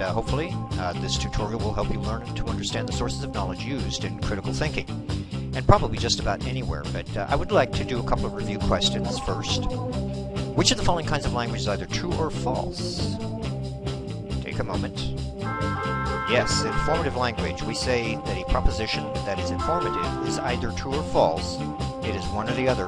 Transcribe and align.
and 0.00 0.08
uh, 0.08 0.12
hopefully 0.14 0.50
uh, 0.78 0.94
this 0.94 1.18
tutorial 1.18 1.60
will 1.60 1.74
help 1.74 1.92
you 1.92 2.00
learn 2.00 2.24
to 2.34 2.46
understand 2.46 2.88
the 2.88 2.92
sources 2.92 3.22
of 3.22 3.34
knowledge 3.34 3.62
used 3.62 4.04
in 4.04 4.18
critical 4.20 4.50
thinking, 4.50 4.88
and 5.54 5.66
probably 5.68 5.98
just 5.98 6.20
about 6.20 6.42
anywhere, 6.46 6.82
but 6.90 7.16
uh, 7.18 7.26
I 7.28 7.36
would 7.36 7.52
like 7.52 7.70
to 7.72 7.84
do 7.84 8.00
a 8.00 8.02
couple 8.02 8.24
of 8.24 8.32
review 8.32 8.58
questions 8.60 9.18
first. 9.18 9.66
Which 10.56 10.70
of 10.70 10.78
the 10.78 10.84
following 10.84 11.04
kinds 11.04 11.26
of 11.26 11.34
language 11.34 11.60
is 11.60 11.68
either 11.68 11.84
true 11.84 12.14
or 12.14 12.30
false? 12.30 13.14
Take 14.42 14.58
a 14.58 14.64
moment. 14.64 14.98
Yes, 16.30 16.64
informative 16.64 17.16
language. 17.16 17.62
We 17.62 17.74
say 17.74 18.14
that 18.24 18.38
a 18.38 18.44
proposition 18.46 19.04
that 19.26 19.38
is 19.38 19.50
informative 19.50 20.26
is 20.26 20.38
either 20.38 20.72
true 20.72 20.94
or 20.94 21.02
false. 21.12 21.58
It 22.06 22.16
is 22.16 22.24
one 22.28 22.48
or 22.48 22.54
the 22.54 22.68
other, 22.68 22.86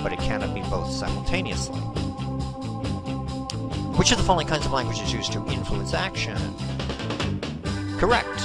but 0.00 0.12
it 0.12 0.20
cannot 0.20 0.54
be 0.54 0.60
both 0.60 0.92
simultaneously. 0.92 2.01
Which 4.02 4.10
of 4.10 4.18
the 4.18 4.24
following 4.24 4.48
kinds 4.48 4.66
of 4.66 4.72
language 4.72 5.00
is 5.00 5.12
used 5.12 5.30
to 5.30 5.46
influence 5.46 5.94
action? 5.94 6.36
Correct. 8.00 8.36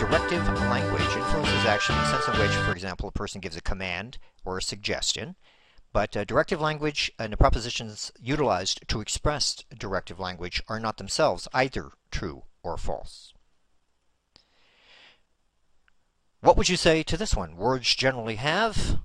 Directive 0.00 0.44
language 0.62 1.02
influences 1.02 1.66
action 1.66 1.94
in 1.94 2.00
the 2.00 2.10
sense 2.10 2.26
in 2.26 2.42
which, 2.42 2.50
for 2.66 2.72
example, 2.72 3.08
a 3.08 3.12
person 3.12 3.40
gives 3.40 3.56
a 3.56 3.60
command 3.60 4.18
or 4.44 4.58
a 4.58 4.62
suggestion. 4.62 5.36
But 5.92 6.16
uh, 6.16 6.24
directive 6.24 6.60
language 6.60 7.12
and 7.16 7.32
the 7.32 7.36
propositions 7.36 8.10
utilized 8.20 8.88
to 8.88 9.00
express 9.00 9.62
directive 9.78 10.18
language 10.18 10.60
are 10.66 10.80
not 10.80 10.96
themselves 10.96 11.46
either 11.54 11.92
true 12.10 12.42
or 12.64 12.76
false. 12.76 13.32
What 16.40 16.56
would 16.56 16.68
you 16.68 16.76
say 16.76 17.04
to 17.04 17.16
this 17.16 17.36
one? 17.36 17.54
Words 17.54 17.94
generally 17.94 18.34
have. 18.34 18.98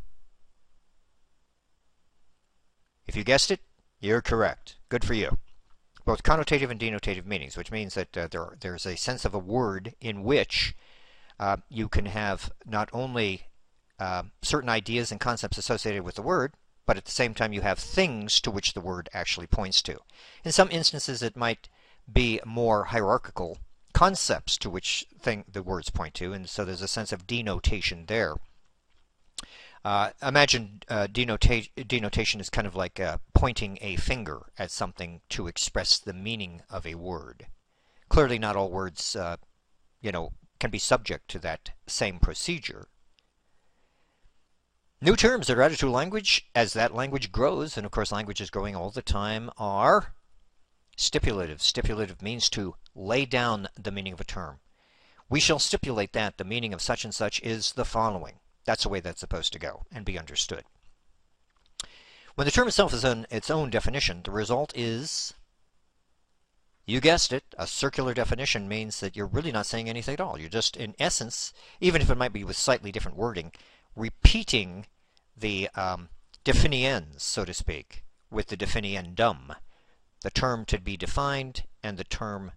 If 3.06 3.16
you 3.16 3.23
guessed 3.23 3.52
it, 3.52 3.59
you're 4.00 4.23
correct. 4.23 4.78
Good 4.89 5.06
for 5.06 5.14
you. 5.14 5.38
Both 6.10 6.24
connotative 6.24 6.72
and 6.72 6.80
denotative 6.80 7.28
meanings, 7.28 7.56
which 7.56 7.70
means 7.70 7.94
that 7.94 8.18
uh, 8.18 8.28
there, 8.32 8.58
there's 8.60 8.88
a 8.88 8.98
sense 8.98 9.26
of 9.26 9.36
a 9.36 9.38
word 9.38 9.94
in 10.02 10.24
which 10.24 10.76
uh, 11.40 11.58
you 11.70 11.88
can 11.88 12.08
have 12.08 12.52
not 12.66 12.90
only 12.92 13.44
uh, 14.00 14.24
certain 14.42 14.70
ideas 14.72 15.12
and 15.12 15.20
concepts 15.20 15.60
associated 15.60 16.02
with 16.02 16.16
the 16.16 16.24
word, 16.24 16.54
but 16.88 16.98
at 16.98 17.06
the 17.06 17.12
same 17.12 17.36
time 17.36 17.54
you 17.54 17.62
have 17.62 17.78
things 17.78 18.42
to 18.42 18.50
which 18.50 18.74
the 18.74 18.82
word 18.82 19.08
actually 19.14 19.46
points 19.46 19.84
to. 19.84 20.00
In 20.44 20.52
some 20.52 20.72
instances 20.72 21.22
it 21.22 21.38
might 21.38 21.70
be 22.12 22.40
more 22.44 22.86
hierarchical 22.86 23.60
concepts 23.94 24.58
to 24.58 24.70
which 24.72 25.06
thing 25.20 25.46
the 25.48 25.62
words 25.62 25.92
point 25.92 26.16
to, 26.16 26.34
and 26.34 26.50
so 26.50 26.66
there's 26.66 26.82
a 26.82 26.88
sense 26.88 27.14
of 27.14 27.28
denotation 27.28 28.08
there. 28.08 28.34
Uh, 29.83 30.11
imagine 30.22 30.81
uh, 30.89 31.08
denota 31.08 31.69
denotation 31.88 32.39
is 32.39 32.49
kind 32.49 32.67
of 32.67 32.75
like 32.75 32.99
uh, 32.99 33.17
pointing 33.33 33.77
a 33.81 33.95
finger 33.95 34.52
at 34.58 34.72
something 34.72 35.22
to 35.30 35.47
express 35.47 35.97
the 35.97 36.13
meaning 36.13 36.61
of 36.69 36.85
a 36.85 36.95
word. 36.95 37.47
Clearly, 38.09 38.38
not 38.39 38.55
all 38.55 38.69
words, 38.69 39.16
uh, 39.16 39.38
you 40.02 40.11
know, 40.11 40.33
can 40.59 40.69
be 40.69 40.80
subject 40.80 41.30
to 41.30 41.39
that 41.39 41.72
same 41.88 42.19
procedure. 42.19 42.88
New 45.02 45.16
terms 45.16 45.47
that 45.47 45.57
are 45.57 45.61
added 45.61 45.80
to 45.80 45.89
language 45.89 46.50
as 46.53 46.73
that 46.73 46.94
language 46.94 47.31
grows, 47.31 47.77
and 47.77 47.85
of 47.85 47.91
course 47.91 48.11
language 48.11 48.41
is 48.41 48.50
growing 48.50 48.75
all 48.75 48.89
the 48.89 49.02
time, 49.02 49.50
are 49.57 50.13
Stipulative. 51.00 51.61
Stipulative 51.61 52.22
means 52.22 52.50
to 52.50 52.75
lay 52.94 53.23
down 53.23 53.69
the 53.81 53.89
meaning 53.89 54.11
of 54.11 54.19
a 54.19 54.25
term. 54.25 54.59
We 55.30 55.39
shall 55.39 55.57
stipulate 55.57 56.11
that 56.11 56.38
the 56.38 56.44
meaning 56.44 56.73
of 56.73 56.81
such 56.81 57.05
and 57.05 57.16
such 57.16 57.41
is 57.41 57.72
the 57.72 57.85
following. 57.85 58.41
That's 58.70 58.84
the 58.84 58.89
way 58.89 59.00
that's 59.00 59.20
supposed 59.20 59.52
to 59.53 59.58
go 59.58 59.88
and 59.92 60.06
be 60.06 60.19
understood. 60.19 60.63
When 62.35 62.46
the 62.46 62.52
term 62.52 62.68
itself 62.68 62.94
is 62.94 63.03
in 63.03 63.25
its 63.31 63.50
own 63.50 63.72
definition, 63.72 64.22
the 64.22 64.30
result 64.30 64.78
is, 64.78 65.34
you 66.85 67.02
guessed 67.02 67.34
it, 67.34 67.44
a 67.57 67.66
circular 67.66 68.13
definition 68.13 68.68
means 68.68 69.00
that 69.00 69.16
you're 69.16 69.25
really 69.25 69.52
not 69.52 69.66
saying 69.66 69.90
anything 69.90 70.13
at 70.13 70.22
all. 70.22 70.40
You're 70.40 70.50
just, 70.50 70.78
in 70.78 70.94
essence, 71.00 71.52
even 71.81 72.00
if 72.00 72.12
it 72.12 72.18
might 72.19 72.31
be 72.31 72.44
with 72.44 72.57
slightly 72.57 72.91
different 72.91 73.18
wording, 73.18 73.53
repeating 73.96 74.86
the 75.36 75.69
um, 75.74 76.09
definiens, 76.44 77.24
so 77.24 77.46
to 77.46 77.56
speak, 77.56 78.03
with 78.30 78.50
the 78.50 78.56
definiendum 78.56 79.56
the 80.22 80.30
term 80.30 80.63
to 80.66 80.80
be 80.80 80.96
defined 80.96 81.63
and 81.81 81.97
the 81.97 82.03
term 82.03 82.51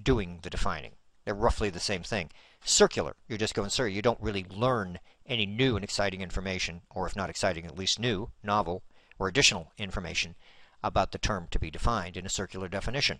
doing 0.00 0.38
the 0.42 0.50
defining. 0.50 0.92
They're 1.26 1.34
roughly 1.34 1.70
the 1.70 1.80
same 1.80 2.04
thing. 2.04 2.30
Circular, 2.64 3.16
you're 3.28 3.36
just 3.36 3.54
going 3.54 3.68
circular. 3.68 3.88
You 3.88 4.00
don't 4.00 4.20
really 4.20 4.46
learn 4.48 5.00
any 5.26 5.44
new 5.44 5.74
and 5.74 5.82
exciting 5.82 6.22
information, 6.22 6.82
or 6.88 7.04
if 7.04 7.16
not 7.16 7.28
exciting, 7.28 7.66
at 7.66 7.76
least 7.76 7.98
new, 7.98 8.30
novel, 8.44 8.84
or 9.18 9.26
additional 9.26 9.72
information 9.76 10.36
about 10.84 11.10
the 11.10 11.18
term 11.18 11.48
to 11.50 11.58
be 11.58 11.68
defined 11.68 12.16
in 12.16 12.24
a 12.24 12.30
circular 12.30 12.68
definition. 12.68 13.18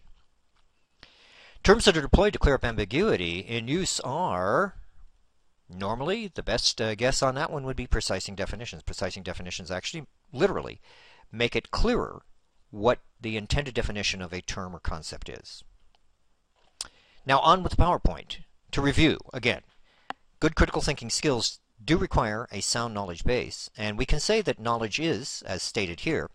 Terms 1.65 1.85
that 1.85 1.97
are 1.97 2.03
deployed 2.03 2.33
to 2.35 2.39
clear 2.39 2.55
up 2.55 2.65
ambiguity 2.65 3.41
in 3.41 3.67
use 3.67 3.99
are 4.01 4.77
normally 5.69 6.29
the 6.29 6.45
best 6.45 6.81
uh, 6.81 6.95
guess 6.95 7.23
on 7.23 7.35
that 7.35 7.51
one 7.51 7.65
would 7.65 7.75
be 7.75 7.89
precising 7.89 8.37
definitions. 8.37 8.83
Precising 8.85 9.25
definitions 9.25 9.69
actually 9.69 10.07
literally 10.33 10.81
make 11.33 11.57
it 11.57 11.73
clearer 11.73 12.23
what 12.71 13.01
the 13.21 13.37
intended 13.37 13.75
definition 13.75 14.23
of 14.23 14.33
a 14.33 14.41
term 14.41 14.77
or 14.77 14.79
concept 14.79 15.29
is. 15.29 15.65
Now 17.27 17.41
on 17.41 17.65
with 17.65 17.77
PowerPoint. 17.77 18.45
To 18.71 18.81
review, 18.81 19.19
again, 19.33 19.63
good 20.39 20.55
critical 20.55 20.81
thinking 20.81 21.11
skills 21.11 21.59
do 21.85 21.99
require 21.99 22.47
a 22.53 22.61
sound 22.61 22.95
knowledge 22.95 23.25
base, 23.25 23.69
and 23.77 23.99
we 23.99 24.07
can 24.07 24.21
say 24.21 24.41
that 24.43 24.61
knowledge 24.61 25.01
is, 25.01 25.43
as 25.45 25.61
stated 25.61 26.01
here, 26.01 26.31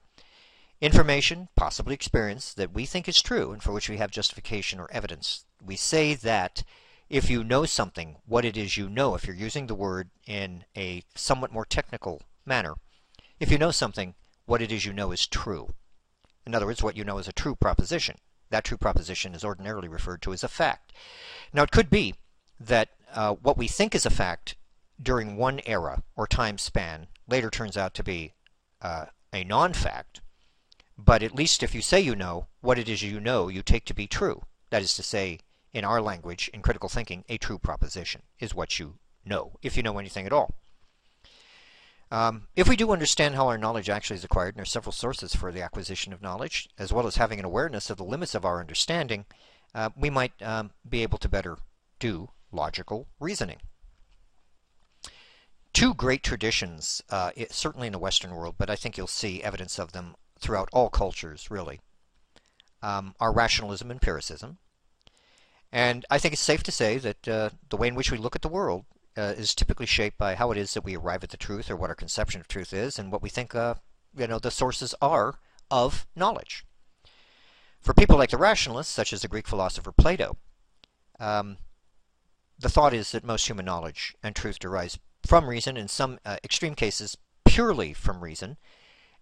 information, 0.82 1.48
possibly 1.56 1.94
experience, 1.94 2.54
that 2.54 2.74
we 2.74 2.86
think 2.86 3.08
is 3.08 3.22
true 3.22 3.54
and 3.54 3.64
for 3.64 3.72
which 3.72 3.88
we 3.88 3.98
have 3.98 4.12
justification 4.12 4.82
or 4.82 4.92
evidence. 4.92 5.46
We 5.66 5.78
say 5.78 6.14
that 6.14 6.64
if 7.10 7.30
you 7.30 7.46
know 7.46 7.64
something, 7.64 8.18
what 8.26 8.44
it 8.44 8.58
is 8.58 8.76
you 8.76 8.90
know, 8.90 9.16
if 9.16 9.26
you're 9.26 9.34
using 9.34 9.68
the 9.68 9.76
word 9.76 10.10
in 10.28 10.66
a 10.76 11.04
somewhat 11.16 11.54
more 11.54 11.66
technical 11.66 12.22
manner, 12.46 12.76
if 13.40 13.50
you 13.50 13.58
know 13.58 13.72
something, 13.72 14.14
what 14.46 14.62
it 14.62 14.74
is 14.74 14.86
you 14.86 14.92
know 14.92 15.14
is 15.14 15.26
true. 15.26 15.74
In 16.46 16.54
other 16.54 16.66
words, 16.66 16.84
what 16.84 16.98
you 16.98 17.06
know 17.06 17.18
is 17.18 17.30
a 17.30 17.34
true 17.34 17.56
proposition. 17.56 18.18
That 18.52 18.64
true 18.66 18.78
proposition 18.78 19.34
is 19.34 19.44
ordinarily 19.44 19.88
referred 19.88 20.22
to 20.24 20.34
as 20.34 20.44
a 20.44 20.48
fact. 20.48 20.94
Now, 21.54 21.64
it 21.64 21.72
could 21.72 21.90
be 21.90 22.16
that 22.60 22.90
uh, 23.14 23.34
what 23.34 23.58
we 23.58 23.68
think 23.68 23.96
is 23.96 24.06
a 24.06 24.10
fact 24.10 24.56
during 25.02 25.36
one 25.36 25.60
era 25.66 26.04
or 26.16 26.28
time 26.28 26.58
span 26.58 27.08
later 27.28 27.50
turns 27.50 27.76
out 27.76 27.94
to 27.96 28.04
be 28.04 28.34
uh, 28.82 29.06
a 29.34 29.44
non-fact, 29.44 30.22
but 30.98 31.24
at 31.24 31.34
least 31.34 31.64
if 31.64 31.74
you 31.74 31.82
say 31.82 32.00
you 32.00 32.16
know, 32.16 32.48
what 32.60 32.78
it 32.78 32.88
is 32.88 33.02
you 33.02 33.20
know 33.20 33.48
you 33.48 33.64
take 33.64 33.86
to 33.86 33.94
be 33.94 34.06
true. 34.06 34.44
That 34.70 34.82
is 34.82 34.96
to 34.96 35.04
say, 35.04 35.40
in 35.74 35.84
our 35.84 36.02
language, 36.02 36.50
in 36.54 36.62
critical 36.62 36.90
thinking, 36.90 37.24
a 37.30 37.38
true 37.38 37.58
proposition 37.58 38.22
is 38.40 38.54
what 38.54 38.80
you 38.80 39.00
know, 39.26 39.54
if 39.62 39.76
you 39.76 39.84
know 39.84 39.98
anything 39.98 40.26
at 40.26 40.34
all. 40.34 40.56
Um, 42.12 42.48
if 42.58 42.68
we 42.68 42.76
do 42.76 42.92
understand 42.92 43.36
how 43.36 43.48
our 43.48 43.58
knowledge 43.58 43.90
actually 43.90 44.18
is 44.18 44.26
acquired, 44.26 44.50
and 44.50 44.58
there 44.58 44.64
are 44.64 44.66
several 44.66 44.92
sources 44.92 45.34
for 45.34 45.52
the 45.52 45.62
acquisition 45.62 46.12
of 46.12 46.22
knowledge, 46.22 46.70
as 46.78 46.92
well 46.92 47.08
as 47.08 47.16
having 47.16 47.40
an 47.40 47.46
awareness 47.46 47.90
of 47.90 47.98
the 47.98 48.04
limits 48.04 48.36
of 48.36 48.44
our 48.44 48.60
understanding, 48.60 49.26
uh, 49.74 49.90
we 49.96 50.10
might 50.10 50.34
um, 50.42 50.72
be 50.88 51.04
able 51.04 51.18
to 51.18 51.30
better 51.30 51.58
do 52.00 52.30
logical 52.52 53.08
reasoning. 53.20 53.62
Two 55.74 55.94
great 55.94 56.22
traditions, 56.22 57.02
uh, 57.10 57.32
it, 57.38 57.54
certainly 57.54 57.88
in 57.88 57.94
the 57.94 58.00
Western 58.00 58.36
world, 58.36 58.56
but 58.58 58.70
I 58.70 58.76
think 58.76 58.98
you'll 58.98 59.08
see 59.08 59.42
evidence 59.42 59.80
of 59.80 59.94
them 59.94 60.16
throughout 60.38 60.68
all 60.74 60.90
cultures, 60.90 61.50
really, 61.50 61.80
um, 62.82 63.16
are 63.22 63.32
rationalism 63.32 63.90
and 63.90 63.96
empiricism. 63.96 64.58
And 65.72 66.06
I 66.10 66.18
think 66.18 66.34
it's 66.34 66.42
safe 66.42 66.64
to 66.64 66.72
say 66.74 66.98
that 66.98 67.28
uh, 67.28 67.50
the 67.70 67.78
way 67.78 67.88
in 67.88 67.96
which 67.96 68.12
we 68.12 68.18
look 68.18 68.36
at 68.36 68.42
the 68.42 68.50
world 68.50 68.84
uh, 69.18 69.34
is 69.38 69.54
typically 69.54 69.86
shaped 69.86 70.18
by 70.18 70.36
how 70.36 70.52
it 70.52 70.58
is 70.58 70.74
that 70.74 70.84
we 70.84 70.96
arrive 70.96 71.24
at 71.24 71.30
the 71.30 71.38
truth 71.38 71.70
or 71.70 71.76
what 71.76 71.90
our 71.90 71.96
conception 71.96 72.40
of 72.40 72.48
truth 72.48 72.74
is 72.74 72.98
and 72.98 73.12
what 73.12 73.22
we 73.22 73.30
think 73.30 73.54
uh, 73.54 73.76
you 74.16 74.28
know 74.28 74.40
the 74.40 74.52
sources 74.52 74.96
are 75.02 75.40
of 75.70 76.06
knowledge. 76.16 76.66
For 77.80 77.94
people 77.94 78.18
like 78.18 78.30
the 78.30 78.38
rationalists, 78.38 78.94
such 78.94 79.12
as 79.12 79.22
the 79.22 79.28
Greek 79.28 79.48
philosopher 79.48 79.92
Plato, 79.92 80.38
um, 81.20 81.58
the 82.60 82.70
thought 82.70 82.94
is 82.94 83.12
that 83.12 83.24
most 83.24 83.48
human 83.48 83.66
knowledge 83.66 84.16
and 84.22 84.36
truth 84.36 84.60
derives 84.60 85.00
from 85.26 85.50
reason, 85.50 85.78
in 85.78 85.88
some 85.88 86.20
uh, 86.26 86.38
extreme 86.44 86.76
cases 86.76 87.18
purely 87.46 87.94
from 87.94 88.24
reason, 88.24 88.58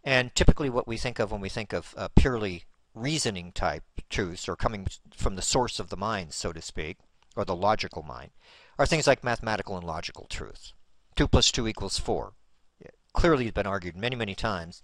and 0.03 0.33
typically 0.36 0.69
what 0.69 0.88
we 0.88 0.97
think 0.97 1.19
of 1.19 1.31
when 1.31 1.41
we 1.41 1.50
think 1.50 1.71
of 1.71 1.94
uh, 1.97 2.09
purely 2.15 2.65
reasoning 2.94 3.51
type 3.51 3.83
truths 4.09 4.50
or 4.50 4.56
coming 4.56 4.88
from 5.13 5.36
the 5.36 5.41
source 5.41 5.80
of 5.80 5.89
the 5.89 5.97
mind, 5.97 6.33
so 6.33 6.51
to 6.51 6.62
speak, 6.62 6.97
or 7.36 7.45
the 7.45 7.56
logical 7.56 8.03
mind, 8.03 8.31
are 8.79 8.85
things 8.85 9.05
like 9.05 9.23
mathematical 9.23 9.77
and 9.77 9.85
logical 9.85 10.25
truth. 10.29 10.71
2 11.17 11.27
plus 11.27 11.51
2 11.51 11.67
equals 11.67 11.99
4. 11.99 12.31
It 12.79 12.95
clearly 13.13 13.43
has 13.43 13.51
been 13.51 13.67
argued 13.67 13.97
many, 13.97 14.15
many 14.15 14.33
times 14.33 14.81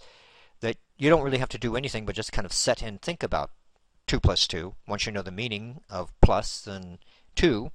that 0.60 0.76
you 0.98 1.10
don't 1.10 1.24
really 1.24 1.38
have 1.38 1.50
to 1.50 1.58
do 1.58 1.78
anything 1.78 2.06
but 2.06 2.16
just 2.16 2.34
kind 2.34 2.46
of 2.46 2.52
set 2.52 2.82
and 2.82 3.02
think 3.02 3.24
about 3.24 3.52
2 4.08 4.20
plus 4.20 4.48
2. 4.48 4.76
Once 4.86 5.06
you 5.06 5.14
know 5.14 5.22
the 5.22 5.32
meaning 5.32 5.80
of 5.90 6.14
plus 6.20 6.68
and 6.68 6.98
2 7.36 7.72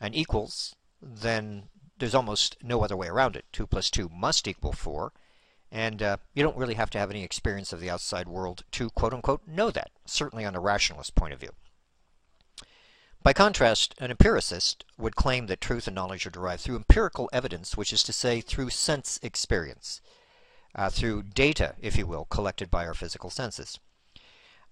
and 0.00 0.16
equals, 0.16 0.74
then 1.00 1.68
there's 1.98 2.14
almost 2.14 2.56
no 2.60 2.82
other 2.82 2.96
way 2.96 3.06
around 3.06 3.36
it. 3.36 3.44
2 3.52 3.68
plus 3.68 3.88
2 3.88 4.08
must 4.12 4.48
equal 4.48 4.72
4. 4.72 5.12
And 5.70 6.02
uh, 6.02 6.16
you 6.34 6.42
don't 6.42 6.56
really 6.56 6.74
have 6.74 6.90
to 6.90 6.98
have 6.98 7.10
any 7.10 7.22
experience 7.22 7.72
of 7.72 7.80
the 7.80 7.88
outside 7.88 8.26
world 8.26 8.64
to 8.72 8.90
quote 8.90 9.14
unquote 9.14 9.46
know 9.46 9.70
that, 9.70 9.92
certainly 10.06 10.44
on 10.44 10.56
a 10.56 10.60
rationalist 10.60 11.14
point 11.14 11.32
of 11.32 11.40
view. 11.40 11.50
By 13.22 13.32
contrast, 13.32 13.94
an 13.98 14.10
empiricist 14.10 14.84
would 14.98 15.14
claim 15.14 15.46
that 15.46 15.60
truth 15.60 15.86
and 15.86 15.94
knowledge 15.94 16.26
are 16.26 16.30
derived 16.30 16.62
through 16.62 16.74
empirical 16.74 17.30
evidence, 17.32 17.76
which 17.76 17.92
is 17.92 18.02
to 18.02 18.12
say, 18.12 18.40
through 18.40 18.70
sense 18.70 19.20
experience, 19.22 20.00
uh, 20.74 20.90
through 20.90 21.22
data, 21.22 21.76
if 21.80 21.96
you 21.96 22.04
will, 22.04 22.24
collected 22.24 22.68
by 22.68 22.84
our 22.84 22.94
physical 22.94 23.30
senses. 23.30 23.78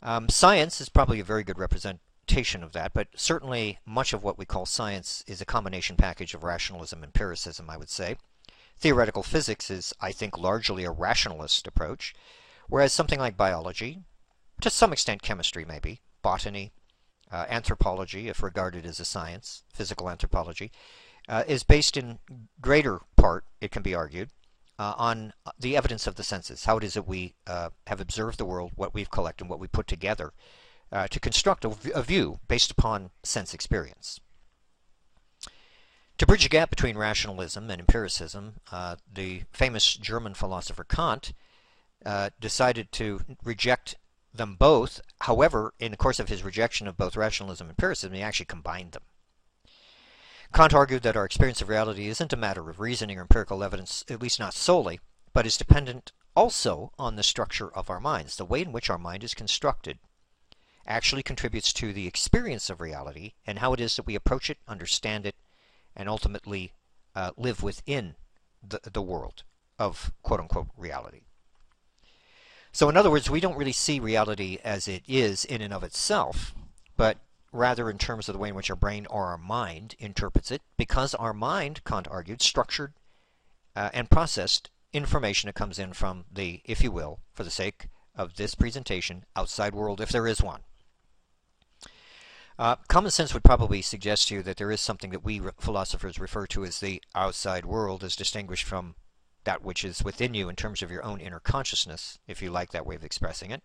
Um, 0.02 0.29
science 0.29 0.81
is 0.81 0.88
probably 0.88 1.20
a 1.20 1.25
very 1.25 1.44
good 1.44 1.61
representation 1.61 2.64
of 2.64 2.73
that, 2.73 2.93
but 2.93 3.06
certainly 3.14 3.79
much 3.87 4.12
of 4.12 4.25
what 4.25 4.37
we 4.37 4.47
call 4.47 4.67
science 4.67 5.23
is 5.29 5.41
a 5.41 5.47
combination 5.47 5.97
package 5.97 6.35
of 6.35 6.43
rationalism 6.43 7.05
and 7.05 7.11
empiricism, 7.11 7.70
I 7.70 7.76
would 7.76 7.91
say. 7.91 8.17
Theoretical 8.76 9.23
physics 9.23 9.70
is, 9.70 9.94
I 10.00 10.11
think, 10.11 10.37
largely 10.37 10.82
a 10.82 10.91
rationalist 10.91 11.69
approach, 11.69 12.14
whereas 12.69 12.93
something 12.93 13.20
like 13.20 13.37
biology, 13.37 14.00
to 14.61 14.70
some 14.70 14.93
extent 14.93 15.23
chemistry 15.23 15.64
maybe, 15.64 16.00
botany, 16.23 16.73
uh, 17.31 17.47
anthropology, 17.49 18.29
if 18.29 18.43
regarded 18.43 18.85
as 18.85 19.00
a 19.00 19.05
science, 19.05 19.62
physical 19.73 20.11
anthropology, 20.11 20.71
uh, 21.29 21.44
is 21.47 21.62
based 21.62 21.97
in 21.97 22.19
greater 22.61 23.00
part, 23.17 23.44
it 23.61 23.71
can 23.71 23.82
be 23.82 23.94
argued, 23.94 24.31
uh, 24.79 24.94
on 24.97 25.32
the 25.59 25.77
evidence 25.77 26.06
of 26.06 26.17
the 26.17 26.25
senses, 26.25 26.65
how 26.65 26.79
it 26.79 26.85
is 26.85 26.94
that 26.94 27.06
we 27.06 27.35
uh, 27.47 27.71
have 27.87 28.00
observed 28.00 28.38
the 28.38 28.44
world, 28.44 28.73
what 28.75 28.94
we've 28.94 29.11
collected, 29.11 29.49
what 29.49 29.61
we 29.61 29.69
put 29.69 29.87
together 29.87 30.32
uh, 30.91 31.06
to 31.09 31.21
construct 31.21 31.65
a, 31.65 32.03
view 32.03 32.41
based 32.49 32.71
upon 32.71 33.11
sense 33.23 33.55
experience. 33.55 34.21
To 36.19 36.26
bridge 36.26 36.44
a 36.44 36.49
gap 36.49 36.69
between 36.69 36.99
rationalism 36.99 37.71
and 37.71 37.81
empiricism, 37.81 38.55
uh, 38.73 38.97
the 39.11 39.43
famous 39.53 39.94
German 39.94 40.35
philosopher 40.35 40.85
Kant 40.85 41.33
decided 42.41 42.91
to 42.93 43.21
reject 43.44 43.94
them 44.32 44.56
both. 44.56 45.00
However, 45.23 45.75
in 45.79 45.91
the 45.91 45.97
course 45.97 46.21
of 46.21 46.29
his 46.29 46.43
rejection 46.43 46.87
of 46.87 46.97
both 46.97 47.17
rationalism 47.17 47.67
and 47.67 47.73
empiricism, 47.73 48.15
he 48.15 48.23
actually 48.23 48.47
combined 48.47 48.93
them. 48.93 49.03
Kant 50.53 50.75
argued 50.75 51.03
that 51.03 51.17
our 51.17 51.25
experience 51.25 51.62
of 51.62 51.69
reality 51.69 52.09
isn't 52.09 52.32
a 52.32 52.37
matter 52.37 52.69
of 52.69 52.81
reasoning 52.81 53.19
or 53.19 53.23
empirical 53.23 53.62
evidence, 53.62 54.05
at 54.09 54.21
least 54.21 54.41
not 54.41 54.55
solely, 54.55 54.99
but 55.32 55.47
is 55.47 55.56
dependent 55.56 56.12
also 56.35 56.93
on 56.99 57.17
the 57.17 57.23
structure 57.23 57.73
of 57.73 57.88
our 57.88 58.00
minds. 58.00 58.37
The 58.37 58.44
way 58.44 58.62
in 58.62 58.73
which 58.73 58.91
our 58.91 58.99
mind 58.99 59.23
is 59.23 59.35
constructed 59.35 59.99
actually 60.87 61.23
contributes 61.23 61.73
to 61.75 61.93
the 61.93 62.06
experience 62.06 62.69
of 62.69 62.81
reality 62.81 63.35
and 63.47 63.61
how 63.61 63.73
it 63.73 63.81
is 63.81 63.94
that 63.97 64.06
we 64.06 64.17
approach 64.17 64.50
it, 64.50 64.59
understand 64.67 65.25
it, 65.25 65.37
and 65.94 66.09
ultimately 66.09 66.73
uh, 67.15 67.31
live 67.37 67.62
within 67.62 68.17
the, 68.62 68.81
the 68.93 69.03
world 69.03 69.44
of 69.79 70.12
quote 70.23 70.41
unquote 70.41 70.69
reality. 70.76 71.23
So 72.72 72.88
in 72.88 72.96
other 72.96 73.11
words, 73.11 73.28
we 73.28 73.40
don't 73.40 73.56
really 73.56 73.72
see 73.72 73.99
reality 73.99 74.58
as 74.62 74.87
it 74.87 75.02
is 75.08 75.44
in 75.44 75.61
and 75.61 75.72
of 75.72 75.82
itself, 75.82 76.55
but 76.96 77.19
rather 77.52 77.90
in 77.90 77.99
terms 77.99 78.28
of 78.28 78.32
the 78.32 78.38
way 78.38 78.49
in 78.49 78.55
which 78.55 78.70
our 78.70 78.76
brain 78.76 79.06
or 79.06 79.26
our 79.26 79.38
mind 79.38 79.96
interprets 79.99 80.50
it, 80.50 80.62
because 80.76 81.14
our 81.14 81.32
mind, 81.32 81.82
Kant 81.84 82.06
argued, 82.08 82.43
structured 82.43 82.93
uh, 83.75 83.90
and 83.93 84.11
processed 84.11 84.70
information 84.93 85.49
that 85.49 85.55
comes 85.55 85.78
in 85.78 85.93
from 85.93 86.25
the, 86.31 86.61
if 86.64 86.82
you 86.82 86.93
will, 86.93 87.20
for 87.34 87.44
the 87.44 87.50
sake 87.50 87.88
of 88.14 88.37
this 88.37 88.55
presentation, 88.55 89.25
outside 89.34 89.75
world, 89.75 90.00
if 90.00 90.11
there 90.11 90.26
is 90.26 90.43
one. 90.43 90.61
Uh, 92.58 92.76
common 92.88 93.11
sense 93.11 93.32
would 93.32 93.43
probably 93.43 93.81
suggest 93.81 94.28
to 94.28 94.34
you 94.34 94.43
that 94.43 94.58
there 94.58 94.70
is 94.70 94.81
something 94.81 95.11
that 95.11 95.25
we 95.25 95.40
philosophers 95.58 96.19
refer 96.19 96.46
to 96.46 96.64
as 96.64 96.81
the 96.81 97.02
outside 97.14 97.64
world 97.64 98.05
as 98.05 98.14
distinguished 98.14 98.66
from 98.66 98.94
that 99.44 99.62
which 99.62 99.84
is 99.84 100.04
within 100.04 100.34
you 100.34 100.48
in 100.48 100.56
terms 100.56 100.82
of 100.82 100.90
your 100.90 101.04
own 101.04 101.20
inner 101.20 101.40
consciousness, 101.40 102.19
if 102.26 102.42
you 102.42 102.50
like 102.50 102.72
that 102.72 102.87
way 102.87 102.94
of 102.94 103.04
expressing 103.04 103.50
it. 103.50 103.62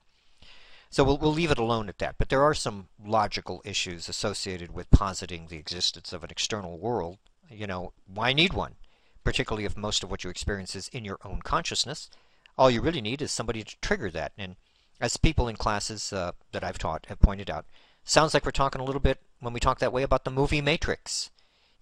So 0.89 1.04
we'll, 1.04 1.18
we'll 1.18 1.33
leave 1.33 1.51
it 1.51 1.57
alone 1.57 1.89
at 1.89 1.98
that. 1.98 2.16
But 2.18 2.30
there 2.30 2.44
are 2.44 2.54
some 2.54 2.88
logical 3.04 3.62
issues 3.66 4.07
associated 4.07 4.74
with 4.74 4.89
positing 4.92 5.48
the 5.48 5.57
existence 5.57 6.13
of 6.13 6.24
an 6.24 6.31
external 6.31 6.77
world. 6.77 7.18
You 7.50 7.68
know, 7.68 7.94
why 8.12 8.33
need 8.33 8.54
one? 8.54 8.75
Particularly 9.24 9.66
if 9.66 9.75
most 9.75 10.04
of 10.04 10.12
what 10.12 10.24
you 10.24 10.30
experience 10.30 10.75
is 10.75 10.88
in 10.89 11.04
your 11.04 11.19
own 11.25 11.42
consciousness. 11.42 12.10
All 12.57 12.72
you 12.72 12.81
really 12.81 13.01
need 13.01 13.22
is 13.22 13.31
somebody 13.31 13.63
to 13.63 13.75
trigger 13.81 14.10
that. 14.12 14.31
And 14.38 14.56
as 15.01 15.18
people 15.18 15.48
in 15.48 15.57
classes 15.57 16.13
uh, 16.13 16.31
that 16.54 16.63
I've 16.63 16.77
taught 16.77 17.07
have 17.07 17.19
pointed 17.19 17.50
out, 17.50 17.66
sounds 18.06 18.33
like 18.33 18.45
we're 18.45 18.51
talking 18.51 18.80
a 18.80 18.86
little 18.86 19.01
bit, 19.01 19.19
when 19.42 19.51
we 19.51 19.60
talk 19.60 19.80
that 19.80 19.92
way, 19.92 20.04
about 20.04 20.24
the 20.24 20.31
movie 20.31 20.62
Matrix. 20.62 21.31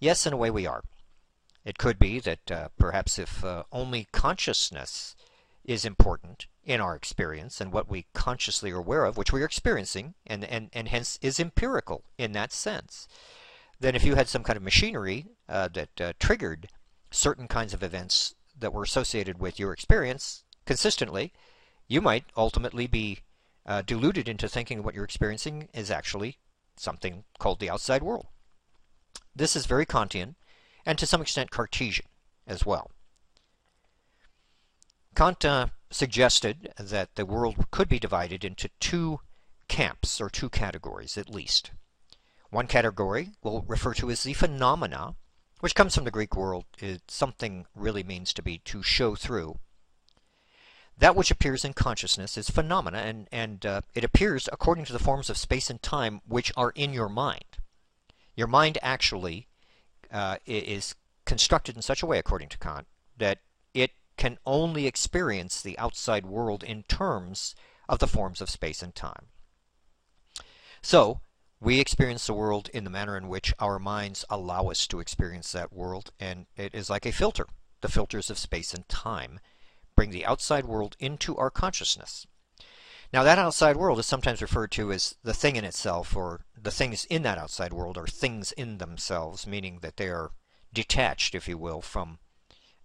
Yes, 0.00 0.26
in 0.26 0.32
a 0.32 0.36
way 0.36 0.50
we 0.50 0.66
are. 0.66 0.82
It 1.64 1.78
could 1.78 1.98
be 1.98 2.20
that 2.20 2.50
uh, 2.50 2.68
perhaps 2.78 3.18
if 3.18 3.44
uh, 3.44 3.64
only 3.72 4.06
consciousness 4.12 5.16
is 5.64 5.84
important 5.84 6.46
in 6.62 6.80
our 6.80 6.94
experience 6.94 7.60
and 7.60 7.72
what 7.72 7.88
we 7.88 8.06
consciously 8.12 8.70
are 8.70 8.78
aware 8.78 9.04
of, 9.04 9.16
which 9.16 9.32
we 9.32 9.42
are 9.42 9.46
experiencing, 9.46 10.14
and, 10.26 10.44
and, 10.44 10.68
and 10.72 10.88
hence 10.88 11.18
is 11.22 11.40
empirical 11.40 12.04
in 12.18 12.32
that 12.32 12.52
sense, 12.52 13.08
then 13.80 13.94
if 13.94 14.04
you 14.04 14.14
had 14.14 14.28
some 14.28 14.42
kind 14.42 14.56
of 14.56 14.62
machinery 14.62 15.26
uh, 15.48 15.68
that 15.72 16.00
uh, 16.00 16.12
triggered 16.18 16.68
certain 17.10 17.48
kinds 17.48 17.72
of 17.72 17.82
events 17.82 18.34
that 18.58 18.72
were 18.72 18.82
associated 18.82 19.38
with 19.38 19.58
your 19.58 19.72
experience 19.72 20.44
consistently, 20.66 21.32
you 21.88 22.00
might 22.00 22.24
ultimately 22.36 22.86
be 22.86 23.20
uh, 23.66 23.82
deluded 23.82 24.28
into 24.28 24.48
thinking 24.48 24.82
what 24.82 24.94
you're 24.94 25.04
experiencing 25.04 25.68
is 25.72 25.90
actually 25.90 26.38
something 26.76 27.24
called 27.38 27.60
the 27.60 27.70
outside 27.70 28.02
world. 28.02 28.26
This 29.34 29.56
is 29.56 29.66
very 29.66 29.86
Kantian 29.86 30.34
and 30.86 30.98
to 30.98 31.06
some 31.06 31.22
extent 31.22 31.50
Cartesian 31.50 32.06
as 32.46 32.66
well. 32.66 32.90
Kant 35.14 35.44
uh, 35.44 35.66
suggested 35.90 36.72
that 36.78 37.14
the 37.14 37.24
world 37.24 37.70
could 37.70 37.88
be 37.88 37.98
divided 38.00 38.44
into 38.44 38.68
two 38.80 39.20
camps, 39.68 40.20
or 40.20 40.28
two 40.28 40.48
categories 40.48 41.16
at 41.16 41.30
least. 41.30 41.70
One 42.50 42.66
category 42.66 43.30
we'll 43.42 43.64
refer 43.66 43.94
to 43.94 44.10
as 44.10 44.22
the 44.22 44.34
phenomena, 44.34 45.14
which 45.60 45.74
comes 45.74 45.94
from 45.94 46.04
the 46.04 46.10
Greek 46.10 46.36
word, 46.36 46.64
something 47.08 47.66
really 47.74 48.02
means 48.02 48.32
to 48.34 48.42
be 48.42 48.58
to 48.58 48.82
show 48.82 49.14
through. 49.14 49.58
That 50.96 51.16
which 51.16 51.30
appears 51.30 51.64
in 51.64 51.72
consciousness 51.72 52.36
is 52.36 52.50
phenomena, 52.50 52.98
and, 52.98 53.28
and 53.32 53.66
uh, 53.66 53.80
it 53.94 54.04
appears 54.04 54.48
according 54.52 54.84
to 54.84 54.92
the 54.92 55.00
forms 55.00 55.28
of 55.28 55.36
space 55.36 55.70
and 55.70 55.82
time 55.82 56.20
which 56.26 56.52
are 56.56 56.70
in 56.70 56.92
your 56.92 57.08
mind. 57.08 57.58
Your 58.36 58.46
mind 58.46 58.78
actually 58.82 59.48
uh, 60.14 60.36
is 60.46 60.94
constructed 61.26 61.76
in 61.76 61.82
such 61.82 62.02
a 62.02 62.06
way, 62.06 62.18
according 62.18 62.48
to 62.50 62.58
Kant, 62.58 62.86
that 63.18 63.40
it 63.74 63.90
can 64.16 64.38
only 64.46 64.86
experience 64.86 65.60
the 65.60 65.78
outside 65.78 66.24
world 66.24 66.62
in 66.62 66.84
terms 66.84 67.54
of 67.88 67.98
the 67.98 68.06
forms 68.06 68.40
of 68.40 68.48
space 68.48 68.82
and 68.82 68.94
time. 68.94 69.26
So, 70.80 71.20
we 71.60 71.80
experience 71.80 72.26
the 72.26 72.34
world 72.34 72.68
in 72.72 72.84
the 72.84 72.90
manner 72.90 73.16
in 73.16 73.28
which 73.28 73.52
our 73.58 73.78
minds 73.78 74.24
allow 74.30 74.68
us 74.68 74.86
to 74.86 75.00
experience 75.00 75.50
that 75.52 75.72
world, 75.72 76.12
and 76.20 76.46
it 76.56 76.74
is 76.74 76.88
like 76.88 77.06
a 77.06 77.12
filter. 77.12 77.46
The 77.80 77.88
filters 77.88 78.30
of 78.30 78.38
space 78.38 78.72
and 78.72 78.88
time 78.88 79.40
bring 79.96 80.10
the 80.10 80.26
outside 80.26 80.64
world 80.64 80.96
into 81.00 81.36
our 81.36 81.50
consciousness. 81.50 82.26
Now, 83.14 83.22
that 83.22 83.38
outside 83.38 83.76
world 83.76 84.00
is 84.00 84.06
sometimes 84.06 84.42
referred 84.42 84.72
to 84.72 84.90
as 84.90 85.14
the 85.22 85.32
thing 85.32 85.54
in 85.54 85.64
itself, 85.64 86.16
or 86.16 86.40
the 86.60 86.72
things 86.72 87.04
in 87.04 87.22
that 87.22 87.38
outside 87.38 87.72
world 87.72 87.96
are 87.96 88.08
things 88.08 88.50
in 88.50 88.78
themselves, 88.78 89.46
meaning 89.46 89.78
that 89.82 89.98
they 89.98 90.08
are 90.08 90.32
detached, 90.72 91.36
if 91.36 91.46
you 91.46 91.56
will, 91.56 91.80
from 91.80 92.18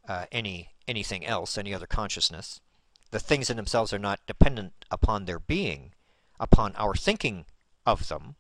uh, 0.08 0.28
any 0.32 0.70
anything 0.88 1.26
else, 1.26 1.58
any 1.58 1.74
other 1.74 1.88
consciousness. 1.88 2.62
The 3.10 3.20
things 3.20 3.50
in 3.50 3.58
themselves 3.58 3.92
are 3.92 3.98
not 3.98 4.20
dependent 4.28 4.86
upon 4.92 5.26
their 5.26 5.40
being, 5.40 5.96
upon 6.40 6.76
our 6.76 6.94
thinking 6.94 7.46
of 7.88 8.08
them. 8.08 8.36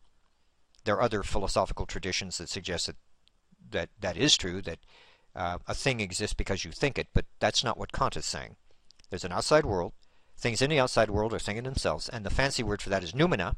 There 0.83 0.93
are 0.93 1.01
other 1.01 1.23
philosophical 1.23 1.87
traditions 1.87 2.37
that 2.37 2.49
suggest 2.49 2.85
that 2.85 2.97
that, 3.71 3.89
that 3.99 4.15
is 4.15 4.37
true, 4.37 4.61
that 4.61 4.77
uh, 5.35 5.57
a 5.65 5.73
thing 5.73 6.01
exists 6.01 6.35
because 6.35 6.63
you 6.63 6.71
think 6.71 6.99
it, 6.99 7.07
but 7.15 7.25
that's 7.39 7.63
not 7.63 7.79
what 7.79 7.91
Kant 7.91 8.15
is 8.15 8.27
saying. 8.27 8.57
There's 9.09 9.25
an 9.25 9.31
outside 9.31 9.65
world. 9.65 9.93
Things 10.39 10.61
in 10.61 10.69
the 10.69 10.79
outside 10.79 11.09
world 11.09 11.33
are 11.33 11.39
things 11.39 11.57
in 11.57 11.65
themselves, 11.65 12.07
and 12.07 12.25
the 12.25 12.29
fancy 12.29 12.63
word 12.63 12.81
for 12.81 12.89
that 12.89 13.03
is 13.03 13.11
noumena. 13.11 13.57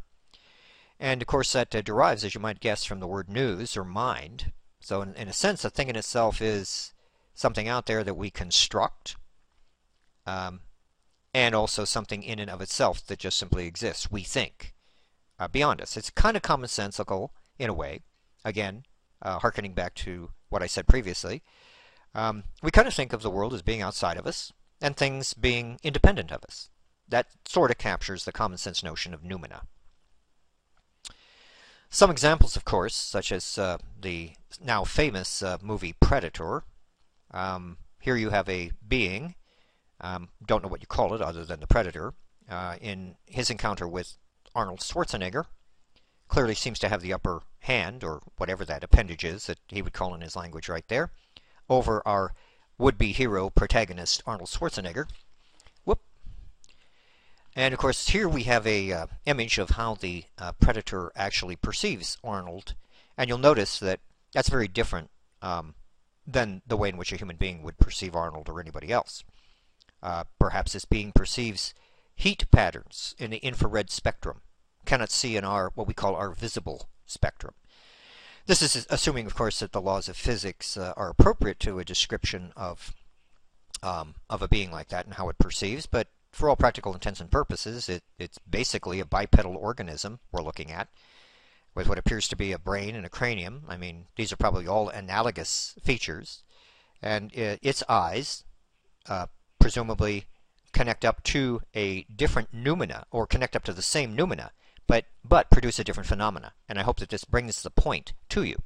And 1.00 1.22
of 1.22 1.28
course, 1.28 1.54
that 1.54 1.76
uh, 1.76 1.82
derives, 1.82 2.26
as 2.26 2.34
you 2.34 2.42
might 2.42 2.60
guess, 2.60 2.84
from 2.84 3.00
the 3.00 3.08
word 3.08 3.30
nous 3.30 3.78
or 3.78 3.84
mind. 3.84 4.52
So, 4.80 5.04
in, 5.04 5.14
in 5.14 5.28
a 5.28 5.34
sense, 5.34 5.64
a 5.64 5.70
thing 5.70 5.90
in 5.90 5.96
itself 5.96 6.42
is 6.42 6.92
something 7.36 7.68
out 7.68 7.86
there 7.86 8.04
that 8.04 8.16
we 8.16 8.32
construct, 8.32 9.16
um, 10.26 10.62
and 11.36 11.54
also 11.54 11.86
something 11.86 12.24
in 12.24 12.40
and 12.40 12.50
of 12.50 12.62
itself 12.62 13.06
that 13.06 13.20
just 13.20 13.38
simply 13.38 13.68
exists. 13.68 14.12
We 14.12 14.24
think 14.24 14.74
uh, 15.40 15.48
beyond 15.48 15.82
us. 15.82 15.96
It's 15.96 16.10
kind 16.10 16.36
of 16.36 16.42
commonsensical 16.42 17.30
in 17.60 17.70
a 17.70 17.76
way. 17.76 18.02
Again, 18.44 18.86
uh, 19.22 19.38
harkening 19.38 19.74
back 19.74 19.94
to 19.96 20.32
what 20.50 20.64
I 20.64 20.68
said 20.68 20.88
previously, 20.88 21.44
um, 22.16 22.44
we 22.64 22.72
kind 22.72 22.88
of 22.88 22.94
think 22.96 23.14
of 23.14 23.22
the 23.22 23.30
world 23.30 23.54
as 23.54 23.62
being 23.62 23.84
outside 23.84 24.18
of 24.18 24.26
us 24.26 24.52
and 24.82 24.98
things 24.98 25.34
being 25.34 25.80
independent 25.84 26.32
of 26.32 26.44
us. 26.44 26.70
That 27.08 27.28
sort 27.46 27.72
of 27.72 27.78
captures 27.78 28.26
the 28.26 28.32
common 28.32 28.58
sense 28.58 28.84
notion 28.84 29.14
of 29.14 29.22
noumena. 29.22 29.62
Some 31.90 32.10
examples, 32.10 32.56
of 32.56 32.64
course, 32.64 32.96
such 32.96 33.32
as 33.34 33.58
uh, 33.58 33.78
the 34.00 34.32
now 34.64 34.86
famous 34.86 35.44
uh, 35.44 35.58
movie 35.62 35.94
Predator, 36.00 36.64
um, 37.32 37.78
here 38.00 38.16
you 38.16 38.30
have 38.30 38.48
a 38.48 38.72
being, 38.88 39.36
um, 40.00 40.30
don't 40.46 40.64
know 40.64 40.70
what 40.70 40.82
you 40.82 40.88
call 40.88 41.14
it 41.14 41.22
other 41.22 41.44
than 41.44 41.60
the 41.60 41.68
Predator, 41.68 42.14
uh, 42.50 42.76
in 42.82 43.16
his 43.26 43.50
encounter 43.50 43.88
with 43.88 44.18
Arnold 44.56 44.80
Schwarzenegger, 44.80 45.46
clearly 46.30 46.56
seems 46.56 46.80
to 46.80 46.90
have 46.90 47.02
the 47.02 47.14
upper 47.14 47.42
hand, 47.60 48.06
or 48.06 48.22
whatever 48.38 48.64
that 48.64 48.86
appendage 48.86 49.26
is 49.26 49.48
that 49.48 49.60
he 49.68 49.82
would 49.82 49.94
call 49.94 50.16
in 50.16 50.22
his 50.22 50.36
language 50.36 50.70
right 50.70 50.88
there, 50.88 51.12
over 51.70 52.02
our 52.08 52.34
would-be 52.82 53.12
hero 53.12 53.50
protagonist 53.50 54.24
Arnold 54.26 54.50
Schwarzenegger. 54.50 55.08
Whoop. 55.86 56.02
And 57.56 57.74
of 57.74 57.80
course 57.80 58.10
here 58.10 58.28
we 58.28 58.44
have 58.44 58.66
a 58.66 58.92
uh, 58.92 59.06
image 59.26 59.60
of 59.60 59.72
how 59.72 59.96
the 59.96 60.26
uh, 60.38 60.54
predator 60.54 61.12
actually 61.16 61.56
perceives 61.56 62.18
Arnold. 62.24 62.74
And 63.18 63.30
you'll 63.30 63.38
notice 63.38 63.80
that 63.80 64.00
that's 64.34 64.50
very 64.50 64.68
different 64.68 65.12
um, 65.42 65.76
than 66.26 66.64
the 66.66 66.78
way 66.78 66.90
in 66.90 66.98
which 66.98 67.14
a 67.14 67.18
human 67.18 67.36
being 67.36 67.62
would 67.62 67.78
perceive 67.78 68.16
Arnold 68.16 68.50
or 68.50 68.60
anybody 68.60 68.92
else. 68.92 69.24
Uh, 70.02 70.24
perhaps 70.40 70.74
this 70.74 70.86
being 70.86 71.12
perceives 71.12 71.76
heat 72.16 72.50
patterns 72.52 73.16
in 73.18 73.30
the 73.30 73.38
infrared 73.38 73.90
spectrum, 73.90 74.42
cannot 74.86 75.12
see 75.12 75.38
in 75.38 75.44
our 75.44 75.72
what 75.76 75.88
we 75.88 75.94
call 75.94 76.16
our 76.16 76.32
visible 76.32 76.90
spectrum. 77.06 77.54
This 78.48 78.62
is 78.62 78.88
assuming, 78.90 79.28
of 79.28 79.36
course, 79.36 79.60
that 79.60 79.72
the 79.72 79.82
laws 79.82 80.10
of 80.10 80.18
physics 80.18 80.76
uh, 80.76 80.94
are 80.98 81.10
appropriate 81.10 81.60
to 81.62 81.80
a 81.80 81.86
description 81.86 82.52
of 82.56 82.94
um, 83.84 84.16
of 84.30 84.42
a 84.42 84.48
being 84.48 84.72
like 84.72 84.90
that 84.90 85.06
and 85.06 85.16
how 85.16 85.30
it 85.30 85.40
perceives, 85.40 85.86
but 85.86 86.08
for 86.32 86.50
all 86.50 86.56
practical 86.56 86.94
intents 86.94 87.20
and 87.20 87.32
purposes, 87.32 87.90
it, 87.90 88.04
it's 88.18 88.38
basically 88.38 89.00
a 89.00 89.06
bipedal 89.06 89.58
organism 89.58 90.20
we're 90.32 90.44
looking 90.44 90.72
at 90.72 90.88
with 91.74 91.88
what 91.88 91.98
appears 91.98 92.28
to 92.28 92.36
be 92.36 92.52
a 92.52 92.60
brain 92.60 92.96
and 92.96 93.06
a 93.06 93.10
cranium. 93.10 93.64
I 93.68 93.78
mean, 93.78 94.06
these 94.16 94.32
are 94.32 94.38
probably 94.38 94.68
all 94.68 94.90
analogous 94.90 95.76
features. 95.84 96.44
And 97.02 97.32
uh, 97.38 97.58
its 97.62 97.84
eyes 97.90 98.44
uh, 99.08 99.28
presumably 99.60 100.26
connect 100.74 101.04
up 101.04 101.24
to 101.24 101.62
a 101.76 102.04
different 102.04 102.54
noumena 102.54 103.04
or 103.12 103.26
connect 103.26 103.56
up 103.56 103.64
to 103.64 103.74
the 103.74 103.82
same 103.82 104.16
noumena 104.16 104.52
but, 105.24 105.50
produce 105.52 105.80
a 105.80 105.84
different 105.84 106.08
phenomena. 106.08 106.54
And 106.68 106.80
I 106.80 106.84
hope 106.84 107.00
that 107.00 107.10
this 107.10 107.26
brings 107.26 107.62
the 107.62 107.70
point 107.70 108.14
to 108.30 108.44
you. 108.44 108.58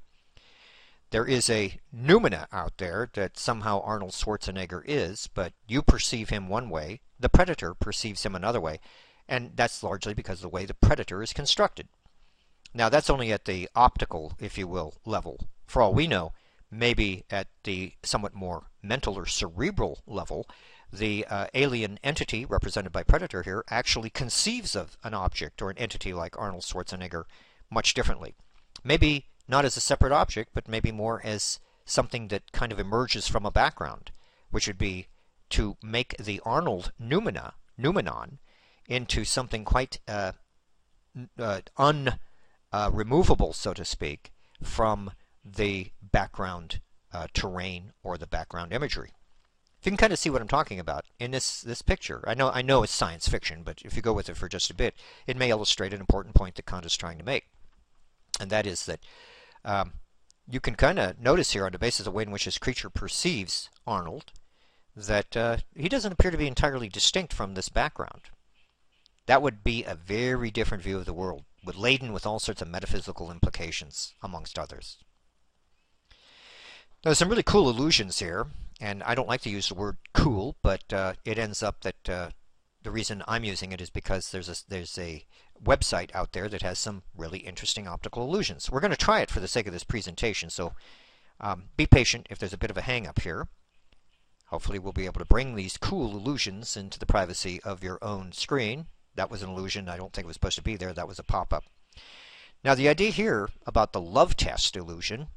There 1.11 1.25
is 1.25 1.49
a 1.49 1.79
noumena 1.95 2.47
out 2.51 2.77
there 2.77 3.09
that 3.13 3.37
somehow 3.37 3.81
Arnold 3.81 4.11
Schwarzenegger 4.11 4.81
is, 4.85 5.27
but 5.33 5.53
you 5.67 5.81
perceive 5.81 6.29
him 6.29 6.49
one 6.49 6.69
way, 6.69 7.01
the 7.19 7.29
predator 7.29 7.73
perceives 7.73 8.25
him 8.25 8.35
another 8.35 8.59
way, 8.59 8.79
and 9.27 9.51
that's 9.55 9.83
largely 9.83 10.13
because 10.13 10.39
of 10.39 10.43
the 10.43 10.49
way 10.49 10.65
the 10.65 10.73
predator 10.73 11.21
is 11.21 11.31
constructed. 11.31 11.87
Now 12.73 12.89
that's 12.89 13.09
only 13.09 13.31
at 13.31 13.45
the 13.45 13.69
optical, 13.75 14.33
if 14.39 14.57
you 14.57 14.67
will, 14.67 14.95
level. 15.05 15.47
For 15.67 15.81
all 15.81 15.93
we 15.93 16.07
know, 16.07 16.33
maybe 16.69 17.23
at 17.29 17.47
the 17.63 17.93
somewhat 18.03 18.33
more 18.33 18.65
mental 18.81 19.17
or 19.17 19.25
cerebral 19.25 20.01
level, 20.05 20.47
the 20.91 21.25
uh, 21.29 21.47
alien 21.53 21.99
entity 22.03 22.45
represented 22.45 22.91
by 22.91 23.03
Predator 23.03 23.43
here 23.43 23.63
actually 23.69 24.09
conceives 24.09 24.75
of 24.75 24.97
an 25.03 25.13
object 25.13 25.61
or 25.61 25.69
an 25.69 25.77
entity 25.77 26.13
like 26.13 26.37
Arnold 26.37 26.63
Schwarzenegger 26.63 27.23
much 27.69 27.93
differently. 27.93 28.35
Maybe 28.83 29.25
not 29.47 29.65
as 29.65 29.77
a 29.77 29.81
separate 29.81 30.11
object, 30.11 30.51
but 30.53 30.67
maybe 30.67 30.91
more 30.91 31.21
as 31.23 31.59
something 31.85 32.29
that 32.29 32.51
kind 32.51 32.71
of 32.71 32.79
emerges 32.79 33.27
from 33.27 33.45
a 33.45 33.51
background, 33.51 34.11
which 34.51 34.67
would 34.67 34.77
be 34.77 35.07
to 35.49 35.77
make 35.83 36.15
the 36.17 36.41
Arnold 36.45 36.91
noumena, 36.99 37.53
noumenon, 37.77 38.39
into 38.87 39.25
something 39.25 39.65
quite 39.65 39.99
uh, 40.07 40.33
uh, 41.37 41.61
unremovable, 41.77 43.53
so 43.53 43.73
to 43.73 43.85
speak, 43.85 44.31
from 44.63 45.11
the 45.43 45.91
background 46.01 46.81
uh, 47.13 47.27
terrain 47.33 47.93
or 48.03 48.17
the 48.17 48.27
background 48.27 48.73
imagery 48.73 49.11
you 49.85 49.91
can 49.91 49.97
kind 49.97 50.13
of 50.13 50.19
see 50.19 50.29
what 50.29 50.41
I'm 50.41 50.47
talking 50.47 50.79
about 50.79 51.05
in 51.19 51.31
this 51.31 51.61
this 51.61 51.81
picture. 51.81 52.23
I 52.27 52.33
know 52.33 52.49
I 52.49 52.61
know 52.61 52.83
it's 52.83 52.93
science 52.93 53.27
fiction, 53.27 53.61
but 53.63 53.81
if 53.83 53.95
you 53.95 54.01
go 54.01 54.13
with 54.13 54.29
it 54.29 54.37
for 54.37 54.49
just 54.49 54.69
a 54.69 54.75
bit, 54.75 54.95
it 55.27 55.37
may 55.37 55.49
illustrate 55.49 55.93
an 55.93 55.99
important 55.99 56.35
point 56.35 56.55
that 56.55 56.65
Kant 56.65 56.85
is 56.85 56.97
trying 56.97 57.17
to 57.17 57.25
make, 57.25 57.45
and 58.39 58.49
that 58.49 58.65
is 58.65 58.85
that 58.85 58.99
um, 59.63 59.93
you 60.49 60.59
can 60.59 60.75
kind 60.75 60.99
of 60.99 61.19
notice 61.19 61.51
here 61.51 61.65
on 61.65 61.71
the 61.71 61.79
basis 61.79 62.01
of 62.01 62.05
the 62.05 62.11
way 62.11 62.23
in 62.23 62.31
which 62.31 62.45
this 62.45 62.57
creature 62.57 62.89
perceives 62.89 63.69
Arnold 63.85 64.31
that 64.95 65.35
uh, 65.35 65.57
he 65.75 65.89
doesn't 65.89 66.13
appear 66.13 66.31
to 66.31 66.37
be 66.37 66.47
entirely 66.47 66.87
distinct 66.87 67.33
from 67.33 67.53
this 67.53 67.69
background. 67.69 68.21
That 69.25 69.41
would 69.41 69.63
be 69.63 69.83
a 69.83 69.95
very 69.95 70.51
different 70.51 70.83
view 70.83 70.97
of 70.97 71.05
the 71.05 71.13
world, 71.13 71.43
with 71.63 71.75
laden 71.75 72.13
with 72.13 72.25
all 72.25 72.39
sorts 72.39 72.61
of 72.61 72.69
metaphysical 72.69 73.31
implications, 73.31 74.13
amongst 74.21 74.57
others. 74.57 74.97
There's 77.03 77.17
some 77.17 77.29
really 77.29 77.43
cool 77.43 77.69
illusions 77.69 78.19
here 78.19 78.47
and 78.79 79.03
I 79.03 79.15
don't 79.15 79.27
like 79.27 79.41
to 79.41 79.49
use 79.49 79.69
the 79.69 79.75
word 79.75 79.97
cool, 80.13 80.55
but 80.61 80.91
uh, 80.91 81.13
it 81.23 81.37
ends 81.37 81.63
up 81.63 81.81
that 81.81 82.09
uh, 82.09 82.29
the 82.83 82.91
reason 82.91 83.23
I'm 83.27 83.43
using 83.43 83.71
it 83.71 83.81
is 83.81 83.89
because 83.89 84.31
there's 84.31 84.49
a, 84.49 84.55
there's 84.67 84.97
a 84.97 85.25
website 85.63 86.13
out 86.13 86.33
there 86.33 86.49
that 86.49 86.61
has 86.61 86.77
some 86.77 87.03
really 87.15 87.39
interesting 87.39 87.87
optical 87.87 88.23
illusions. 88.23 88.69
We're 88.69 88.81
going 88.81 88.91
to 88.91 88.97
try 88.97 89.21
it 89.21 89.31
for 89.31 89.39
the 89.39 89.47
sake 89.47 89.67
of 89.67 89.73
this 89.73 89.83
presentation, 89.83 90.49
so 90.49 90.73
um, 91.39 91.65
be 91.77 91.85
patient 91.85 92.27
if 92.29 92.37
there's 92.37 92.53
a 92.53 92.57
bit 92.57 92.69
of 92.69 92.77
a 92.77 92.81
hang-up 92.81 93.21
here. 93.21 93.47
Hopefully 94.47 94.77
we'll 94.77 94.93
be 94.93 95.05
able 95.05 95.19
to 95.19 95.25
bring 95.25 95.55
these 95.55 95.77
cool 95.77 96.11
illusions 96.11 96.77
into 96.77 96.99
the 96.99 97.05
privacy 97.05 97.59
of 97.63 97.83
your 97.83 97.97
own 98.01 98.31
screen. 98.31 98.85
That 99.15 99.31
was 99.31 99.41
an 99.41 99.49
illusion. 99.49 99.89
I 99.89 99.97
don't 99.97 100.13
think 100.13 100.25
it 100.25 100.27
was 100.27 100.35
supposed 100.35 100.57
to 100.57 100.61
be 100.61 100.75
there. 100.75 100.93
That 100.93 101.07
was 101.07 101.19
a 101.19 101.23
pop-up. 101.23 101.63
Now 102.63 102.75
the 102.75 102.89
idea 102.89 103.09
here 103.09 103.49
about 103.65 103.93
the 103.93 104.01
love 104.01 104.35
test 104.35 104.75
illusion 104.75 105.27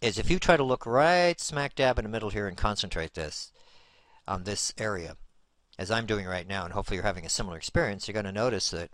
is 0.00 0.18
if 0.18 0.30
you 0.30 0.38
try 0.38 0.56
to 0.56 0.62
look 0.62 0.86
right 0.86 1.40
smack 1.40 1.74
dab 1.74 1.98
in 1.98 2.04
the 2.04 2.10
middle 2.10 2.30
here 2.30 2.46
and 2.46 2.56
concentrate 2.56 3.14
this 3.14 3.52
on 4.26 4.44
this 4.44 4.72
area, 4.78 5.16
as 5.78 5.90
I'm 5.90 6.06
doing 6.06 6.26
right 6.26 6.46
now, 6.46 6.64
and 6.64 6.72
hopefully 6.72 6.96
you're 6.96 7.04
having 7.04 7.26
a 7.26 7.30
similar 7.30 7.56
experience, 7.56 8.06
you're 8.06 8.12
going 8.12 8.24
to 8.24 8.32
notice 8.32 8.70
that 8.70 8.90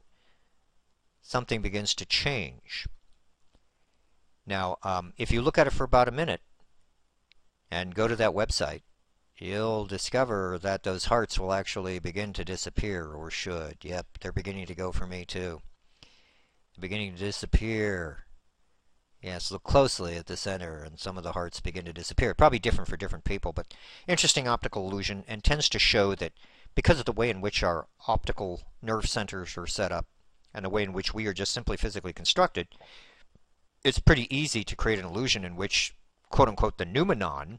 something 1.20 1.62
begins 1.62 1.94
to 1.94 2.06
change. 2.06 2.86
Now, 4.46 4.78
um, 4.82 5.12
if 5.18 5.30
you 5.30 5.42
look 5.42 5.58
at 5.58 5.66
it 5.66 5.72
for 5.72 5.84
about 5.84 6.08
a 6.08 6.12
minute 6.12 6.40
and 7.70 7.94
go 7.94 8.08
to 8.08 8.16
that 8.16 8.32
website, 8.32 8.82
you'll 9.36 9.86
discover 9.86 10.58
that 10.60 10.82
those 10.82 11.06
hearts 11.06 11.38
will 11.38 11.52
actually 11.52 11.98
begin 11.98 12.32
to 12.32 12.44
disappear, 12.44 13.12
or 13.12 13.30
should. 13.30 13.78
Yep, 13.82 14.06
they're 14.20 14.32
beginning 14.32 14.66
to 14.66 14.74
go 14.74 14.92
for 14.92 15.06
me 15.06 15.24
too. 15.24 15.60
Beginning 16.78 17.12
to 17.12 17.18
disappear. 17.18 18.24
Yes, 19.22 19.50
look 19.50 19.64
closely 19.64 20.16
at 20.16 20.26
the 20.26 20.36
center 20.36 20.82
and 20.82 20.98
some 20.98 21.18
of 21.18 21.24
the 21.24 21.32
hearts 21.32 21.60
begin 21.60 21.84
to 21.84 21.92
disappear. 21.92 22.32
Probably 22.32 22.58
different 22.58 22.88
for 22.88 22.96
different 22.96 23.24
people, 23.24 23.52
but 23.52 23.74
interesting 24.06 24.48
optical 24.48 24.88
illusion 24.88 25.24
and 25.28 25.44
tends 25.44 25.68
to 25.68 25.78
show 25.78 26.14
that 26.14 26.32
because 26.74 26.98
of 26.98 27.04
the 27.04 27.12
way 27.12 27.28
in 27.28 27.42
which 27.42 27.62
our 27.62 27.86
optical 28.08 28.62
nerve 28.80 29.06
centers 29.06 29.58
are 29.58 29.66
set 29.66 29.92
up 29.92 30.06
and 30.54 30.64
the 30.64 30.70
way 30.70 30.82
in 30.82 30.94
which 30.94 31.12
we 31.12 31.26
are 31.26 31.34
just 31.34 31.52
simply 31.52 31.76
physically 31.76 32.14
constructed, 32.14 32.68
it's 33.84 33.98
pretty 33.98 34.34
easy 34.34 34.64
to 34.64 34.76
create 34.76 34.98
an 34.98 35.04
illusion 35.04 35.44
in 35.44 35.54
which, 35.54 35.94
quote 36.30 36.48
unquote, 36.48 36.78
the 36.78 36.86
noumenon 36.86 37.58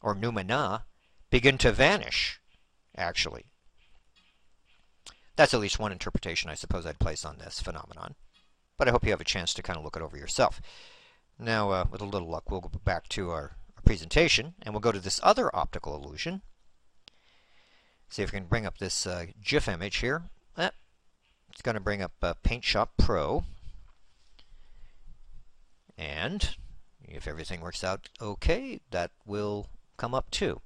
or 0.00 0.14
noumena 0.14 0.82
begin 1.28 1.58
to 1.58 1.72
vanish, 1.72 2.40
actually. 2.96 3.46
That's 5.34 5.54
at 5.54 5.60
least 5.60 5.78
one 5.78 5.90
interpretation 5.90 6.50
I 6.50 6.54
suppose 6.54 6.86
I'd 6.86 7.00
place 7.00 7.24
on 7.24 7.38
this 7.38 7.60
phenomenon. 7.60 8.14
But 8.76 8.88
I 8.88 8.92
hope 8.92 9.04
you 9.04 9.10
have 9.10 9.20
a 9.20 9.24
chance 9.24 9.52
to 9.54 9.62
kind 9.62 9.76
of 9.76 9.84
look 9.84 9.96
it 9.96 10.02
over 10.02 10.16
yourself. 10.16 10.60
Now, 11.40 11.70
uh, 11.70 11.84
with 11.90 12.02
a 12.02 12.04
little 12.04 12.28
luck, 12.28 12.50
we'll 12.50 12.60
go 12.60 12.70
back 12.84 13.08
to 13.10 13.30
our, 13.30 13.52
presentation, 13.82 14.54
and 14.62 14.72
we'll 14.72 14.80
go 14.80 14.92
to 14.92 15.00
this 15.00 15.18
other 15.22 15.50
optical 15.56 15.96
illusion. 15.96 16.42
See 18.08 18.22
if 18.22 18.30
we 18.30 18.38
can 18.38 18.46
bring 18.46 18.66
up 18.66 18.78
this 18.78 19.06
uh, 19.06 19.26
GIF 19.42 19.66
image 19.68 19.96
here. 19.96 20.24
Eh, 20.56 20.70
it's 21.48 21.62
going 21.62 21.74
to 21.74 21.80
bring 21.80 22.02
up 22.02 22.12
uh, 22.22 22.34
Paint 22.42 22.64
Shop 22.64 22.92
Pro. 22.98 23.44
And 25.96 26.56
if 27.02 27.26
everything 27.26 27.62
works 27.62 27.82
out 27.82 28.10
okay, 28.20 28.80
that 28.90 29.10
will 29.26 29.66
come 29.96 30.14
up 30.14 30.30
too. 30.30 30.60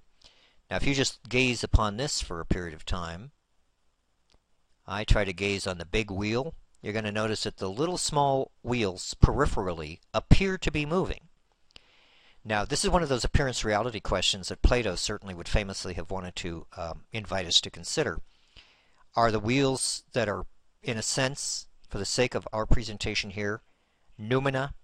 Now, 0.71 0.77
if 0.77 0.87
you 0.87 0.95
just 0.95 1.27
gaze 1.29 1.65
upon 1.65 1.97
this 1.97 2.21
for 2.21 2.41
a 2.41 2.47
period 2.47 2.75
of 2.75 2.85
time, 2.85 3.31
I 4.87 5.05
try 5.05 5.25
to 5.25 5.33
gaze 5.33 5.67
on 5.67 5.79
the 5.79 5.87
big 5.87 6.11
wheel 6.11 6.53
you're 6.85 6.93
going 6.93 7.07
to 7.07 7.13
notice 7.13 7.45
that 7.45 7.57
the 7.57 7.71
little 7.71 7.97
small 7.97 8.51
wheels 8.63 9.17
peripherally 9.19 10.01
appear 10.13 10.59
to 10.59 10.71
be 10.71 10.85
moving. 10.85 11.29
Now, 12.45 12.67
this 12.67 12.85
is 12.85 12.91
one 12.91 13.03
of 13.03 13.09
those 13.09 13.25
appearance 13.25 13.65
reality 13.65 14.01
questions 14.01 14.49
that 14.49 14.61
Plato 14.61 14.95
certainly 14.95 15.33
would 15.33 15.49
famously 15.49 15.95
have 15.95 16.11
wanted 16.11 16.37
to 16.37 16.67
um, 16.77 17.05
invite 17.11 17.47
us 17.47 17.63
to 17.63 17.71
consider. 17.71 18.21
Are 19.17 19.31
the 19.31 19.41
wheels 19.41 20.05
that 20.13 20.29
are, 20.29 20.45
in 20.83 20.99
a 20.99 21.03
sense, 21.03 21.69
for 21.89 21.97
the 21.97 22.05
sake 22.05 22.35
of 22.35 22.47
our 22.53 22.67
presentation 22.67 23.31
here, 23.31 23.63
noumena, 24.21 24.75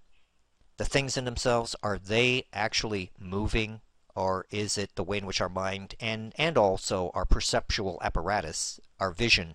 the 0.78 0.86
things 0.86 1.18
in 1.18 1.26
themselves, 1.26 1.76
are 1.82 1.98
they 1.98 2.46
actually 2.54 3.10
moving 3.18 3.82
or 4.14 4.46
is 4.50 4.78
it 4.78 4.94
the 4.94 5.04
way 5.04 5.18
in 5.18 5.26
which 5.26 5.42
our 5.42 5.50
mind 5.50 5.96
and, 6.00 6.32
and 6.38 6.56
also 6.56 7.10
our 7.12 7.26
perceptual 7.26 7.98
apparatus, 8.02 8.80
our 8.98 9.10
vision, 9.10 9.54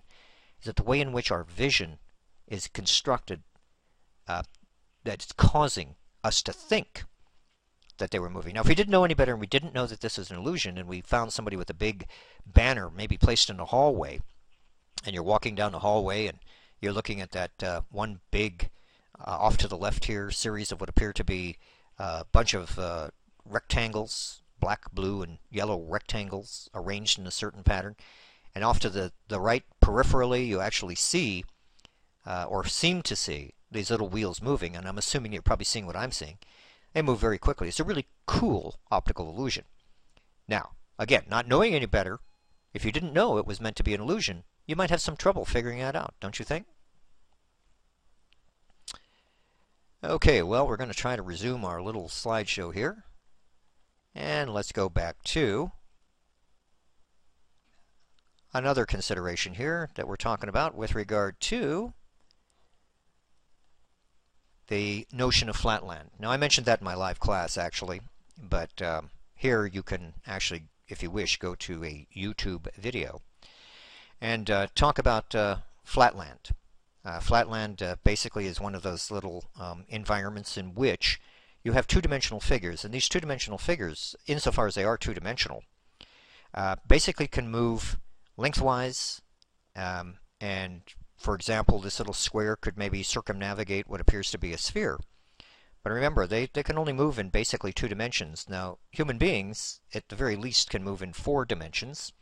is 0.62 0.68
it 0.68 0.76
the 0.76 0.84
way 0.84 1.00
in 1.00 1.12
which 1.12 1.32
our 1.32 1.42
vision 1.42 1.98
is 2.46 2.68
constructed 2.68 3.42
uh, 4.28 4.42
that's 5.04 5.32
causing 5.32 5.96
us 6.22 6.42
to 6.42 6.52
think 6.52 7.04
that 7.98 8.10
they 8.10 8.18
were 8.18 8.30
moving. 8.30 8.54
Now, 8.54 8.60
if 8.60 8.68
we 8.68 8.74
didn't 8.74 8.92
know 8.92 9.04
any 9.04 9.14
better 9.14 9.32
and 9.32 9.40
we 9.40 9.46
didn't 9.46 9.74
know 9.74 9.86
that 9.86 10.00
this 10.00 10.18
is 10.18 10.30
an 10.30 10.36
illusion 10.36 10.78
and 10.78 10.88
we 10.88 11.00
found 11.00 11.32
somebody 11.32 11.56
with 11.56 11.70
a 11.70 11.74
big 11.74 12.06
banner 12.44 12.90
maybe 12.90 13.16
placed 13.16 13.50
in 13.50 13.60
a 13.60 13.64
hallway 13.64 14.20
and 15.04 15.14
you're 15.14 15.22
walking 15.22 15.54
down 15.54 15.72
the 15.72 15.80
hallway 15.80 16.26
and 16.26 16.38
you're 16.80 16.92
looking 16.92 17.20
at 17.20 17.32
that 17.32 17.62
uh, 17.62 17.80
one 17.90 18.20
big 18.30 18.70
Uh, 19.18 19.48
off 19.48 19.56
to 19.56 19.68
the 19.68 19.78
left 19.78 20.04
here, 20.04 20.30
series 20.30 20.70
of 20.70 20.78
what 20.78 20.90
appear 20.90 21.10
to 21.10 21.24
be 21.24 21.56
a 21.98 22.24
bunch 22.32 22.54
of 22.54 22.78
uh, 22.78 23.08
rectangles, 23.46 24.42
black, 24.60 24.92
blue, 24.92 25.22
and 25.22 25.38
yellow 25.50 25.80
rectangles 25.80 26.68
arranged 26.74 27.18
in 27.18 27.26
a 27.26 27.30
certain 27.30 27.62
pattern. 27.62 27.96
And 28.54 28.62
off 28.62 28.78
to 28.80 28.90
the, 28.90 29.12
the 29.28 29.40
right, 29.40 29.64
peripherally, 29.80 30.46
you 30.46 30.60
actually 30.60 30.96
see, 30.96 31.44
uh, 32.26 32.46
or 32.48 32.64
seem 32.64 33.02
to 33.02 33.16
see, 33.16 33.54
these 33.70 33.90
little 33.90 34.08
wheels 34.08 34.42
moving. 34.42 34.76
And 34.76 34.86
I'm 34.86 34.98
assuming 34.98 35.32
you're 35.32 35.42
probably 35.42 35.64
seeing 35.64 35.86
what 35.86 35.96
I'm 35.96 36.12
seeing. 36.12 36.38
They 36.92 37.02
move 37.02 37.20
very 37.20 37.38
quickly. 37.38 37.68
It's 37.68 37.80
a 37.80 37.84
really 37.84 38.06
cool 38.26 38.80
optical 38.90 39.28
illusion. 39.28 39.64
Now, 40.48 40.70
again, 40.98 41.24
not 41.28 41.48
knowing 41.48 41.74
any 41.74 41.86
better, 41.86 42.20
if 42.72 42.84
you 42.84 42.92
didn't 42.92 43.12
know 43.12 43.38
it 43.38 43.46
was 43.46 43.60
meant 43.60 43.76
to 43.76 43.84
be 43.84 43.94
an 43.94 44.00
illusion, 44.00 44.44
you 44.66 44.76
might 44.76 44.90
have 44.90 45.00
some 45.00 45.16
trouble 45.16 45.44
figuring 45.44 45.78
that 45.78 45.96
out, 45.96 46.14
don't 46.20 46.38
you 46.38 46.44
think? 46.44 46.66
Okay, 50.02 50.42
well, 50.42 50.66
we're 50.66 50.76
going 50.76 50.90
to 50.90 50.96
try 50.96 51.16
to 51.16 51.22
resume 51.22 51.64
our 51.64 51.82
little 51.82 52.08
slideshow 52.08 52.72
here. 52.72 53.04
And 54.14 54.52
let's 54.52 54.72
go 54.72 54.88
back 54.88 55.22
to 55.24 55.72
another 58.54 58.86
consideration 58.86 59.54
here 59.54 59.90
that 59.94 60.08
we're 60.08 60.16
talking 60.16 60.48
about 60.48 60.74
with 60.74 60.94
regard 60.94 61.38
to 61.40 61.92
the 64.68 65.06
notion 65.12 65.48
of 65.48 65.56
flatland. 65.56 66.10
Now, 66.18 66.30
I 66.30 66.36
mentioned 66.36 66.66
that 66.66 66.80
in 66.80 66.84
my 66.84 66.94
live 66.94 67.20
class, 67.20 67.56
actually, 67.56 68.00
but 68.38 68.80
um, 68.82 69.10
here 69.34 69.66
you 69.66 69.82
can 69.82 70.14
actually, 70.26 70.64
if 70.88 71.02
you 71.02 71.10
wish, 71.10 71.38
go 71.38 71.54
to 71.54 71.84
a 71.84 72.06
YouTube 72.14 72.66
video 72.76 73.20
and 74.20 74.50
uh, 74.50 74.66
talk 74.74 74.98
about 74.98 75.34
uh, 75.34 75.56
flatland. 75.84 76.50
Uh, 77.04 77.20
flatland 77.20 77.82
uh, 77.82 77.96
basically 78.02 78.46
is 78.46 78.60
one 78.60 78.74
of 78.74 78.82
those 78.82 79.10
little 79.10 79.44
um, 79.60 79.84
environments 79.88 80.56
in 80.56 80.74
which 80.74 81.20
you 81.62 81.72
have 81.72 81.86
two-dimensional 81.86 82.40
figures, 82.40 82.84
and 82.84 82.92
these 82.94 83.08
two-dimensional 83.08 83.58
figures, 83.58 84.16
insofar 84.26 84.66
as 84.66 84.74
they 84.74 84.84
are 84.84 84.96
two-dimensional, 84.96 85.64
uh, 86.54 86.76
basically 86.86 87.26
can 87.26 87.50
move 87.50 87.98
lengthwise, 88.36 89.20
um, 89.74 90.18
and 90.40 90.82
for 91.26 91.34
example, 91.34 91.80
this 91.80 91.98
little 91.98 92.14
square 92.14 92.54
could 92.54 92.78
maybe 92.78 93.02
circumnavigate 93.02 93.88
what 93.88 94.00
appears 94.00 94.30
to 94.30 94.38
be 94.38 94.52
a 94.52 94.58
sphere. 94.58 95.00
But 95.82 95.90
remember, 95.90 96.24
they, 96.24 96.46
they 96.46 96.62
can 96.62 96.78
only 96.78 96.92
move 96.92 97.18
in 97.18 97.30
basically 97.30 97.72
two 97.72 97.88
dimensions. 97.88 98.46
Now, 98.48 98.78
human 98.92 99.18
beings, 99.18 99.80
at 99.92 100.08
the 100.08 100.14
very 100.14 100.36
least, 100.36 100.70
can 100.70 100.84
move 100.84 101.02
in 101.02 101.12
four 101.12 101.44
dimensions. 101.44 102.12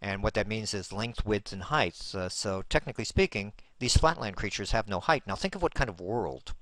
And 0.00 0.22
what 0.22 0.34
that 0.34 0.46
means 0.46 0.72
is 0.72 0.92
length, 0.92 1.26
width, 1.26 1.52
and 1.52 1.64
height. 1.64 2.14
Uh, 2.14 2.28
so 2.28 2.62
technically 2.68 3.04
speaking, 3.04 3.54
these 3.80 3.96
flatland 3.96 4.36
creatures 4.36 4.70
have 4.70 4.86
no 4.86 5.00
height. 5.00 5.24
Now 5.26 5.34
think 5.34 5.56
of 5.56 5.62
what 5.62 5.74
kind 5.74 5.90
of 5.90 6.00
world 6.00 6.54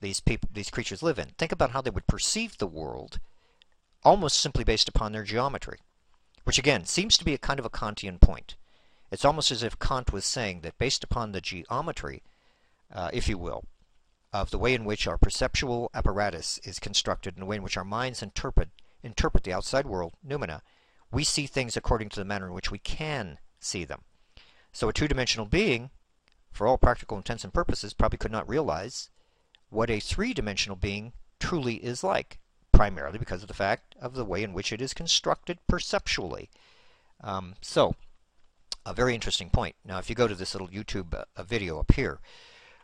these 0.00 0.20
people, 0.20 0.48
these 0.50 0.70
creatures 0.70 1.02
live 1.02 1.18
in. 1.18 1.28
Think 1.36 1.52
about 1.52 1.72
how 1.72 1.82
they 1.82 1.90
would 1.90 2.06
perceive 2.06 2.56
the 2.56 2.66
world 2.66 3.20
almost 4.04 4.40
simply 4.40 4.64
based 4.64 4.88
upon 4.88 5.12
their 5.12 5.24
geometry. 5.24 5.80
Which 6.44 6.58
again, 6.58 6.86
seems 6.86 7.18
to 7.18 7.26
be 7.26 7.34
a 7.34 7.38
kind 7.46 7.60
of 7.60 7.66
a 7.66 7.70
Kantian 7.70 8.18
point. 8.18 8.56
It's 9.10 9.24
almost 9.24 9.50
as 9.50 9.62
if 9.62 9.78
Kant 9.78 10.12
was 10.12 10.24
saying 10.24 10.60
that 10.60 10.78
based 10.78 11.02
upon 11.02 11.32
the 11.32 11.40
geometry, 11.40 12.22
uh, 12.92 13.10
if 13.12 13.28
you 13.28 13.38
will, 13.38 13.64
of 14.32 14.50
the 14.50 14.58
way 14.58 14.74
in 14.74 14.84
which 14.84 15.06
our 15.06 15.16
perceptual 15.16 15.90
apparatus 15.94 16.58
is 16.64 16.78
constructed 16.78 17.34
and 17.34 17.42
the 17.42 17.46
way 17.46 17.56
in 17.56 17.62
which 17.62 17.76
our 17.76 17.84
minds 17.84 18.22
interpret 18.22 18.68
interpret 19.02 19.44
the 19.44 19.52
outside 19.52 19.86
world, 19.86 20.14
noumena, 20.26 20.60
we 21.12 21.22
see 21.24 21.46
things 21.46 21.76
according 21.76 22.08
to 22.08 22.18
the 22.18 22.24
manner 22.24 22.46
in 22.46 22.52
which 22.52 22.70
we 22.70 22.78
can 22.78 23.38
see 23.60 23.84
them. 23.84 24.02
So 24.72 24.88
a 24.88 24.92
two-dimensional 24.92 25.46
being, 25.46 25.90
for 26.50 26.66
all 26.66 26.78
practical 26.78 27.16
intents 27.16 27.44
and 27.44 27.54
purposes, 27.54 27.94
probably 27.94 28.18
could 28.18 28.32
not 28.32 28.48
realize 28.48 29.08
what 29.70 29.88
a 29.88 30.00
three-dimensional 30.00 30.76
being 30.76 31.12
truly 31.38 31.76
is 31.76 32.02
like, 32.02 32.40
primarily 32.72 33.18
because 33.18 33.42
of 33.42 33.48
the 33.48 33.54
fact 33.54 33.94
of 34.00 34.14
the 34.14 34.24
way 34.24 34.42
in 34.42 34.52
which 34.52 34.72
it 34.72 34.82
is 34.82 34.92
constructed 34.92 35.58
perceptually. 35.68 36.50
Um, 37.22 37.54
so, 37.60 37.94
a 38.88 38.94
very 38.94 39.14
interesting 39.14 39.50
point. 39.50 39.76
Now, 39.84 39.98
if 39.98 40.08
you 40.08 40.16
go 40.16 40.26
to 40.26 40.34
this 40.34 40.54
little 40.54 40.68
YouTube 40.68 41.12
uh, 41.14 41.42
video 41.42 41.78
up 41.78 41.92
here, 41.92 42.20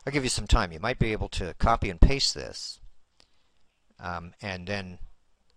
I'll 0.05 0.13
give 0.13 0.23
you 0.23 0.29
some 0.29 0.45
time. 0.45 0.71
You 0.71 0.79
might 0.79 0.99
be 0.99 1.11
able 1.11 1.29
to 1.29 1.55
copy 1.57 1.89
and 1.89 1.99
paste 1.99 2.35
this 2.35 2.79
um, 3.99 4.33
and 4.41 4.67
then 4.67 4.99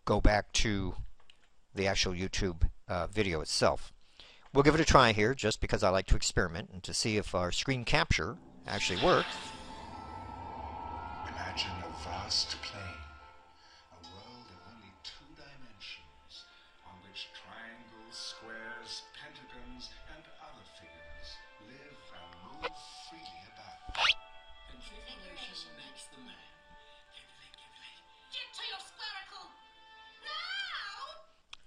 go 0.07 0.21
back 0.23 0.53
to 0.55 0.95
the 1.75 1.87
actual 1.87 2.15
YouTube 2.15 2.69
uh, 2.89 3.07
video 3.09 3.43
itself. 3.43 3.93
We'll 4.55 4.65
give 4.65 4.75
it 4.75 4.81
a 4.81 4.87
try 4.87 5.13
here 5.13 5.35
just 5.35 5.61
because 5.61 5.83
I 5.83 5.91
like 5.91 6.07
to 6.07 6.17
experiment 6.17 6.71
and 6.73 6.83
to 6.85 6.95
see 6.95 7.19
if 7.19 7.35
our 7.35 7.53
screen 7.53 7.85
capture 7.85 8.39
actually 8.67 9.05
works. 9.05 9.29
Imagine 11.29 11.73
a 11.85 12.05
vast 12.05 12.57
plain 12.63 12.88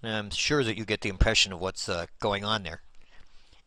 I'm 0.02 0.30
sure 0.30 0.64
that 0.64 0.76
you 0.76 0.84
get 0.84 1.00
the 1.00 1.08
impression 1.08 1.52
of 1.52 1.60
what's 1.60 1.88
uh, 1.88 2.06
going 2.20 2.44
on 2.44 2.62
there. 2.62 2.82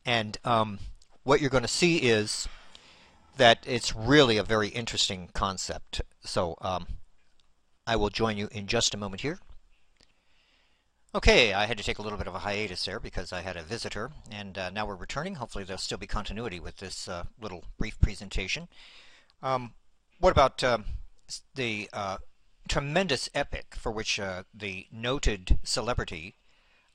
And 0.06 0.38
um, 0.44 0.80
what 1.24 1.42
you're 1.42 1.50
going 1.50 1.64
to 1.64 1.68
see 1.68 1.98
is 1.98 2.48
that 3.38 3.60
it's 3.66 3.96
really 3.96 4.38
a 4.38 4.44
very 4.44 4.70
interesting 4.70 5.30
concept. 5.34 6.02
So 6.24 6.56
um, 6.62 6.88
I 7.88 7.96
will 7.96 8.10
join 8.10 8.38
you 8.38 8.50
in 8.52 8.68
just 8.68 8.94
a 8.94 8.98
moment 8.98 9.22
here. 9.22 9.40
Okay, 11.14 11.54
I 11.54 11.66
had 11.66 11.78
to 11.78 11.84
take 11.84 11.98
a 11.98 12.02
little 12.02 12.18
bit 12.18 12.28
of 12.28 12.36
a 12.36 12.40
hiatus 12.40 12.84
there 12.84 13.00
because 13.00 13.32
I 13.32 13.42
had 13.42 13.56
a 13.56 13.64
visitor, 13.64 14.12
and 14.30 14.58
uh, 14.58 14.70
now 14.70 14.86
we're 14.86 14.96
returning. 14.96 15.36
Hopefully 15.36 15.64
there'll 15.64 15.78
still 15.78 15.98
be 15.98 16.08
continuity 16.08 16.60
with 16.60 16.78
this 16.78 17.08
uh, 17.08 17.24
little 17.42 17.64
brief 17.78 17.98
presentation. 18.02 18.68
Um, 19.42 19.74
what 20.20 20.32
about 20.32 20.62
uh, 20.62 20.80
the 21.56 21.88
tremendous 22.68 23.30
epic 23.34 23.76
for 23.78 23.92
which 23.92 24.20
uh, 24.20 24.44
the 24.54 24.88
noted 24.92 25.60
celebrity 25.64 26.36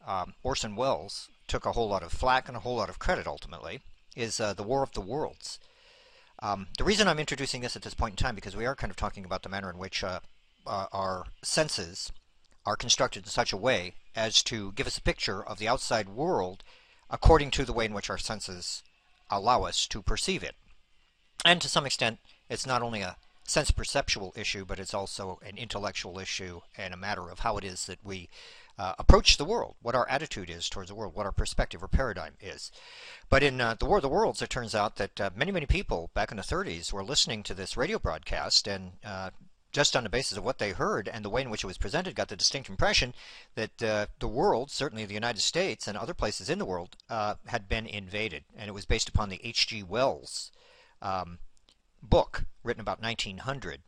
um, 0.06 0.34
Orson 0.42 0.76
Welles 0.76 1.28
took 1.46 1.66
a 1.66 1.72
whole 1.72 1.88
lot 1.88 2.02
of 2.02 2.12
flack 2.12 2.48
and 2.48 2.56
a 2.56 2.60
whole 2.60 2.76
lot 2.76 2.88
of 2.88 2.98
credit 2.98 3.26
ultimately 3.26 3.80
is 4.16 4.40
uh, 4.40 4.54
The 4.54 4.62
War 4.62 4.82
of 4.82 4.92
the 4.92 5.00
Worlds. 5.00 5.58
Um, 6.42 6.68
the 6.78 6.84
reason 6.84 7.06
I'm 7.06 7.18
introducing 7.18 7.60
this 7.60 7.76
at 7.76 7.82
this 7.82 7.94
point 7.94 8.12
in 8.12 8.16
time 8.16 8.34
because 8.34 8.56
we 8.56 8.66
are 8.66 8.74
kind 8.74 8.90
of 8.90 8.96
talking 8.96 9.24
about 9.24 9.42
the 9.42 9.48
manner 9.48 9.70
in 9.70 9.78
which 9.78 10.02
uh, 10.02 10.20
uh 10.66 10.86
our 10.92 11.26
senses 11.42 12.12
are 12.66 12.76
constructed 12.76 13.24
in 13.24 13.30
such 13.30 13.52
a 13.52 13.56
way 13.56 13.94
as 14.14 14.42
to 14.44 14.72
give 14.72 14.86
us 14.86 14.98
a 14.98 15.02
picture 15.02 15.42
of 15.42 15.58
the 15.58 15.68
outside 15.68 16.08
world 16.08 16.62
according 17.10 17.50
to 17.50 17.64
the 17.64 17.72
way 17.72 17.84
in 17.84 17.94
which 17.94 18.10
our 18.10 18.18
senses 18.18 18.82
allow 19.30 19.62
us 19.64 19.86
to 19.86 20.02
perceive 20.02 20.42
it. 20.42 20.54
And 21.44 21.60
to 21.60 21.68
some 21.68 21.86
extent, 21.86 22.18
it's 22.48 22.66
not 22.66 22.82
only 22.82 23.00
a 23.00 23.16
sense 23.50 23.70
perceptual 23.70 24.32
issue, 24.36 24.64
but 24.64 24.78
it's 24.78 24.94
also 24.94 25.38
an 25.44 25.56
intellectual 25.56 26.18
issue 26.18 26.60
and 26.76 26.94
a 26.94 26.96
matter 26.96 27.28
of 27.28 27.40
how 27.40 27.56
it 27.56 27.64
is 27.64 27.86
that 27.86 27.98
we 28.04 28.28
uh, 28.78 28.94
approach 28.98 29.36
the 29.36 29.44
world, 29.44 29.74
what 29.82 29.94
our 29.94 30.08
attitude 30.08 30.48
is 30.48 30.68
towards 30.68 30.88
the 30.88 30.94
world, 30.94 31.14
what 31.14 31.26
our 31.26 31.32
perspective 31.32 31.82
or 31.82 31.88
paradigm 31.88 32.34
is. 32.40 32.70
But 33.28 33.42
in 33.42 33.60
uh, 33.60 33.74
the 33.74 33.84
War 33.84 33.98
of 33.98 34.02
the 34.02 34.08
Worlds, 34.08 34.40
it 34.40 34.48
turns 34.48 34.74
out 34.74 34.96
that 34.96 35.20
uh, 35.20 35.30
many, 35.34 35.52
many 35.52 35.66
people 35.66 36.10
back 36.14 36.30
in 36.30 36.38
the 36.38 36.42
30s 36.42 36.92
were 36.92 37.04
listening 37.04 37.42
to 37.42 37.54
this 37.54 37.76
radio 37.76 37.98
broadcast 37.98 38.66
and 38.66 38.92
uh, 39.04 39.30
just 39.72 39.94
on 39.94 40.04
the 40.04 40.08
basis 40.08 40.38
of 40.38 40.44
what 40.44 40.58
they 40.58 40.70
heard 40.70 41.08
and 41.08 41.24
the 41.24 41.30
way 41.30 41.42
in 41.42 41.50
which 41.50 41.62
it 41.62 41.66
was 41.66 41.78
presented, 41.78 42.14
got 42.14 42.28
the 42.28 42.36
distinct 42.36 42.68
impression 42.68 43.14
that 43.54 43.82
uh, 43.82 44.06
the 44.18 44.28
world, 44.28 44.70
certainly 44.70 45.04
the 45.04 45.14
United 45.14 45.40
States 45.40 45.86
and 45.86 45.98
other 45.98 46.14
places 46.14 46.48
in 46.48 46.58
the 46.58 46.64
world, 46.64 46.96
uh, 47.08 47.34
had 47.46 47.68
been 47.68 47.86
invaded. 47.86 48.44
And 48.56 48.68
it 48.68 48.74
was 48.74 48.86
based 48.86 49.08
upon 49.08 49.28
the 49.28 49.40
H.G. 49.44 49.82
Wells 49.82 50.50
um, 51.02 51.38
book 52.02 52.44
written 52.62 52.80
about 52.80 53.02
1900 53.02 53.82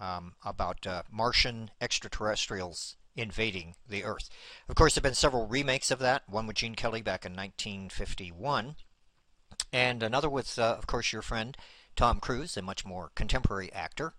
um, 0.00 0.34
about 0.44 0.86
uh, 0.86 1.02
Martian 1.10 1.70
extraterrestrials 1.80 2.96
invading 3.16 3.74
the 3.88 4.04
Earth. 4.04 4.28
Of 4.68 4.74
course, 4.74 4.94
there 4.94 5.00
have 5.00 5.04
been 5.04 5.14
several 5.14 5.46
remakes 5.46 5.90
of 5.90 6.00
that, 6.00 6.28
one 6.28 6.46
with 6.46 6.56
Gene 6.56 6.74
Kelly 6.74 7.02
back 7.02 7.24
in 7.24 7.32
1951, 7.32 8.76
and 9.72 10.02
another 10.02 10.28
with, 10.28 10.58
uh, 10.58 10.74
of 10.76 10.86
course, 10.86 11.12
your 11.12 11.22
friend 11.22 11.56
Tom 11.96 12.18
Cruise, 12.18 12.56
a 12.56 12.62
much 12.62 12.84
more 12.84 13.12
contemporary 13.14 13.72
actor. 13.72 14.14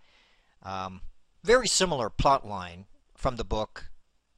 Um, 0.63 1.01
very 1.43 1.67
similar 1.67 2.09
plot 2.09 2.47
line 2.47 2.85
from 3.15 3.35
the 3.35 3.43
book 3.43 3.89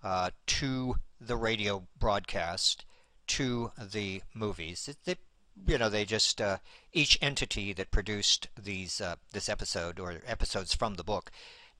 uh, 0.03 0.31
to 0.47 0.95
the 1.19 1.37
radio 1.37 1.87
broadcast 1.99 2.85
to 3.27 3.71
the 3.79 4.23
movies. 4.33 4.87
It, 4.87 4.97
it 5.05 5.19
you 5.65 5.77
know, 5.77 5.89
they 5.89 6.05
just 6.05 6.41
uh, 6.41 6.57
each 6.93 7.17
entity 7.21 7.73
that 7.73 7.91
produced 7.91 8.47
these 8.61 9.01
uh, 9.01 9.15
this 9.33 9.49
episode 9.49 9.99
or 9.99 10.21
episodes 10.25 10.73
from 10.73 10.95
the 10.95 11.03
book 11.03 11.31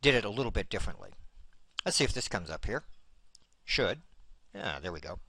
did 0.02 0.16
it 0.16 0.26
a 0.26 0.30
little 0.30 0.52
bit 0.52 0.70
differently. 0.70 1.12
Let's 1.86 1.98
see 1.98 2.04
if 2.04 2.14
this 2.14 2.28
comes 2.28 2.50
up 2.50 2.66
here. 2.66 2.84
Should. 3.64 4.02
Yeah, 4.54 4.80
there 4.80 4.92
we 4.92 5.00
go. 5.00 5.20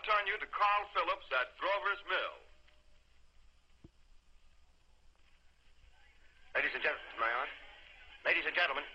You 0.00 0.40
to 0.40 0.48
Carl 0.48 0.84
Phillips 0.96 1.28
at 1.28 1.52
Grover's 1.60 2.00
Mill. 2.08 2.36
Ladies 6.56 6.72
and 6.72 6.80
gentlemen, 6.80 7.04
am 7.20 7.28
I 7.28 7.32
on? 7.44 7.48
Ladies 8.24 8.48
and 8.48 8.56
gentlemen, 8.56 8.86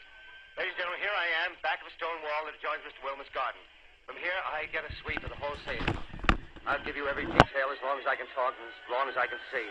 ladies 0.58 0.74
and 0.74 0.82
gentlemen, 0.82 1.06
here 1.06 1.14
I 1.14 1.30
am, 1.46 1.54
back 1.62 1.78
of 1.86 1.88
a 1.88 1.94
stone 1.94 2.26
wall 2.26 2.50
that 2.50 2.58
adjoins 2.58 2.82
Mr. 2.90 3.06
Wilmuth's 3.06 3.30
garden. 3.38 3.62
From 4.10 4.18
here, 4.18 4.34
I 4.50 4.66
get 4.74 4.82
a 4.82 4.90
sweep 5.06 5.22
of 5.22 5.30
the 5.30 5.38
whole 5.38 5.54
scene. 5.70 5.86
I'll 6.66 6.82
give 6.82 6.98
you 6.98 7.06
every 7.06 7.30
detail 7.30 7.70
as 7.70 7.78
long 7.86 8.02
as 8.02 8.10
I 8.10 8.18
can 8.18 8.26
talk 8.34 8.58
and 8.58 8.66
as 8.66 8.82
long 8.90 9.06
as 9.06 9.14
I 9.14 9.30
can 9.30 9.38
see. 9.54 9.70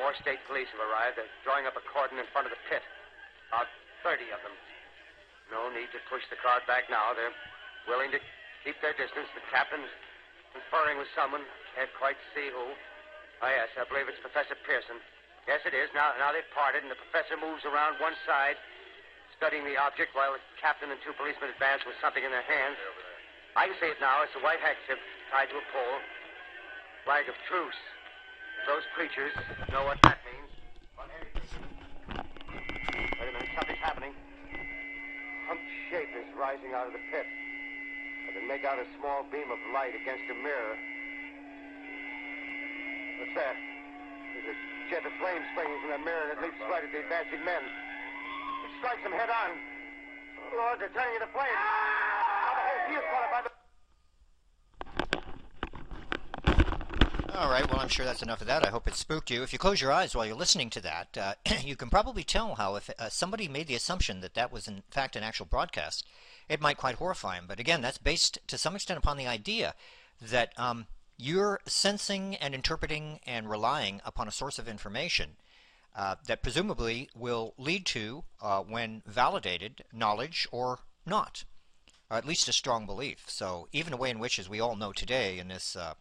More 0.00 0.16
state 0.24 0.40
police 0.48 0.72
have 0.72 0.80
arrived. 0.80 1.20
They're 1.20 1.28
drawing 1.44 1.68
up 1.68 1.76
a 1.76 1.84
cordon 1.84 2.16
in 2.16 2.24
front 2.32 2.48
of 2.48 2.56
the 2.56 2.62
pit. 2.72 2.80
About 3.52 3.68
30 4.08 4.24
of 4.32 4.40
them. 4.40 4.56
No 5.52 5.68
need 5.68 5.92
to 5.92 6.00
push 6.08 6.24
the 6.32 6.40
crowd 6.40 6.64
back 6.64 6.88
now. 6.88 7.12
They're 7.12 7.36
willing 7.84 8.08
to 8.16 8.20
keep 8.64 8.80
their 8.80 8.96
distance. 8.96 9.28
The 9.36 9.44
captain's 9.52 9.92
conferring 10.52 10.98
with 10.98 11.10
someone. 11.14 11.42
Can't 11.74 11.90
quite 11.98 12.18
see 12.34 12.50
who. 12.50 12.74
Oh, 13.40 13.50
yes, 13.50 13.72
I 13.78 13.86
believe 13.88 14.10
it's 14.10 14.20
Professor 14.20 14.58
Pearson. 14.66 15.00
Yes, 15.48 15.64
it 15.64 15.72
is. 15.72 15.88
Now, 15.96 16.12
now 16.20 16.30
they've 16.34 16.46
parted, 16.52 16.84
and 16.84 16.92
the 16.92 17.00
professor 17.08 17.40
moves 17.40 17.64
around 17.64 17.96
one 17.96 18.12
side, 18.28 18.60
studying 19.34 19.64
the 19.64 19.80
object, 19.80 20.12
while 20.12 20.36
the 20.36 20.42
captain 20.60 20.92
and 20.92 21.00
two 21.00 21.16
policemen 21.16 21.48
advance 21.48 21.80
with 21.88 21.96
something 22.04 22.20
in 22.20 22.28
their 22.28 22.44
hands. 22.44 22.76
I 23.56 23.66
can 23.66 23.76
see 23.80 23.90
it 23.90 23.98
now. 23.98 24.22
It's 24.22 24.36
a 24.36 24.42
white 24.44 24.60
handkerchief 24.60 25.00
tied 25.32 25.48
to 25.50 25.56
a 25.58 25.66
pole. 25.72 25.98
Flag 27.08 27.26
of 27.26 27.34
truce. 27.48 27.80
Those 28.68 28.84
creatures 28.92 29.32
know 29.72 29.88
what 29.88 29.96
that 30.04 30.20
means. 30.28 30.52
Wait 31.00 31.08
a 33.26 33.32
minute. 33.32 33.50
Something's 33.56 33.80
happening. 33.80 34.12
Humped 35.48 35.64
shape 35.88 36.12
is 36.14 36.28
rising 36.36 36.76
out 36.76 36.86
of 36.86 36.92
the 36.92 37.02
pit. 37.10 37.26
I 38.30 38.38
can 38.38 38.46
make 38.46 38.62
out 38.62 38.78
a 38.78 38.86
small 38.94 39.26
beam 39.34 39.50
of 39.50 39.58
light 39.74 39.90
against 39.90 40.22
a 40.30 40.38
mirror. 40.38 40.78
What's 43.18 43.34
that? 43.34 43.58
There's 44.38 44.54
a 44.54 44.56
jet 44.86 45.02
of 45.02 45.10
flame 45.18 45.42
springing 45.50 45.74
from 45.82 45.90
the 45.98 46.02
mirror, 46.06 46.30
and 46.30 46.38
it 46.38 46.46
leaps 46.46 46.62
right 46.70 46.78
at 46.78 46.94
the 46.94 47.02
advancing 47.02 47.42
men. 47.42 47.58
It 47.58 48.70
strikes 48.78 49.02
them 49.02 49.18
head 49.18 49.34
on. 49.34 49.58
Lord, 50.54 50.78
they're 50.78 50.94
turning 50.94 51.18
into 51.18 51.26
flames. 51.34 51.58
Now 51.58 52.54
the 52.54 52.62
whole 52.70 52.82
field's 52.86 53.10
caught 53.10 53.26
up 53.26 53.32
by 53.34 53.42
the... 53.50 53.59
All 57.36 57.48
right, 57.48 57.70
well, 57.70 57.80
I'm 57.80 57.88
sure 57.88 58.04
that's 58.04 58.22
enough 58.22 58.40
of 58.40 58.48
that. 58.48 58.66
I 58.66 58.70
hope 58.70 58.88
it 58.88 58.94
spooked 58.94 59.30
you. 59.30 59.42
If 59.42 59.52
you 59.52 59.58
close 59.58 59.80
your 59.80 59.92
eyes 59.92 60.14
while 60.14 60.26
you're 60.26 60.34
listening 60.34 60.68
to 60.70 60.80
that, 60.80 61.16
uh, 61.16 61.34
you 61.64 61.76
can 61.76 61.88
probably 61.88 62.24
tell 62.24 62.56
how 62.56 62.74
if 62.74 62.90
uh, 62.98 63.08
somebody 63.08 63.46
made 63.46 63.68
the 63.68 63.74
assumption 63.76 64.20
that 64.20 64.34
that 64.34 64.52
was 64.52 64.66
in 64.66 64.82
fact 64.90 65.16
an 65.16 65.22
actual 65.22 65.46
broadcast, 65.46 66.06
it 66.48 66.60
might 66.60 66.76
quite 66.76 66.96
horrify 66.96 67.36
them. 67.36 67.44
But 67.46 67.60
again, 67.60 67.82
that's 67.82 67.98
based 67.98 68.38
to 68.48 68.58
some 68.58 68.74
extent 68.74 68.98
upon 68.98 69.16
the 69.16 69.28
idea 69.28 69.74
that 70.20 70.52
um, 70.58 70.86
you're 71.16 71.60
sensing 71.66 72.34
and 72.36 72.54
interpreting 72.54 73.20
and 73.26 73.48
relying 73.48 74.00
upon 74.04 74.26
a 74.26 74.32
source 74.32 74.58
of 74.58 74.68
information 74.68 75.36
uh, 75.94 76.16
that 76.26 76.42
presumably 76.42 77.08
will 77.14 77.54
lead 77.56 77.86
to, 77.86 78.24
uh, 78.42 78.60
when 78.60 79.02
validated, 79.06 79.84
knowledge 79.92 80.48
or 80.50 80.80
not, 81.06 81.44
or 82.10 82.16
at 82.16 82.26
least 82.26 82.48
a 82.48 82.52
strong 82.52 82.86
belief. 82.86 83.24
So 83.28 83.68
even 83.72 83.92
a 83.92 83.96
way 83.96 84.10
in 84.10 84.18
which, 84.18 84.38
as 84.38 84.48
we 84.48 84.60
all 84.60 84.74
know 84.74 84.92
today 84.92 85.38
in 85.38 85.48
this 85.48 85.76
uh, 85.76 85.94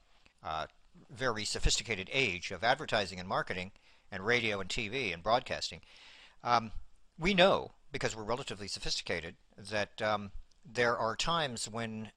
uh, 0.43 0.67
very 1.09 1.45
sophisticated 1.45 2.09
age 2.11 2.51
of 2.51 2.63
advertising 2.63 3.19
and 3.19 3.27
marketing 3.27 3.71
and 4.11 4.25
radio 4.25 4.59
and 4.59 4.69
TV 4.69 5.13
and 5.13 5.23
broadcasting, 5.23 5.81
um, 6.43 6.71
we 7.17 7.33
know, 7.33 7.71
because 7.91 8.15
we're 8.15 8.23
relatively 8.23 8.67
sophisticated, 8.67 9.35
that 9.57 10.01
um, 10.01 10.31
there 10.65 10.97
are 10.97 11.15
times 11.15 11.67
when 11.69 12.11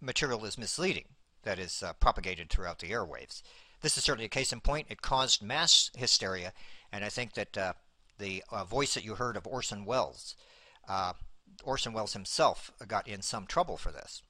material 0.00 0.44
is 0.44 0.58
misleading, 0.58 1.06
that 1.42 1.58
is 1.58 1.82
uh, 1.82 1.92
propagated 1.94 2.50
throughout 2.50 2.78
the 2.78 2.90
airwaves. 2.90 3.42
This 3.82 3.96
is 3.96 4.04
certainly 4.04 4.26
a 4.26 4.30
case 4.30 4.52
in 4.52 4.60
point. 4.60 4.86
It 4.90 5.02
caused 5.02 5.42
mass 5.42 5.90
hysteria, 5.96 6.52
and 6.92 7.04
I 7.04 7.08
think 7.08 7.34
that 7.34 7.58
uh, 7.58 7.72
the 8.18 8.42
uh, 8.50 8.64
voice 8.64 8.94
that 8.94 9.04
you 9.04 9.14
heard 9.14 9.36
of 9.36 9.46
Orson 9.46 9.84
Welles, 9.84 10.34
uh, 10.88 11.12
Orson 11.64 11.92
Welles 11.92 12.12
himself 12.12 12.70
got 12.86 13.06
in 13.06 13.22
some 13.22 13.46
trouble 13.46 13.76
for 13.76 13.90
this. 13.90 14.22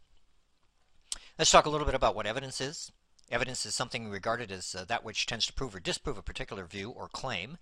Let's 1.38 1.50
talk 1.50 1.66
a 1.66 1.70
little 1.70 1.86
bit 1.86 1.94
about 1.94 2.14
what 2.14 2.26
evidence 2.26 2.60
is. 2.60 2.90
Evidence 3.30 3.66
is 3.66 3.74
something 3.74 4.08
regarded 4.08 4.52
as 4.52 4.74
uh, 4.74 4.84
that 4.84 5.04
which 5.04 5.26
tends 5.26 5.46
to 5.46 5.52
prove 5.52 5.74
or 5.74 5.80
disprove 5.80 6.16
a 6.16 6.22
particular 6.22 6.64
view 6.64 6.90
or 6.90 7.08
claim. 7.08 7.58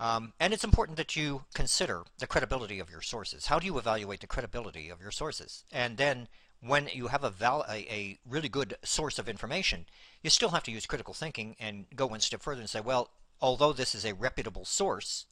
Um, 0.00 0.32
and 0.38 0.52
it's 0.52 0.64
important 0.64 0.96
that 0.98 1.16
you 1.16 1.44
consider 1.54 2.04
the 2.18 2.26
credibility 2.26 2.78
of 2.78 2.90
your 2.90 3.02
sources. 3.02 3.46
How 3.46 3.58
do 3.58 3.66
you 3.66 3.78
evaluate 3.78 4.20
the 4.20 4.26
credibility 4.26 4.90
of 4.90 5.00
your 5.00 5.10
sources? 5.10 5.64
And 5.72 5.96
then, 5.96 6.28
when 6.60 6.88
you 6.92 7.08
have 7.08 7.24
a, 7.24 7.32
a, 7.40 7.62
a 7.70 8.18
really 8.28 8.48
good 8.48 8.76
source 8.82 9.18
of 9.18 9.28
information, 9.28 9.86
you 10.22 10.30
still 10.30 10.50
have 10.50 10.64
to 10.64 10.72
use 10.72 10.86
critical 10.86 11.14
thinking 11.14 11.56
and 11.58 11.86
go 11.94 12.06
one 12.06 12.20
step 12.20 12.42
further 12.42 12.60
and 12.60 12.70
say, 12.70 12.80
well, 12.80 13.10
although 13.40 13.72
this 13.72 13.94
is 13.94 14.04
a 14.04 14.14
reputable 14.14 14.64
source, 14.64 15.26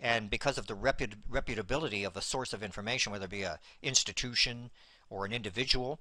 and 0.00 0.28
because 0.28 0.58
of 0.58 0.66
the 0.66 0.76
reput- 0.76 1.14
reputability 1.30 2.06
of 2.06 2.16
a 2.16 2.22
source 2.22 2.52
of 2.52 2.62
information, 2.62 3.12
whether 3.12 3.24
it 3.24 3.30
be 3.30 3.44
an 3.44 3.58
institution 3.82 4.70
or 5.08 5.24
an 5.24 5.32
individual, 5.32 6.00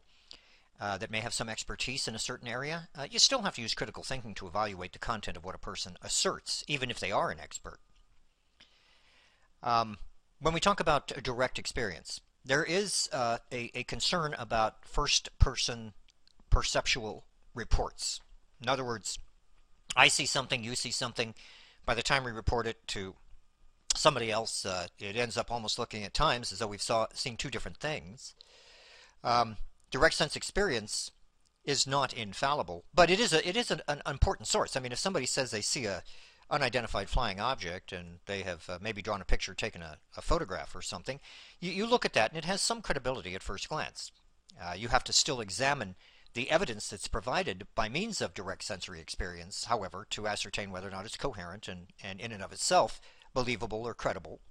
uh, 0.79 0.97
that 0.97 1.11
may 1.11 1.19
have 1.19 1.33
some 1.33 1.49
expertise 1.49 2.07
in 2.07 2.15
a 2.15 2.19
certain 2.19 2.47
area, 2.47 2.89
uh, 2.95 3.07
you 3.09 3.19
still 3.19 3.43
have 3.43 3.55
to 3.55 3.61
use 3.61 3.73
critical 3.73 4.03
thinking 4.03 4.33
to 4.35 4.47
evaluate 4.47 4.93
the 4.93 4.99
content 4.99 5.38
of 5.38 5.45
what 5.45 5.55
a 5.55 5.59
person 5.59 5.97
asserts, 6.01 6.63
even 6.67 6.91
if 6.91 6.99
they 6.99 7.11
are 7.11 7.31
an 7.31 7.39
expert. 7.39 7.79
Um, 9.63 9.97
when 10.39 10.53
we 10.53 10.59
talk 10.59 10.79
about 10.79 11.07
direct 11.23 11.57
experience, 11.57 12.19
there 12.43 12.63
is 12.63 13.09
uh, 13.11 13.39
a, 13.51 13.71
a, 13.73 13.83
concern 13.83 14.35
about 14.38 14.85
first 14.85 15.29
person 15.39 15.93
perceptual 16.51 17.23
reports. 17.55 18.21
In 18.61 18.69
other 18.69 18.83
words, 18.83 19.17
I 19.95 20.07
see 20.07 20.25
something, 20.25 20.63
you 20.63 20.75
see 20.75 20.91
something. 20.91 21.33
By 21.85 21.95
the 21.95 22.03
time 22.03 22.23
we 22.23 22.31
report 22.31 22.67
it 22.67 22.85
to 22.89 23.15
somebody 23.95 24.29
else, 24.29 24.65
uh, 24.65 24.88
it 24.99 25.15
ends 25.15 25.38
up 25.38 25.51
almost 25.51 25.79
looking 25.79 26.03
at 26.03 26.13
times 26.13 26.51
as 26.51 26.59
though 26.59 26.67
we've 26.67 26.81
saw, 26.81 27.07
seen 27.13 27.38
two 27.38 27.49
different 27.49 27.77
things. 27.77 28.35
Um, 29.23 29.57
direct 29.95 30.15
sense 30.15 30.36
experience 30.36 31.10
is 31.63 31.88
not 31.88 32.13
infallible, 32.13 32.84
but 32.93 33.10
it 33.10 33.17
is 33.17 33.31
a 33.31 33.47
it 33.47 33.55
is 33.55 33.71
an, 33.71 33.81
an, 33.88 34.01
important 34.05 34.45
source. 34.45 34.75
I 34.75 34.81
mean, 34.81 34.91
if 34.91 34.99
somebody 34.99 35.25
says 35.25 35.51
they 35.51 35.62
see 35.62 35.86
a 35.86 36.03
unidentified 36.49 37.08
flying 37.08 37.39
object 37.39 37.93
and 37.93 38.19
they 38.25 38.41
have 38.41 38.69
uh, 38.69 38.77
maybe 38.81 39.01
drawn 39.01 39.21
a 39.21 39.25
picture, 39.25 39.53
taken 39.53 39.81
a, 39.81 39.99
a 40.17 40.21
photograph 40.21 40.75
or 40.75 40.81
something, 40.81 41.21
you, 41.62 41.71
you, 41.71 41.86
look 41.88 42.03
at 42.03 42.12
that 42.12 42.31
and 42.31 42.38
it 42.38 42.43
has 42.43 42.62
some 42.62 42.81
credibility 42.81 43.36
at 43.36 43.41
first 43.41 43.69
glance. 43.69 44.12
Uh, 44.62 44.73
you 44.73 44.89
have 44.89 45.05
to 45.05 45.13
still 45.13 45.39
examine 45.39 45.95
the 46.34 46.51
evidence 46.51 46.89
that's 46.89 47.08
provided 47.08 47.65
by 47.73 47.88
means 47.88 48.19
of 48.19 48.34
direct 48.34 48.65
sensory 48.65 48.99
experience, 48.99 49.63
however, 49.63 50.05
to 50.10 50.27
ascertain 50.27 50.71
whether 50.71 50.89
or 50.89 50.91
not 50.91 51.05
it's 51.05 51.15
coherent 51.15 51.69
and, 51.69 51.88
and 52.03 52.19
in 52.19 52.34
and 52.34 52.43
of 52.43 52.51
itself 52.51 52.99
believable 53.34 53.88
or 53.88 53.93
credible 53.93 54.41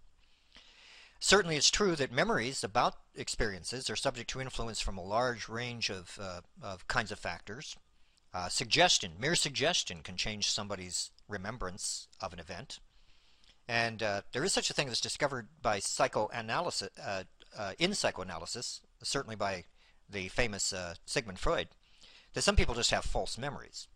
Certainly, 1.25 1.57
it's 1.57 1.71
true 1.71 1.97
that 1.97 2.13
memories 2.13 2.63
about 2.63 2.97
experiences 3.15 3.89
are 3.89 3.97
subject 3.97 4.29
to 4.29 4.43
influence 4.43 4.79
from 4.83 4.99
a 4.99 5.03
large 5.03 5.49
range 5.49 5.89
of, 5.89 6.19
uh, 6.21 6.43
of 6.61 6.87
kinds 6.87 7.11
of 7.11 7.19
factors. 7.19 7.79
Uh, 8.35 8.51
suggestion, 8.51 9.13
mere 9.19 9.35
suggestion, 9.35 10.03
can 10.03 10.19
change 10.19 10.51
somebody's 10.51 11.13
remembrance 11.27 12.09
of 12.21 12.35
an 12.35 12.41
event. 12.41 12.79
And 13.67 14.03
uh, 14.03 14.21
there 14.33 14.45
is 14.45 14.53
such 14.53 14.69
a 14.69 14.75
thing 14.75 14.89
that's 14.89 15.01
discovered 15.01 15.49
by 15.63 15.79
psychoanalysis, 15.79 16.91
uh, 17.03 17.23
uh, 17.59 17.73
in 17.79 17.95
psychoanalysis, 17.95 18.83
certainly 19.03 19.35
by 19.35 19.65
the 20.07 20.29
famous 20.29 20.75
uh, 20.75 20.93
Sigmund 21.07 21.39
Freud, 21.39 21.69
that 22.35 22.43
some 22.43 22.55
people 22.55 22.75
just 22.75 22.91
have 22.91 23.07
false 23.07 23.39
memories. 23.39 23.89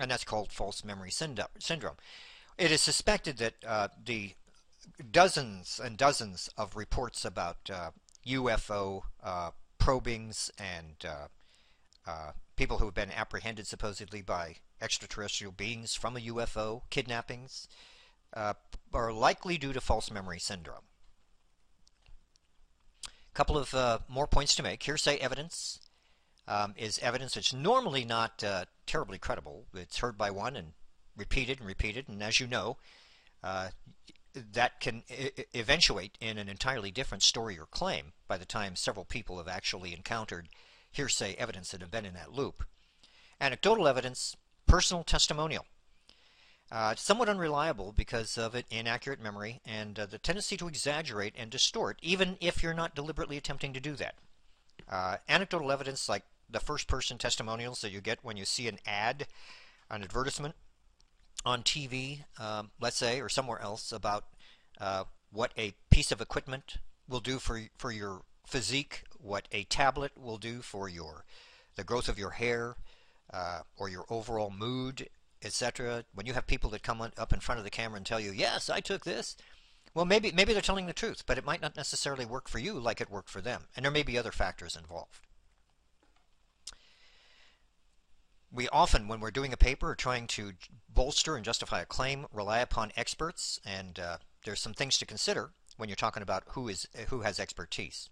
And 0.00 0.10
that's 0.10 0.24
called 0.24 0.50
false 0.50 0.84
memory 0.84 1.12
syndrome. 1.12 1.96
It 2.58 2.72
is 2.72 2.80
suspected 2.80 3.38
that 3.38 3.92
the 4.04 4.34
dozens 5.10 5.80
and 5.82 5.96
dozens 5.96 6.50
of 6.56 6.76
reports 6.76 7.24
about 7.24 7.70
uh, 7.72 7.90
UFO 8.26 9.02
uh, 9.22 9.50
probings 9.78 10.50
and 10.58 10.96
uh, 11.04 11.28
uh, 12.06 12.32
people 12.56 12.78
who 12.78 12.86
have 12.86 12.94
been 12.94 13.10
apprehended 13.10 13.66
supposedly 13.66 14.22
by 14.22 14.56
extraterrestrial 14.80 15.52
beings 15.52 15.94
from 15.94 16.16
a 16.16 16.20
UFO, 16.20 16.82
kidnappings, 16.90 17.68
uh, 18.34 18.54
are 18.92 19.12
likely 19.12 19.58
due 19.58 19.72
to 19.72 19.80
false 19.80 20.10
memory 20.10 20.38
syndrome. 20.38 20.84
A 23.06 23.34
couple 23.34 23.56
of 23.56 23.74
uh, 23.74 23.98
more 24.08 24.26
points 24.26 24.54
to 24.56 24.62
make. 24.62 24.82
Hearsay 24.82 25.16
evidence 25.18 25.80
um, 26.46 26.74
is 26.76 26.98
evidence 26.98 27.34
that's 27.34 27.52
normally 27.52 28.04
not 28.04 28.44
terribly 28.86 29.18
credible. 29.18 29.64
It's 29.74 29.98
heard 29.98 30.18
by 30.18 30.30
one 30.30 30.56
and 30.56 30.72
repeated 31.16 31.58
and 31.58 31.66
repeated, 31.66 32.08
and 32.08 32.22
as 32.22 32.40
you 32.40 32.46
know, 32.46 32.76
uh, 33.42 33.68
that 34.34 34.80
can 34.80 35.02
eventuate 35.54 36.16
in 36.20 36.38
an 36.38 36.48
entirely 36.48 36.90
different 36.90 37.22
story 37.22 37.58
or 37.58 37.66
claim 37.66 38.12
by 38.28 38.36
the 38.36 38.44
time 38.44 38.76
several 38.76 39.04
people 39.04 39.38
have 39.38 39.48
actually 39.48 39.92
encountered 39.92 40.48
hearsay 40.90 41.34
evidence 41.34 41.70
that 41.70 41.80
have 41.80 41.90
been 41.90 42.06
in 42.06 42.14
that 42.14 42.32
loop. 42.32 42.64
Anecdotal 43.40 43.88
evidence, 43.88 44.36
personal 44.66 45.04
testimonial. 45.04 45.66
Uh, 46.70 46.94
somewhat 46.94 47.28
unreliable 47.28 47.92
because 47.92 48.38
of 48.38 48.54
an 48.54 48.64
inaccurate 48.70 49.20
memory 49.20 49.60
and 49.66 49.98
uh, 49.98 50.06
the 50.06 50.16
tendency 50.16 50.56
to 50.56 50.68
exaggerate 50.68 51.34
and 51.36 51.50
distort, 51.50 51.98
even 52.00 52.38
if 52.40 52.62
you're 52.62 52.72
not 52.72 52.94
deliberately 52.94 53.36
attempting 53.36 53.74
to 53.74 53.80
do 53.80 53.94
that. 53.94 54.14
Uh, 54.88 55.18
anecdotal 55.28 55.70
evidence 55.70 56.08
like 56.08 56.24
the 56.48 56.60
first 56.60 56.88
person 56.88 57.18
testimonials 57.18 57.82
that 57.82 57.92
you 57.92 58.00
get 58.00 58.18
when 58.22 58.38
you 58.38 58.46
see 58.46 58.68
an 58.68 58.78
ad, 58.86 59.26
an 59.90 60.02
advertisement 60.02 60.54
on 61.44 61.62
TV, 61.62 62.24
um, 62.38 62.70
let's 62.80 62.96
say, 62.96 63.20
or 63.20 63.28
somewhere 63.28 63.60
else 63.60 63.92
about 63.92 64.24
uh, 64.80 65.04
what 65.30 65.52
a 65.56 65.74
piece 65.90 66.12
of 66.12 66.20
equipment 66.20 66.76
will 67.08 67.20
do 67.20 67.38
for 67.38 67.60
for 67.76 67.90
your 67.90 68.22
physique, 68.46 69.04
what 69.18 69.48
a 69.52 69.64
tablet 69.64 70.12
will 70.16 70.38
do 70.38 70.62
for 70.62 70.88
your 70.88 71.24
the 71.76 71.84
growth 71.84 72.08
of 72.08 72.18
your 72.18 72.30
hair, 72.30 72.76
uh, 73.32 73.60
or 73.76 73.88
your 73.88 74.04
overall 74.10 74.50
mood, 74.50 75.08
etc. 75.42 76.04
When 76.14 76.26
you 76.26 76.34
have 76.34 76.46
people 76.46 76.70
that 76.70 76.82
come 76.82 77.00
on, 77.00 77.12
up 77.16 77.32
in 77.32 77.40
front 77.40 77.58
of 77.58 77.64
the 77.64 77.70
camera 77.70 77.96
and 77.96 78.06
tell 78.06 78.20
you, 78.20 78.32
"Yes, 78.32 78.68
I 78.68 78.80
took 78.80 79.04
this," 79.04 79.36
well, 79.94 80.04
maybe 80.04 80.32
maybe 80.32 80.52
they're 80.52 80.62
telling 80.62 80.86
the 80.86 80.92
truth, 80.92 81.24
but 81.26 81.38
it 81.38 81.44
might 81.44 81.62
not 81.62 81.76
necessarily 81.76 82.24
work 82.24 82.48
for 82.48 82.58
you 82.58 82.78
like 82.78 83.00
it 83.00 83.10
worked 83.10 83.30
for 83.30 83.40
them, 83.40 83.68
and 83.74 83.84
there 83.84 83.92
may 83.92 84.02
be 84.02 84.18
other 84.18 84.32
factors 84.32 84.76
involved. 84.76 85.20
We 88.54 88.68
often, 88.68 89.08
when 89.08 89.20
we're 89.20 89.30
doing 89.30 89.54
a 89.54 89.56
paper 89.56 89.90
or 89.90 89.94
trying 89.94 90.26
to 90.28 90.52
bolster 90.88 91.36
and 91.36 91.44
justify 91.44 91.80
a 91.80 91.86
claim, 91.86 92.26
rely 92.32 92.58
upon 92.58 92.92
experts, 92.96 93.58
and 93.64 93.98
uh, 93.98 94.18
there's 94.44 94.60
some 94.60 94.74
things 94.74 94.98
to 94.98 95.06
consider 95.06 95.52
when 95.78 95.88
you're 95.88 95.96
talking 95.96 96.22
about 96.22 96.44
who 96.48 96.68
is 96.68 96.86
who 97.08 97.22
has 97.22 97.40
expertise. 97.40 98.10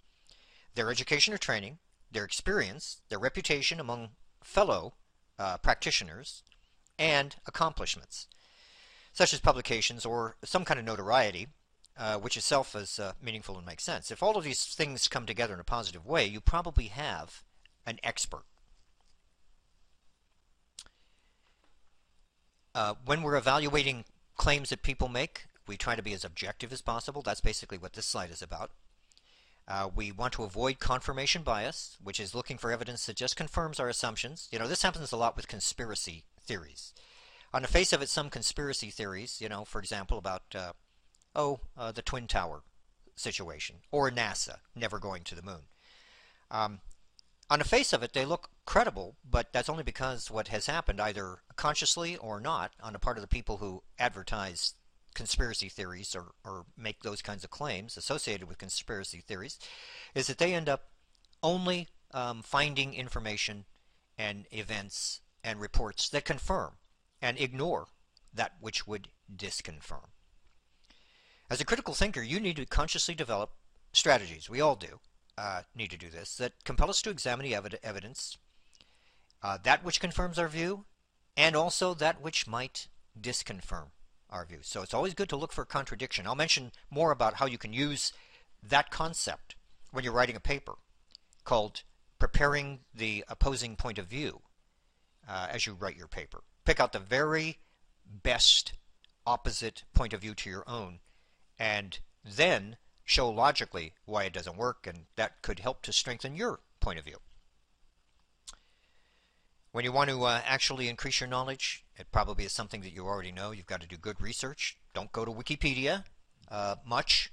Their 0.74 0.90
education 0.90 1.35
or 1.35 1.38
training, 1.38 1.79
their 2.11 2.24
experience, 2.24 3.03
their 3.11 3.18
reputation 3.18 3.79
among 3.79 4.11
fellow 4.42 4.94
uh, 5.38 5.59
practitioners, 5.59 6.42
and 6.98 7.37
accomplishments, 7.46 8.26
such 9.12 9.35
as 9.35 9.40
publications 9.40 10.07
or 10.07 10.37
some 10.42 10.64
kind 10.64 10.81
of 10.81 10.87
notoriety, 10.87 11.48
uh, 11.98 12.16
which 12.16 12.37
itself 12.37 12.74
is 12.74 12.98
uh, 12.98 13.12
meaningful 13.22 13.57
and 13.59 13.66
makes 13.66 13.85
sense. 13.85 14.11
If 14.11 14.22
all 14.22 14.38
of 14.38 14.44
these 14.44 14.64
things 14.64 15.09
come 15.09 15.26
together 15.26 15.53
in 15.53 15.61
a 15.61 15.64
positive 15.64 16.07
way, 16.07 16.24
you 16.24 16.40
probably 16.40 16.87
have 16.87 17.42
an 17.85 17.98
expert. 18.03 18.44
Uh, 22.80 22.94
when 23.04 23.20
we're 23.20 23.36
evaluating 23.36 24.06
claims 24.38 24.70
that 24.70 24.82
people 24.82 25.06
make, 25.06 25.44
we 25.66 25.76
try 25.76 25.94
to 25.94 26.02
be 26.02 26.14
as 26.14 26.24
objective 26.24 26.72
as 26.72 26.80
possible. 26.80 27.20
That's 27.20 27.42
basically 27.42 27.76
what 27.76 27.92
this 27.92 28.06
slide 28.06 28.30
is 28.30 28.40
about. 28.40 28.70
Uh, 29.68 29.90
we 29.94 30.10
want 30.10 30.32
to 30.32 30.44
avoid 30.44 30.78
confirmation 30.78 31.42
bias, 31.42 31.98
which 32.02 32.18
is 32.18 32.34
looking 32.34 32.56
for 32.56 32.72
evidence 32.72 33.04
that 33.04 33.16
just 33.16 33.36
confirms 33.36 33.78
our 33.78 33.90
assumptions. 33.90 34.48
You 34.50 34.58
know, 34.58 34.66
this 34.66 34.80
happens 34.80 35.12
a 35.12 35.18
lot 35.18 35.36
with 35.36 35.46
conspiracy 35.46 36.24
theories. 36.40 36.94
On 37.52 37.60
the 37.60 37.68
face 37.68 37.92
of 37.92 38.00
it, 38.00 38.08
some 38.08 38.30
conspiracy 38.30 38.88
theories, 38.88 39.42
you 39.42 39.50
know, 39.50 39.66
for 39.66 39.78
example, 39.78 40.16
about, 40.16 40.44
uh, 40.54 40.72
oh, 41.36 41.60
uh, 41.76 41.92
the 41.92 42.00
Twin 42.00 42.26
Tower 42.28 42.62
situation, 43.14 43.76
or 43.90 44.10
NASA 44.10 44.60
never 44.74 44.98
going 44.98 45.22
to 45.24 45.34
the 45.34 45.42
moon. 45.42 45.64
Um, 46.50 46.80
on 47.50 47.58
the 47.58 47.64
face 47.64 47.92
of 47.92 48.04
it, 48.04 48.12
they 48.12 48.24
look 48.24 48.50
credible, 48.64 49.16
but 49.28 49.52
that's 49.52 49.68
only 49.68 49.82
because 49.82 50.30
what 50.30 50.48
has 50.48 50.66
happened, 50.66 51.00
either 51.00 51.38
consciously 51.56 52.16
or 52.16 52.40
not, 52.40 52.72
on 52.80 52.92
the 52.92 52.98
part 53.00 53.16
of 53.16 53.22
the 53.22 53.28
people 53.28 53.56
who 53.56 53.82
advertise 53.98 54.74
conspiracy 55.14 55.68
theories 55.68 56.14
or, 56.14 56.32
or 56.44 56.64
make 56.78 57.02
those 57.02 57.20
kinds 57.20 57.42
of 57.42 57.50
claims 57.50 57.96
associated 57.96 58.46
with 58.46 58.58
conspiracy 58.58 59.18
theories 59.18 59.58
is 60.14 60.28
that 60.28 60.38
they 60.38 60.54
end 60.54 60.68
up 60.68 60.90
only 61.42 61.88
um, 62.14 62.42
finding 62.42 62.94
information 62.94 63.64
and 64.16 64.46
events 64.52 65.20
and 65.42 65.60
reports 65.60 66.08
that 66.08 66.24
confirm 66.24 66.74
and 67.20 67.40
ignore 67.40 67.88
that 68.32 68.52
which 68.60 68.86
would 68.86 69.08
disconfirm. 69.34 70.10
As 71.50 71.60
a 71.60 71.64
critical 71.64 71.94
thinker, 71.94 72.22
you 72.22 72.38
need 72.38 72.56
to 72.56 72.66
consciously 72.66 73.16
develop 73.16 73.50
strategies, 73.92 74.48
we 74.48 74.60
all 74.60 74.76
do 74.76 75.00
uh, 75.40 75.62
need 75.74 75.90
to 75.90 75.96
do 75.96 76.11
this, 76.11 76.37
that 76.37 76.53
compel 76.64 76.90
us 76.90 77.00
to 77.00 77.11
examine 77.11 77.44
the 77.44 77.55
evid 77.55 77.76
evidence, 77.83 78.37
uh, 79.42 79.57
that 79.62 79.83
which 79.83 80.00
confirms 80.00 80.38
our 80.38 80.48
view, 80.48 80.85
and 81.35 81.57
also 81.57 81.94
that 81.94 82.20
which 82.20 82.46
might 82.46 82.88
disconfirm 83.18 83.87
our 84.29 84.44
view. 84.44 84.59
So 84.61 84.83
it's 84.83 84.92
always 84.92 85.14
good 85.14 85.31
to 85.31 85.37
look 85.37 85.53
for 85.53 85.64
contradiction. 85.64 86.26
I'll 86.26 86.35
mention 86.35 86.72
more 86.90 87.11
about 87.11 87.35
how 87.35 87.46
you 87.46 87.57
can 87.57 87.72
use 87.72 88.12
that 88.62 88.90
concept 88.90 89.57
when 89.92 90.05
you're 90.05 90.12
writing 90.12 90.37
a 90.37 90.40
paper 90.40 90.74
called 91.44 91.85
preparing 92.18 92.81
the 92.94 93.24
opposing 93.26 93.76
point 93.76 93.98
of 93.98 94.07
view 94.07 94.42
uh, 95.26 95.46
as 95.50 95.66
you 95.66 95.72
write 95.72 95.96
your 95.96 96.07
paper. 96.07 96.42
Pick 96.66 96.81
out 96.81 96.92
the 96.92 96.98
very 96.98 97.59
best 98.05 98.74
opposite 99.26 99.85
point 99.94 100.12
of 100.12 100.20
view 100.20 100.35
to 100.35 100.50
your 100.50 100.64
own 100.68 101.00
and 101.59 101.98
then 102.24 102.76
show 103.11 103.29
logically 103.29 103.92
why 104.05 104.23
it 104.23 104.33
doesn't 104.33 104.57
work 104.57 104.87
and 104.87 105.07
that 105.16 105.42
could 105.42 105.59
help 105.59 105.83
to 105.83 105.92
strengthen 105.92 106.37
your 106.37 106.61
point 106.79 106.99
of 106.99 107.05
view. 107.05 107.16
When 109.73 109.85
you 109.85 109.90
want 109.90 110.11
to 110.11 110.25
uh, 110.25 110.40
actually 110.44 110.88
increase 110.88 111.20
your 111.20 111.29
knowledge, 111.29 111.85
it 111.99 112.12
probably 112.12 112.44
is 112.44 112.53
something 112.53 112.83
that 112.83 112.92
you 112.92 113.07
already 113.07 113.33
know. 113.33 113.51
You've 113.51 113.66
got 113.66 113.81
to 113.81 113.88
do 113.88 113.96
good 113.96 114.20
research. 114.20 114.79
Don't 114.94 115.12
go 115.12 115.25
to 115.25 115.33
Wikipedia 115.33 116.05
uh, 116.49 116.77
much, 116.87 117.33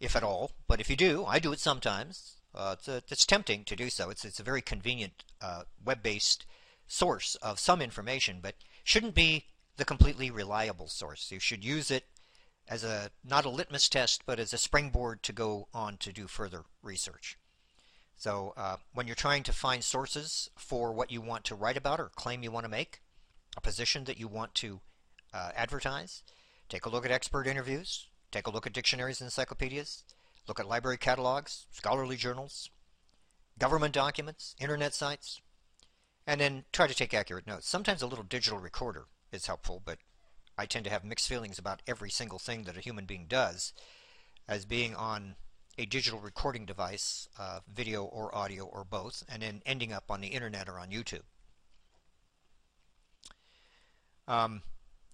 if 0.00 0.16
at 0.16 0.24
all. 0.24 0.50
But 0.66 0.80
if 0.80 0.90
you 0.90 0.96
do, 0.96 1.24
I 1.24 1.38
do 1.38 1.52
it 1.52 1.60
sometimes. 1.60 2.36
Uh, 2.54 2.74
it's, 2.78 2.88
a, 2.88 3.02
it's, 3.08 3.26
tempting 3.26 3.64
to 3.64 3.76
do 3.76 3.90
so. 3.90 4.10
It's, 4.10 4.24
it's 4.24 4.40
a 4.40 4.44
very 4.44 4.60
convenient 4.60 5.24
uh, 5.40 5.62
web-based 5.84 6.46
source 6.86 7.36
of 7.36 7.58
some 7.58 7.80
information, 7.80 8.40
but 8.42 8.56
shouldn't 8.84 9.14
be 9.14 9.46
the 9.76 9.84
completely 9.84 10.30
reliable 10.30 10.88
source. 10.88 11.32
You 11.32 11.40
should 11.40 11.64
use 11.64 11.90
it 11.90 12.04
as 12.72 12.84
a 12.84 13.10
not 13.22 13.44
a 13.44 13.50
litmus 13.50 13.86
test, 13.86 14.22
but 14.24 14.38
as 14.38 14.54
a 14.54 14.58
springboard 14.58 15.22
to 15.22 15.32
go 15.32 15.68
on 15.74 15.98
to 15.98 16.10
do 16.10 16.26
further 16.26 16.64
research. 16.82 17.36
So 18.16 18.54
uh, 18.56 18.76
when 18.94 19.06
you're 19.06 19.14
trying 19.14 19.42
to 19.42 19.52
find 19.52 19.84
sources 19.84 20.48
for 20.56 20.90
what 20.90 21.10
you 21.10 21.20
want 21.20 21.44
to 21.44 21.54
write 21.54 21.76
about 21.76 22.00
or 22.00 22.10
claim 22.14 22.42
you 22.42 22.50
want 22.50 22.64
to 22.64 22.70
make, 22.70 23.02
a 23.58 23.60
position 23.60 24.04
that 24.04 24.18
you 24.18 24.26
want 24.26 24.54
to 24.54 24.80
uh, 25.34 25.50
advertise, 25.54 26.22
take 26.70 26.86
a 26.86 26.88
look 26.88 27.04
at 27.04 27.10
expert 27.10 27.46
interviews, 27.46 28.06
take 28.30 28.46
a 28.46 28.50
look 28.50 28.66
at 28.66 28.72
dictionaries 28.72 29.20
and 29.20 29.26
encyclopedias, 29.26 30.04
look 30.48 30.58
at 30.58 30.66
library 30.66 30.96
catalogs, 30.96 31.66
scholarly 31.70 32.16
journals, 32.16 32.70
government 33.58 33.92
documents, 33.92 34.56
internet 34.58 34.94
sites, 34.94 35.42
and 36.26 36.40
then 36.40 36.64
try 36.72 36.86
to 36.86 36.94
take 36.94 37.12
accurate 37.12 37.46
notes. 37.46 37.68
Sometimes 37.68 38.00
a 38.00 38.06
little 38.06 38.24
digital 38.24 38.58
recorder 38.58 39.08
is 39.30 39.46
helpful, 39.46 39.82
but 39.84 39.98
I 40.58 40.66
tend 40.66 40.84
to 40.84 40.90
have 40.90 41.04
mixed 41.04 41.28
feelings 41.28 41.58
about 41.58 41.82
every 41.86 42.10
single 42.10 42.38
thing 42.38 42.64
that 42.64 42.76
a 42.76 42.80
human 42.80 43.06
being 43.06 43.26
does 43.28 43.72
as 44.48 44.64
being 44.64 44.94
on 44.94 45.36
a 45.78 45.86
digital 45.86 46.20
recording 46.20 46.66
device, 46.66 47.28
uh, 47.38 47.60
video 47.72 48.04
or 48.04 48.34
audio 48.34 48.64
or 48.64 48.84
both, 48.84 49.22
and 49.28 49.42
then 49.42 49.62
ending 49.64 49.92
up 49.92 50.10
on 50.10 50.20
the 50.20 50.28
internet 50.28 50.68
or 50.68 50.78
on 50.78 50.90
YouTube. 50.90 51.22
Um, 54.28 54.62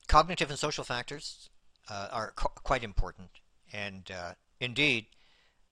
cognitive 0.09 0.51
and 0.51 0.59
social 0.59 0.85
factors 0.85 1.49
uh, 1.89 2.09
are 2.11 2.33
quite 2.33 2.85
important, 2.85 3.31
and 3.73 4.11
uh, 4.11 4.33
indeed, 4.61 5.07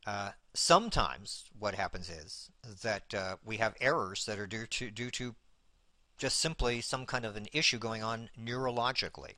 uh, 0.07 0.31
sometimes 0.55 1.45
what 1.59 1.75
happens 1.75 2.09
is 2.09 2.51
that 2.83 3.13
uh, 3.13 3.37
we 3.45 3.57
have 3.57 3.75
errors 3.81 4.25
that 4.27 4.39
are 4.39 4.47
due 4.47 4.67
to 4.67 4.91
due 4.91 5.11
to 5.11 5.35
just 6.17 6.39
simply 6.39 6.81
some 6.81 7.05
kind 7.05 7.27
of 7.27 7.37
an 7.37 7.47
issue 7.53 7.79
going 7.79 8.03
on 8.03 8.31
neurologically. 8.41 9.35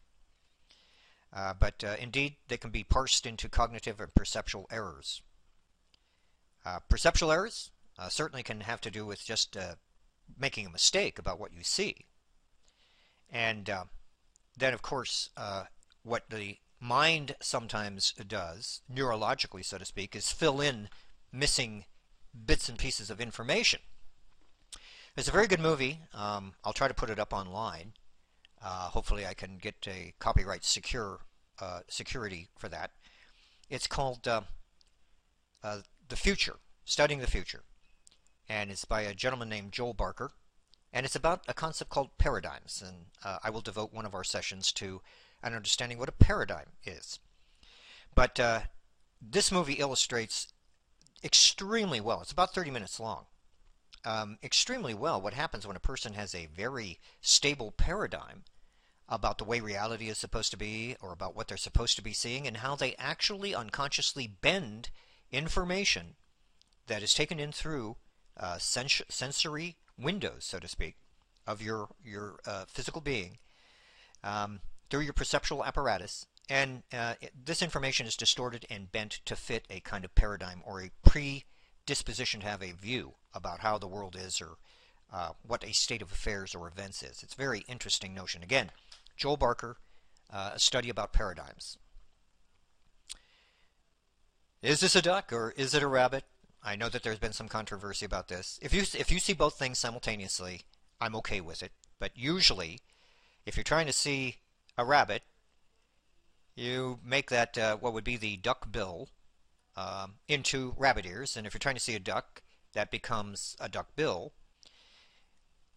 Uh, 1.33 1.53
but 1.59 1.85
uh, 1.85 1.97
indeed, 2.01 2.37
they 2.49 2.57
can 2.57 2.71
be 2.71 2.85
parsed 2.85 3.27
into 3.27 3.49
cognitive 3.49 4.01
and 4.01 4.14
perceptual 4.14 4.67
errors. 4.71 5.23
Uh, 6.64 6.79
perceptual 6.88 7.31
errors 7.31 7.71
uh, 7.99 8.09
certainly 8.09 8.43
can 8.43 8.61
have 8.61 8.81
to 8.81 8.91
do 8.91 9.05
with 9.05 9.25
just 9.25 9.57
uh, 9.57 9.75
making 10.38 10.67
a 10.67 10.71
mistake 10.71 11.19
about 11.19 11.38
what 11.38 11.53
you 11.53 11.62
see. 11.62 12.07
And 13.31 13.71
then, 14.57 14.73
of 14.73 14.81
course, 14.81 15.31
what 16.03 16.31
the 16.31 16.57
mind 16.81 17.37
sometimes 17.41 18.12
does, 18.27 18.81
neurologically, 18.91 19.64
so 19.64 19.77
to 19.77 19.85
speak, 19.85 20.17
is 20.17 20.33
fill 20.33 20.61
in 20.61 20.88
missing 21.31 21.85
bits 22.47 22.69
and 22.69 22.79
pieces 22.79 23.11
of 23.11 23.21
information. 23.21 23.81
There's 25.14 25.29
a 25.29 25.33
very 25.33 25.47
good 25.47 25.61
movie. 25.61 26.01
Um, 26.14 26.55
I'll 26.64 26.73
try 26.73 26.88
to 26.88 26.95
put 26.95 27.11
it 27.11 27.19
up 27.19 27.33
online. 27.33 27.93
Uh, 28.62 28.88
hopefully, 28.88 29.27
I 29.27 29.35
can 29.35 29.59
get 29.59 29.77
a 29.87 30.14
copyright 30.18 30.64
secure 30.64 31.21
security 31.88 32.49
for 32.57 32.68
that. 32.68 32.92
It's 33.68 33.87
called 33.87 34.23
the 36.09 36.16
Future, 36.16 36.57
Studying 36.85 37.21
the 37.21 37.27
Future. 37.27 37.62
And 38.49 38.71
it's 38.71 38.85
by 38.85 39.03
a 39.03 39.14
gentleman 39.14 39.49
named 39.49 39.73
Joel 39.73 39.94
Barker. 39.94 40.33
And 40.92 41.05
it's 41.05 41.16
about 41.16 41.42
a 41.47 41.55
concept 41.55 41.90
called 41.90 42.16
paradigms. 42.18 42.83
And 42.87 43.07
uh, 43.25 43.38
I 43.44 43.51
will 43.51 43.61
devote 43.61 43.92
one 43.92 44.07
of 44.07 44.14
our 44.14 44.25
sessions 44.25 44.73
to 44.75 45.03
an 45.42 45.55
understanding 45.55 45.99
what 45.99 46.09
a 46.09 46.12
paradigm 46.12 46.71
is. 46.85 47.18
But 48.14 48.40
uh, 48.40 48.61
this 49.21 49.53
movie 49.53 49.75
illustrates 49.75 50.49
extremely 51.23 52.01
well. 52.01 52.23
It's 52.23 52.33
about 52.33 52.55
30 52.55 52.71
minutes 52.71 52.99
long. 52.99 53.27
Um, 54.05 54.39
extremely 54.43 54.95
well 54.95 55.21
what 55.21 55.35
happens 55.35 55.67
when 55.67 55.77
a 55.77 55.81
person 55.81 56.15
has 56.15 56.35
a 56.35 56.47
very 56.47 56.99
stable 57.21 57.73
paradigm 57.73 58.45
about 59.09 59.39
the 59.39 59.45
way 59.45 59.61
reality 59.61 60.09
is 60.09 60.19
supposed 60.19 60.51
to 60.51 60.57
be 60.57 60.97
or 61.01 61.13
about 61.13 61.35
what 61.35 61.49
they're 61.49 61.57
supposed 61.57 61.97
to 61.97 62.03
be 62.03 62.13
seeing 62.13 62.47
and 62.47 62.59
how 62.59 62.77
they 62.77 62.95
actually 62.97 63.55
unconsciously 63.55 64.27
bend 64.27 64.91
information 65.33 66.17
that 66.87 67.03
is 67.03 67.15
taken 67.15 67.41
in 67.41 67.53
through 67.53 67.97
uh, 68.37 68.59
sens 68.59 69.03
sensory 69.09 69.77
windows, 69.99 70.45
so 70.45 70.59
to 70.59 70.69
speak, 70.69 70.97
of 71.47 71.63
your 71.63 71.89
your 72.05 72.39
uh, 72.47 72.65
physical 72.69 73.01
being 73.01 73.39
um, 74.23 74.61
through 74.91 75.01
your 75.01 75.13
perceptual 75.13 75.65
apparatus, 75.65 76.27
and 76.49 76.83
uh, 76.93 77.15
this 77.45 77.63
information 77.63 78.07
is 78.07 78.17
distorted 78.17 78.67
and 78.71 78.93
bent 78.93 79.21
to 79.25 79.37
fit 79.37 79.67
a 79.71 79.81
kind 79.81 80.05
of 80.05 80.15
paradigm 80.15 80.63
or 80.65 80.81
a 80.81 80.91
predisposition 81.88 82.40
to 82.40 82.46
have 82.46 82.62
a 82.62 82.72
view 82.72 83.14
about 83.33 83.61
how 83.61 83.79
the 83.79 83.87
world 83.87 84.14
is 84.14 84.42
or 84.42 84.59
uh, 85.11 85.31
what 85.42 85.64
a 85.64 85.72
state 85.72 86.03
of 86.03 86.12
affairs 86.12 86.55
or 86.55 86.68
events 86.68 87.03
is. 87.03 87.22
It's 87.22 87.33
a 87.33 87.37
very 87.37 87.64
interesting 87.66 88.12
notion. 88.12 88.42
Again, 88.42 88.70
Joel 89.16 89.38
Barker, 89.38 89.79
uh, 90.31 90.51
a 90.53 90.59
study 90.59 90.90
about 90.90 91.14
paradigms. 91.14 91.79
Is 94.61 94.81
this 94.81 94.96
a 94.96 95.01
duck 95.01 95.33
or 95.33 95.55
is 95.57 95.72
it 95.72 95.83
a 95.83 95.87
rabbit? 95.87 96.24
I 96.62 96.77
know 96.77 96.90
that 96.90 97.03
there's 97.03 97.18
been 97.18 97.33
some 97.33 97.48
controversy 97.48 98.05
about 98.05 98.29
this. 98.29 98.59
If 98.61 98.74
you 98.74 98.83
if 98.83 99.11
you 99.11 99.18
see 99.18 99.33
both 99.33 99.59
things 99.59 99.79
simultaneously, 99.79 100.64
I'm 101.01 101.16
okay 101.16 101.40
with 101.40 101.62
it. 101.62 101.72
But 101.98 102.11
usually, 102.14 102.81
if 103.46 103.57
you're 103.57 103.64
trying 103.64 103.87
to 103.87 103.94
see 103.94 104.37
a 104.77 104.85
rabbit, 104.85 105.22
you 106.55 106.98
make 107.03 107.31
that 107.31 107.57
uh, 107.57 107.77
what 107.79 107.94
would 107.94 108.05
be 108.05 108.18
the 108.18 108.37
duck 108.37 108.70
bill 108.70 109.09
um, 109.79 110.14
into 110.27 110.75
rabbit 110.77 111.07
ears, 111.07 111.37
and 111.37 111.47
if 111.47 111.55
you're 111.55 111.61
trying 111.61 111.77
to 111.77 111.81
see 111.81 111.95
a 111.95 112.01
duck, 112.01 112.43
that 112.75 112.91
becomes 112.91 113.57
a 113.61 113.69
duck 113.69 113.95
bill. 113.95 114.33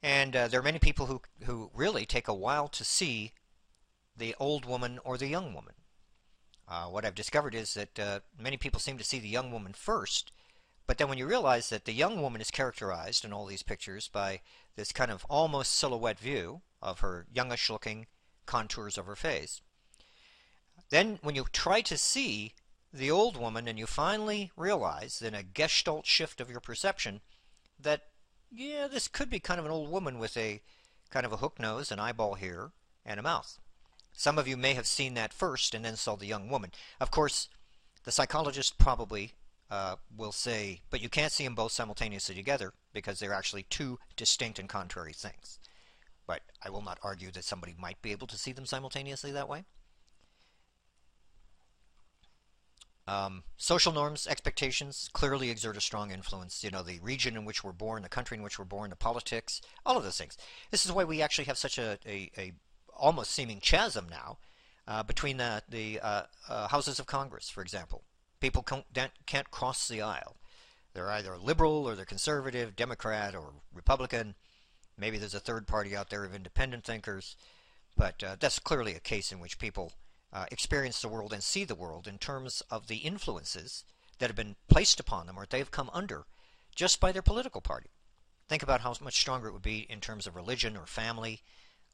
And 0.02 0.36
uh, 0.36 0.48
there 0.48 0.60
are 0.60 0.64
many 0.64 0.80
people 0.80 1.06
who 1.06 1.22
who 1.44 1.70
really 1.76 2.06
take 2.06 2.28
a 2.28 2.34
while 2.34 2.68
to 2.70 2.84
see 2.84 3.34
the 4.18 4.36
old 4.40 4.66
woman 4.66 5.00
or 5.04 5.18
the 5.18 5.28
young 5.28 5.54
woman. 5.54 5.76
Uh, 6.68 6.86
what 6.86 7.06
I've 7.06 7.16
discovered 7.16 7.54
is 7.54 7.76
that 7.76 8.00
uh, 8.00 8.20
many 8.40 8.58
people 8.58 8.80
seem 8.80 8.98
to 8.98 9.04
see 9.04 9.20
the 9.20 9.28
young 9.28 9.52
woman 9.52 9.74
first, 9.74 10.32
but 10.88 10.98
then 10.98 11.08
when 11.08 11.20
you 11.20 11.28
realize 11.28 11.70
that 11.70 11.86
the 11.86 11.94
young 11.94 12.22
woman 12.22 12.42
is 12.42 12.50
characterized 12.50 13.24
in 13.24 13.32
all 13.32 13.46
these 13.46 13.62
pictures 13.64 14.08
by 14.08 14.42
this 14.76 14.92
kind 14.92 15.12
of 15.12 15.26
almost 15.30 15.74
silhouette 15.74 16.20
view 16.20 16.62
of 16.82 17.02
her 17.02 17.28
youngish 17.32 17.70
looking 17.70 18.08
contours 18.48 18.98
of 18.98 19.06
her 19.06 19.16
face, 19.16 19.62
then 20.90 21.20
when 21.22 21.36
you 21.36 21.46
try 21.52 21.82
to 21.82 21.98
see 21.98 22.56
the 22.94 23.12
old 23.12 23.38
woman 23.38 23.68
and 23.68 23.80
you 23.80 23.86
finally 23.86 24.52
realize 24.56 25.22
in 25.22 25.34
a 25.34 25.44
gestalt 25.44 26.06
shift 26.06 26.42
of 26.42 26.50
your 26.50 26.60
perception 26.60 27.22
that 27.80 28.02
yeah, 28.52 28.88
this 28.88 29.08
could 29.08 29.30
be 29.30 29.40
kind 29.40 29.60
of 29.60 29.66
an 29.66 29.72
old 29.72 29.90
woman 29.90 30.20
with 30.20 30.36
a 30.36 30.62
kind 31.10 31.26
of 31.26 31.32
a 31.32 31.38
hook 31.38 31.60
nose, 31.60 31.92
an 31.92 32.00
eyeball 32.00 32.36
here, 32.36 32.72
and 33.06 33.20
a 33.20 33.24
mouth. 33.24 33.58
Some 34.12 34.38
of 34.38 34.48
you 34.48 34.58
may 34.58 34.74
have 34.74 34.88
seen 34.88 35.14
that 35.14 35.34
first 35.34 35.74
and 35.74 35.86
then 35.86 35.96
saw 35.96 36.16
the 36.16 36.26
young 36.26 36.50
woman. 36.50 36.72
Of 37.00 37.12
course, 37.12 37.48
the 38.04 38.12
psychologist 38.12 38.78
probably 38.78 39.34
uh, 39.70 39.96
will 40.16 40.34
say, 40.34 40.82
but 40.90 41.02
you 41.02 41.08
can't 41.08 41.32
see 41.32 41.46
them 41.46 41.56
both 41.56 41.72
simultaneously 41.72 42.36
together 42.36 42.74
because 42.94 43.20
they're 43.20 43.34
actually 43.34 43.64
two 43.64 44.00
distinct 44.18 44.60
and 44.60 44.68
contrary 44.68 45.14
things. 45.14 45.60
But 46.28 46.42
I 46.64 46.70
will 46.70 46.82
not 46.82 47.00
argue 47.04 47.32
that 47.32 47.46
somebody 47.46 47.74
might 47.80 48.02
be 48.02 48.12
able 48.12 48.28
to 48.28 48.38
see 48.38 48.52
them 48.52 48.66
simultaneously 48.66 49.32
that 49.32 49.50
way. 49.50 49.64
Um, 53.12 53.44
social 53.58 53.92
norms, 53.92 54.26
expectations 54.26 55.10
clearly 55.12 55.50
exert 55.50 55.76
a 55.76 55.82
strong 55.82 56.12
influence. 56.12 56.64
You 56.64 56.72
know, 56.72 56.82
the 56.82 57.02
region 57.02 57.36
in 57.36 57.44
which 57.44 57.62
we're 57.62 57.74
born, 57.74 58.04
the 58.04 58.10
country 58.10 58.38
in 58.38 58.44
which 58.44 58.58
we're 58.58 58.64
born, 58.64 58.90
the 58.90 58.96
politics, 58.96 59.60
all 59.86 59.98
of 59.98 60.06
those 60.06 60.18
things. 60.18 60.38
This 60.72 60.86
is 60.86 60.94
why 60.94 61.04
we 61.04 61.22
actually 61.22 61.44
have 61.46 61.58
such 61.58 61.78
a, 61.78 61.98
a, 62.06 62.32
a 62.38 62.54
almost 62.96 63.32
seeming 63.32 63.60
chasm 63.60 64.08
now 64.10 64.38
uh, 64.88 65.04
between 65.04 65.36
the, 65.36 65.62
the 65.68 66.00
uh, 66.00 66.24
uh, 66.48 66.70
houses 66.70 67.00
of 67.00 67.06
Congress, 67.06 67.50
for 67.50 67.62
example. 67.62 68.04
People 68.40 68.64
can't, 68.64 69.12
can't 69.26 69.52
cross 69.52 69.90
the 69.90 70.02
aisle. 70.02 70.38
They're 70.94 71.12
either 71.12 71.38
liberal 71.38 71.86
or 71.86 71.96
they're 71.96 72.06
conservative, 72.06 72.78
Democrat 72.78 73.36
or 73.36 73.56
Republican. 73.74 74.36
Maybe 74.98 75.18
there's 75.18 75.36
a 75.36 75.42
third 75.42 75.68
party 75.68 75.98
out 75.98 76.12
there 76.12 76.24
of 76.24 76.34
independent 76.34 76.86
thinkers, 76.86 77.36
but 77.98 78.24
uh, 78.24 78.38
that's 78.40 78.60
clearly 78.60 78.96
a 78.96 79.02
case 79.02 79.34
in 79.34 79.42
which 79.42 79.60
people 79.60 79.92
uh, 80.34 80.46
experience 80.52 81.02
the 81.02 81.10
world 81.10 81.34
and 81.34 81.44
see 81.44 81.64
the 81.64 81.76
world 81.76 82.08
in 82.08 82.18
terms 82.18 82.62
of 82.70 82.88
the 82.88 82.98
influences 82.98 83.84
that 84.20 84.30
have 84.30 84.36
been 84.36 84.56
placed 84.70 85.00
upon 85.00 85.26
them 85.26 85.38
or 85.38 85.46
they've 85.46 85.72
come 85.72 85.90
under 85.94 86.26
just 86.76 87.00
by 87.00 87.12
their 87.12 87.22
political 87.22 87.62
party. 87.62 87.90
Think 88.48 88.64
about 88.64 88.82
how 88.82 88.94
much 89.02 89.20
stronger 89.20 89.48
it 89.48 89.54
would 89.54 89.62
be 89.62 89.88
in 89.90 90.00
terms 90.00 90.28
of 90.28 90.36
religion 90.36 90.78
or 90.78 90.86
family 90.86 91.42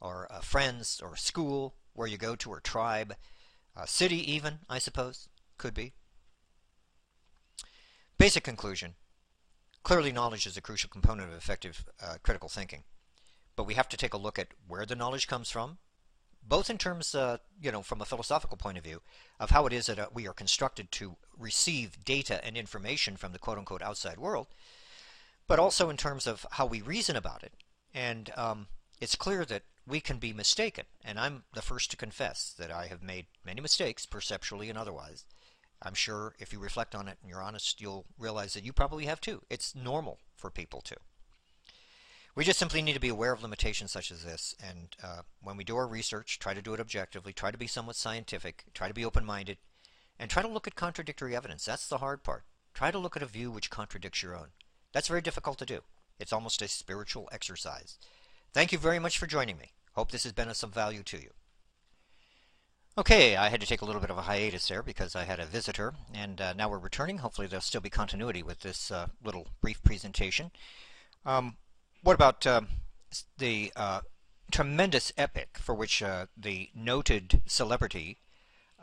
or 0.00 0.26
uh, 0.30 0.40
friends 0.40 1.00
or 1.02 1.16
school 1.16 1.74
where 1.92 2.08
you 2.08 2.16
go 2.16 2.36
to 2.36 2.50
or 2.50 2.60
tribe, 2.60 3.14
uh, 3.76 3.86
city 3.86 4.32
even, 4.32 4.60
I 4.68 4.78
suppose, 4.78 5.28
could 5.56 5.74
be. 5.74 5.92
Basic 8.18 8.44
conclusion. 8.44 8.94
Clearly 9.82 10.12
knowledge 10.12 10.46
is 10.46 10.56
a 10.56 10.60
crucial 10.60 10.90
component 10.90 11.30
of 11.30 11.36
effective 11.36 11.84
uh, 12.02 12.16
critical 12.22 12.48
thinking. 12.48 12.84
But 13.56 13.64
we 13.64 13.74
have 13.74 13.88
to 13.88 13.96
take 13.96 14.14
a 14.14 14.18
look 14.18 14.38
at 14.38 14.48
where 14.66 14.84
the 14.84 14.96
knowledge 14.96 15.26
comes 15.26 15.50
from, 15.50 15.78
both 16.48 16.70
in 16.70 16.78
terms, 16.78 17.14
uh, 17.14 17.36
you 17.60 17.70
know, 17.70 17.82
from 17.82 18.00
a 18.00 18.06
philosophical 18.06 18.56
point 18.56 18.78
of 18.78 18.84
view, 18.84 19.02
of 19.38 19.50
how 19.50 19.66
it 19.66 19.72
is 19.72 19.86
that 19.86 19.98
uh, 19.98 20.06
we 20.12 20.26
are 20.26 20.32
constructed 20.32 20.90
to 20.92 21.16
receive 21.38 22.04
data 22.04 22.44
and 22.44 22.56
information 22.56 23.16
from 23.16 23.32
the 23.32 23.38
quote-unquote 23.38 23.82
outside 23.82 24.18
world, 24.18 24.46
but 25.46 25.58
also 25.58 25.90
in 25.90 25.96
terms 25.96 26.26
of 26.26 26.46
how 26.52 26.66
we 26.66 26.80
reason 26.80 27.16
about 27.16 27.42
it. 27.42 27.52
And 27.94 28.30
um, 28.36 28.66
it's 29.00 29.14
clear 29.14 29.44
that 29.44 29.62
we 29.86 30.00
can 30.00 30.18
be 30.18 30.32
mistaken, 30.32 30.84
and 31.04 31.18
I'm 31.18 31.44
the 31.54 31.62
first 31.62 31.90
to 31.90 31.96
confess 31.96 32.54
that 32.58 32.70
I 32.70 32.86
have 32.86 33.02
made 33.02 33.26
many 33.44 33.60
mistakes, 33.60 34.06
perceptually 34.06 34.68
and 34.68 34.78
otherwise. 34.78 35.24
I'm 35.82 35.94
sure 35.94 36.34
if 36.38 36.52
you 36.52 36.58
reflect 36.58 36.94
on 36.94 37.08
it 37.08 37.18
and 37.20 37.30
you're 37.30 37.42
honest, 37.42 37.80
you'll 37.80 38.06
realize 38.18 38.54
that 38.54 38.64
you 38.64 38.72
probably 38.72 39.06
have 39.06 39.20
too. 39.20 39.42
It's 39.48 39.74
normal 39.74 40.18
for 40.34 40.50
people 40.50 40.80
to. 40.82 40.96
We 42.38 42.44
just 42.44 42.60
simply 42.60 42.82
need 42.82 42.92
to 42.92 43.00
be 43.00 43.08
aware 43.08 43.32
of 43.32 43.42
limitations 43.42 43.90
such 43.90 44.12
as 44.12 44.22
this, 44.22 44.54
and 44.62 44.94
uh, 45.02 45.22
when 45.42 45.56
we 45.56 45.64
do 45.64 45.76
our 45.76 45.88
research, 45.88 46.38
try 46.38 46.54
to 46.54 46.62
do 46.62 46.72
it 46.72 46.78
objectively, 46.78 47.32
try 47.32 47.50
to 47.50 47.58
be 47.58 47.66
somewhat 47.66 47.96
scientific, 47.96 48.62
try 48.74 48.86
to 48.86 48.94
be 48.94 49.04
open-minded, 49.04 49.58
and 50.20 50.30
try 50.30 50.42
to 50.42 50.48
look 50.48 50.68
at 50.68 50.76
contradictory 50.76 51.34
evidence. 51.34 51.64
That's 51.64 51.88
the 51.88 51.98
hard 51.98 52.22
part. 52.22 52.44
Try 52.74 52.92
to 52.92 52.98
look 52.98 53.16
at 53.16 53.24
a 53.24 53.26
view 53.26 53.50
which 53.50 53.70
contradicts 53.70 54.22
your 54.22 54.36
own. 54.36 54.50
That's 54.92 55.08
very 55.08 55.20
difficult 55.20 55.58
to 55.58 55.66
do. 55.66 55.80
It's 56.20 56.32
almost 56.32 56.62
a 56.62 56.68
spiritual 56.68 57.28
exercise. 57.32 57.98
Thank 58.54 58.70
you 58.70 58.78
very 58.78 59.00
much 59.00 59.18
for 59.18 59.26
joining 59.26 59.58
me. 59.58 59.72
Hope 59.94 60.12
this 60.12 60.22
has 60.22 60.32
been 60.32 60.48
of 60.48 60.56
some 60.56 60.70
value 60.70 61.02
to 61.02 61.16
you. 61.16 61.30
Okay, 62.96 63.34
I 63.34 63.48
had 63.48 63.60
to 63.62 63.66
take 63.66 63.82
a 63.82 63.84
little 63.84 64.00
bit 64.00 64.10
of 64.10 64.18
a 64.18 64.22
hiatus 64.22 64.68
there 64.68 64.84
because 64.84 65.16
I 65.16 65.24
had 65.24 65.40
a 65.40 65.44
visitor, 65.44 65.94
and 66.14 66.40
uh, 66.40 66.52
now 66.52 66.68
we're 66.68 66.78
returning. 66.78 67.18
Hopefully 67.18 67.48
there'll 67.48 67.62
still 67.62 67.80
be 67.80 67.90
continuity 67.90 68.44
with 68.44 68.60
this 68.60 68.92
uh, 68.92 69.08
little 69.24 69.48
brief 69.60 69.82
presentation. 69.82 70.52
Um, 71.26 71.56
what 72.02 72.14
about 72.14 72.46
uh, 72.46 72.62
the 73.38 73.72
uh, 73.76 74.00
tremendous 74.50 75.12
epic 75.16 75.58
for 75.58 75.74
which 75.74 76.02
uh, 76.02 76.26
the 76.36 76.70
noted 76.74 77.42
celebrity 77.46 78.18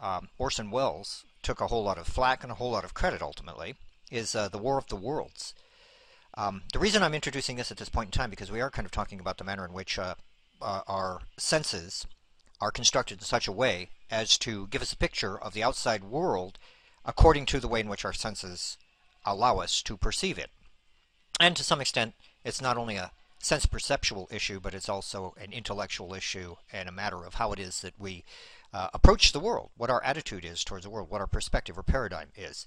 um, 0.01 0.30
Orson 0.38 0.71
Welles 0.71 1.23
took 1.41 1.62
a 1.62 1.67
whole 1.67 1.84
lot 1.84 1.97
of 1.97 2.08
flack 2.08 2.43
and 2.43 2.51
a 2.51 2.56
whole 2.56 2.71
lot 2.71 2.84
of 2.84 2.93
credit 2.93 3.21
ultimately, 3.21 3.75
is 4.12 4.36
uh, 4.36 4.49
The 4.49 4.58
War 4.58 4.78
of 4.78 4.88
the 4.88 4.95
Worlds. 4.95 5.54
Um, 6.38 6.63
the 6.73 6.80
reason 6.80 7.01
I'm 7.01 7.13
introducing 7.13 7.56
this 7.56 7.71
at 7.71 7.78
this 7.78 7.89
point 7.89 8.08
in 8.08 8.12
time 8.12 8.30
because 8.30 8.51
we 8.51 8.61
are 8.61 8.70
kind 8.70 8.86
of 8.86 8.91
talking 8.91 9.20
about 9.20 9.38
the 9.38 9.43
manner 9.43 9.66
in 9.66 9.72
which 9.72 9.97
uh, 9.97 10.16
uh, 10.61 10.82
our 10.88 11.22
senses 11.38 12.05
are 12.59 12.72
constructed 12.72 13.20
in 13.20 13.24
such 13.24 13.47
a 13.47 13.53
way 13.53 13.89
as 14.11 14.38
to 14.39 14.68
give 14.68 14.82
us 14.82 14.91
a 14.91 14.97
picture 14.97 15.39
of 15.39 15.53
the 15.53 15.63
outside 15.63 16.03
world 16.03 16.57
according 17.05 17.45
to 17.45 17.59
the 17.59 17.68
way 17.68 17.80
in 17.80 17.88
which 17.88 18.03
our 18.03 18.13
senses 18.13 18.78
allow 19.26 19.59
us 19.59 19.82
to 19.82 19.97
perceive 19.97 20.38
it. 20.38 20.49
And 21.39 21.55
to 21.55 21.63
some 21.63 21.82
extent, 21.82 22.13
it's 22.46 22.62
not 22.62 22.78
only 22.78 22.96
a 22.96 23.12
sense 23.39 23.66
perceptual 23.66 24.30
issue, 24.32 24.60
but 24.60 24.74
it's 24.74 24.89
also 24.89 25.36
an 25.38 25.52
intellectual 25.52 26.14
issue 26.14 26.56
and 26.72 26.88
a 26.88 26.93
matter 26.93 27.26
of 27.26 27.36
how 27.36 27.52
it 27.52 27.60
is 27.60 27.82
that 27.82 28.00
we 28.00 28.24
uh, 28.74 28.89
approach 28.93 29.32
the 29.32 29.39
world, 29.39 29.70
what 29.78 29.89
our 29.89 30.04
attitude 30.04 30.43
is 30.46 30.64
towards 30.64 30.84
the 30.84 30.89
world, 30.89 31.10
what 31.10 31.22
our 31.22 31.28
perspective 31.28 31.78
or 31.78 31.84
paradigm 31.84 32.30
is. 32.36 32.66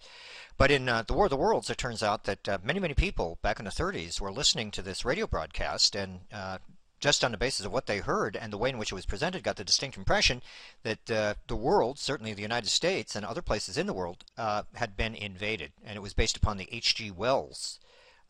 But 0.57 0.71
in 0.71 0.89
uh, 0.89 1.03
the 1.07 1.15
War 1.15 1.27
of 1.27 1.31
the 1.31 1.37
Worlds, 1.37 1.71
it 1.71 1.79
turns 1.79 2.03
out 2.03 2.25
that 2.25 2.49
uh, 2.49 2.59
many, 2.63 2.81
many 2.81 2.95
people 2.95 3.39
back 3.43 3.59
in 3.59 3.65
the 3.65 3.71
30s 3.71 4.21
were 4.21 4.33
listening 4.33 4.71
to 4.73 4.83
this 4.83 5.05
radio 5.05 5.27
broadcast 5.27 5.95
and 5.95 6.21
uh, 6.33 6.59
just 7.01 7.23
on 7.23 7.31
the 7.31 7.39
basis 7.39 7.67
of 7.67 7.73
what 7.73 7.87
they 7.87 7.99
heard 7.99 8.37
and 8.37 8.53
the 8.53 8.59
way 8.59 8.71
in 8.71 8.79
which 8.79 8.91
it 8.91 8.95
was 8.95 9.07
presented, 9.07 9.43
got 9.43 9.57
the 9.57 9.65
distinct 9.65 9.97
impression 9.97 10.43
that 10.83 11.11
uh, 11.11 11.35
the 11.47 11.57
world, 11.57 11.99
certainly 11.99 12.35
the 12.35 12.43
United 12.43 12.71
States 12.71 13.15
and 13.15 13.25
other 13.25 13.43
places 13.43 13.77
in 13.77 13.87
the 13.87 13.93
world, 13.93 14.25
uh, 14.37 14.63
had 14.75 14.97
been 14.97 15.15
invaded. 15.15 15.73
And 15.85 15.97
it 15.97 16.03
was 16.03 16.15
based 16.15 16.37
upon 16.37 16.57
the 16.57 16.69
H.G. 16.73 17.11
Wells 17.11 17.79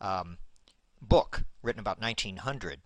um, 0.01 0.37
book 1.01 1.43
written 1.61 1.79
about 1.79 2.01
1900 2.01 2.81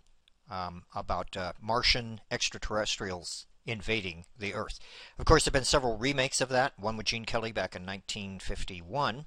um, 0.50 0.84
about 0.94 1.36
Martian 1.60 2.20
extraterrestrials 2.30 3.46
invading 3.66 4.26
the 4.38 4.54
Earth. 4.54 4.78
Of 5.18 5.24
course, 5.24 5.44
there 5.44 5.50
have 5.50 5.54
been 5.54 5.64
several 5.64 5.96
remakes 5.96 6.40
of 6.40 6.48
that, 6.50 6.78
one 6.78 6.96
with 6.96 7.06
Gene 7.06 7.24
Kelly 7.24 7.52
back 7.52 7.74
in 7.74 7.82
1951, 7.82 9.26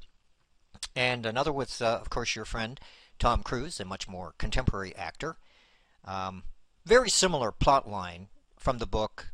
and 0.95 1.25
another 1.25 1.51
with, 1.51 1.81
uh, 1.81 1.97
of 1.99 2.09
course, 2.09 2.35
your 2.35 2.45
friend 2.45 2.79
Tom 3.19 3.41
Cruise, 3.41 3.79
a 3.79 3.85
much 3.85 4.07
more 4.07 4.35
contemporary 4.37 4.95
actor. 4.95 5.37
Um, 6.05 6.43
very 6.85 7.09
similar 7.09 7.51
plot 7.51 7.89
line 7.89 8.27
from 8.57 8.77
the 8.77 8.85
book 8.85 9.31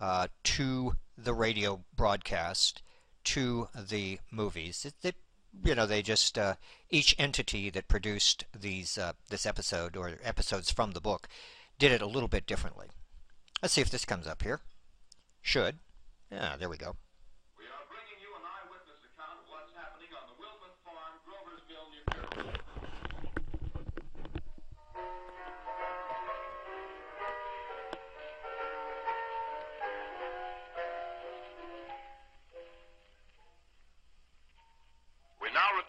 uh, 0.00 0.28
to 0.44 0.94
the 1.16 1.34
radio 1.34 1.84
broadcast 1.94 2.82
to 3.24 3.68
the 3.74 4.20
movies. 4.30 4.84
It, 4.84 4.94
it, 5.02 5.16
you 5.62 5.74
know, 5.74 5.86
they 5.86 6.02
just 6.02 6.38
uh, 6.38 6.54
each 6.90 7.14
entity 7.18 7.70
that 7.70 7.88
produced 7.88 8.44
these 8.58 8.98
uh, 8.98 9.12
this 9.30 9.46
episode 9.46 9.96
or 9.96 10.18
episodes 10.22 10.70
from 10.70 10.92
the 10.92 11.00
book 11.00 11.28
did 11.78 11.92
it 11.92 12.02
a 12.02 12.06
little 12.06 12.28
bit 12.28 12.46
differently. 12.46 12.86
Let's 13.62 13.74
see 13.74 13.80
if 13.80 13.90
this 13.90 14.04
comes 14.04 14.26
up 14.26 14.42
here. 14.42 14.60
Should. 15.42 15.78
Yeah, 16.30 16.56
there 16.58 16.68
we 16.68 16.76
go. 16.76 16.96
We 17.58 17.64
are 17.64 17.84
bringing 17.88 18.18
you 18.20 18.30
an 18.36 18.44
eyewitness 18.44 19.00
account 19.04 19.38
of 19.40 19.46
what's 19.48 19.72
happening 19.76 20.08
on 20.16 20.26
the 20.28 20.36
Farm, 20.84 21.14
Grover's 21.24 21.62
Mill, 21.68 21.86
New 21.92 22.04
Jersey. 22.12 22.60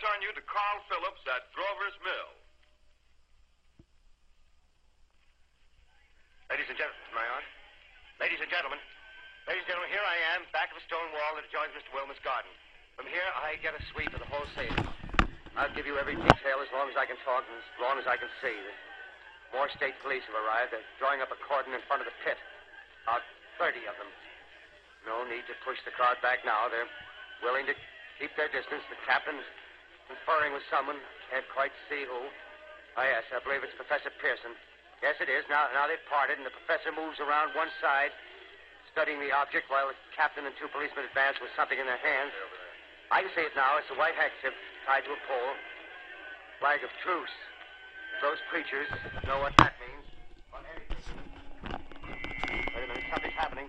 Return 0.05 0.21
you 0.21 0.37
to 0.37 0.45
Carl 0.45 0.85
Phillips 0.85 1.25
at 1.25 1.49
Grover's 1.57 1.97
Mill. 2.05 2.29
Ladies 6.53 6.69
and 6.69 6.77
gentlemen, 6.77 7.01
am 7.09 7.17
I? 7.25 7.41
Ladies 8.21 8.37
and 8.37 8.45
gentlemen, 8.53 8.77
ladies 9.49 9.65
and 9.65 9.69
gentlemen, 9.73 9.89
here 9.89 10.05
I 10.05 10.37
am, 10.37 10.45
back 10.53 10.69
of 10.69 10.77
a 10.77 10.85
stone 10.85 11.09
wall 11.09 11.41
that 11.41 11.49
adjoins 11.49 11.73
Mr. 11.73 11.89
Wilmuth's 11.89 12.21
garden. 12.21 12.53
From 12.93 13.09
here, 13.09 13.25
I 13.33 13.57
get 13.65 13.73
a 13.73 13.81
sweep 13.97 14.13
of 14.13 14.21
the 14.21 14.29
whole 14.29 14.45
scene. 14.53 14.77
I'll 15.57 15.73
give 15.73 15.89
you 15.89 15.97
every 15.97 16.13
detail 16.13 16.61
as 16.61 16.69
long 16.69 16.85
as 16.85 16.93
I 17.01 17.09
can 17.09 17.17
talk 17.25 17.41
and 17.49 17.57
as 17.57 17.69
long 17.81 17.97
as 17.97 18.05
I 18.05 18.13
can 18.13 18.29
see. 18.45 18.61
More 19.57 19.73
state 19.73 19.97
police 20.05 20.21
have 20.29 20.37
arrived. 20.37 20.69
They're 20.69 20.85
drawing 21.01 21.25
up 21.25 21.33
a 21.33 21.39
cordon 21.49 21.73
in 21.73 21.81
front 21.89 22.05
of 22.05 22.07
the 22.13 22.13
pit. 22.21 22.37
About 23.09 23.25
30 23.57 23.81
of 23.89 23.97
them. 23.97 24.11
No 25.09 25.25
need 25.25 25.49
to 25.49 25.57
push 25.65 25.81
the 25.81 25.97
crowd 25.97 26.21
back 26.21 26.45
now. 26.45 26.69
They're 26.69 26.93
willing 27.41 27.65
to 27.65 27.73
keep 28.21 28.29
their 28.37 28.53
distance. 28.53 28.85
The 28.93 29.01
captain's 29.09 29.41
conferring 30.07 30.53
with 30.53 30.65
someone. 30.69 30.97
Can't 31.29 31.47
quite 31.53 31.73
see 31.89 32.05
who. 32.05 32.21
Oh, 32.95 33.03
yes, 33.03 33.27
I 33.33 33.41
believe 33.43 33.65
it's 33.65 33.75
Professor 33.75 34.13
Pearson. 34.21 34.55
Yes, 35.03 35.19
it 35.19 35.27
is. 35.27 35.43
Now, 35.51 35.67
now 35.75 35.85
they've 35.89 36.01
parted, 36.07 36.39
and 36.39 36.47
the 36.47 36.55
professor 36.55 36.95
moves 36.95 37.19
around 37.19 37.51
one 37.51 37.67
side, 37.83 38.15
studying 38.95 39.19
the 39.19 39.35
object, 39.35 39.67
while 39.67 39.91
the 39.91 39.97
captain 40.15 40.47
and 40.47 40.55
two 40.55 40.71
policemen 40.71 41.03
advance 41.03 41.35
with 41.43 41.51
something 41.59 41.75
in 41.75 41.83
their 41.83 41.99
hands. 41.99 42.31
I 43.11 43.21
can 43.21 43.31
see 43.35 43.43
it 43.43 43.53
now. 43.53 43.77
It's 43.77 43.91
a 43.91 43.97
white 43.99 44.15
handkerchief 44.15 44.55
tied 44.87 45.03
to 45.05 45.11
a 45.13 45.21
pole. 45.27 45.53
Flag 46.63 46.79
of 46.81 46.89
truce. 47.03 47.35
Those 48.23 48.39
creatures 48.47 48.87
know 49.27 49.43
what 49.43 49.51
that 49.59 49.75
means. 49.83 50.07
Wait 50.55 50.63
a 52.81 52.87
minute. 52.87 53.03
Something's 53.11 53.35
happening. 53.35 53.67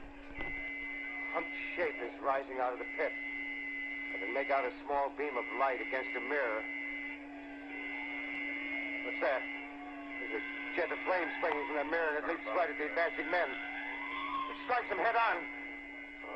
Humped 1.35 1.51
shape 1.75 1.99
is 1.99 2.15
rising 2.23 2.63
out 2.63 2.73
of 2.73 2.79
the 2.79 2.89
pit. 2.97 3.13
I 4.17 4.25
can 4.25 4.33
make 4.33 4.49
out 4.49 4.65
a 4.65 4.73
small 4.89 5.13
beam 5.21 5.37
of 5.37 5.45
light 5.61 5.77
against 5.77 6.09
a 6.17 6.23
mirror. 6.25 6.65
What's 9.05 9.21
that? 9.21 9.45
There's 10.25 10.41
a 10.41 10.43
jet 10.73 10.89
of 10.89 10.97
flame 11.05 11.29
springing 11.37 11.61
from 11.69 11.77
the 11.85 11.89
mirror, 11.93 12.17
and 12.17 12.25
it 12.25 12.33
leaps 12.33 12.49
right 12.57 12.65
at 12.65 12.81
the 12.81 12.89
advancing 12.89 13.29
men. 13.29 13.45
It 13.45 14.57
strikes 14.65 14.89
them 14.89 15.05
head 15.05 15.21
on. 15.21 15.37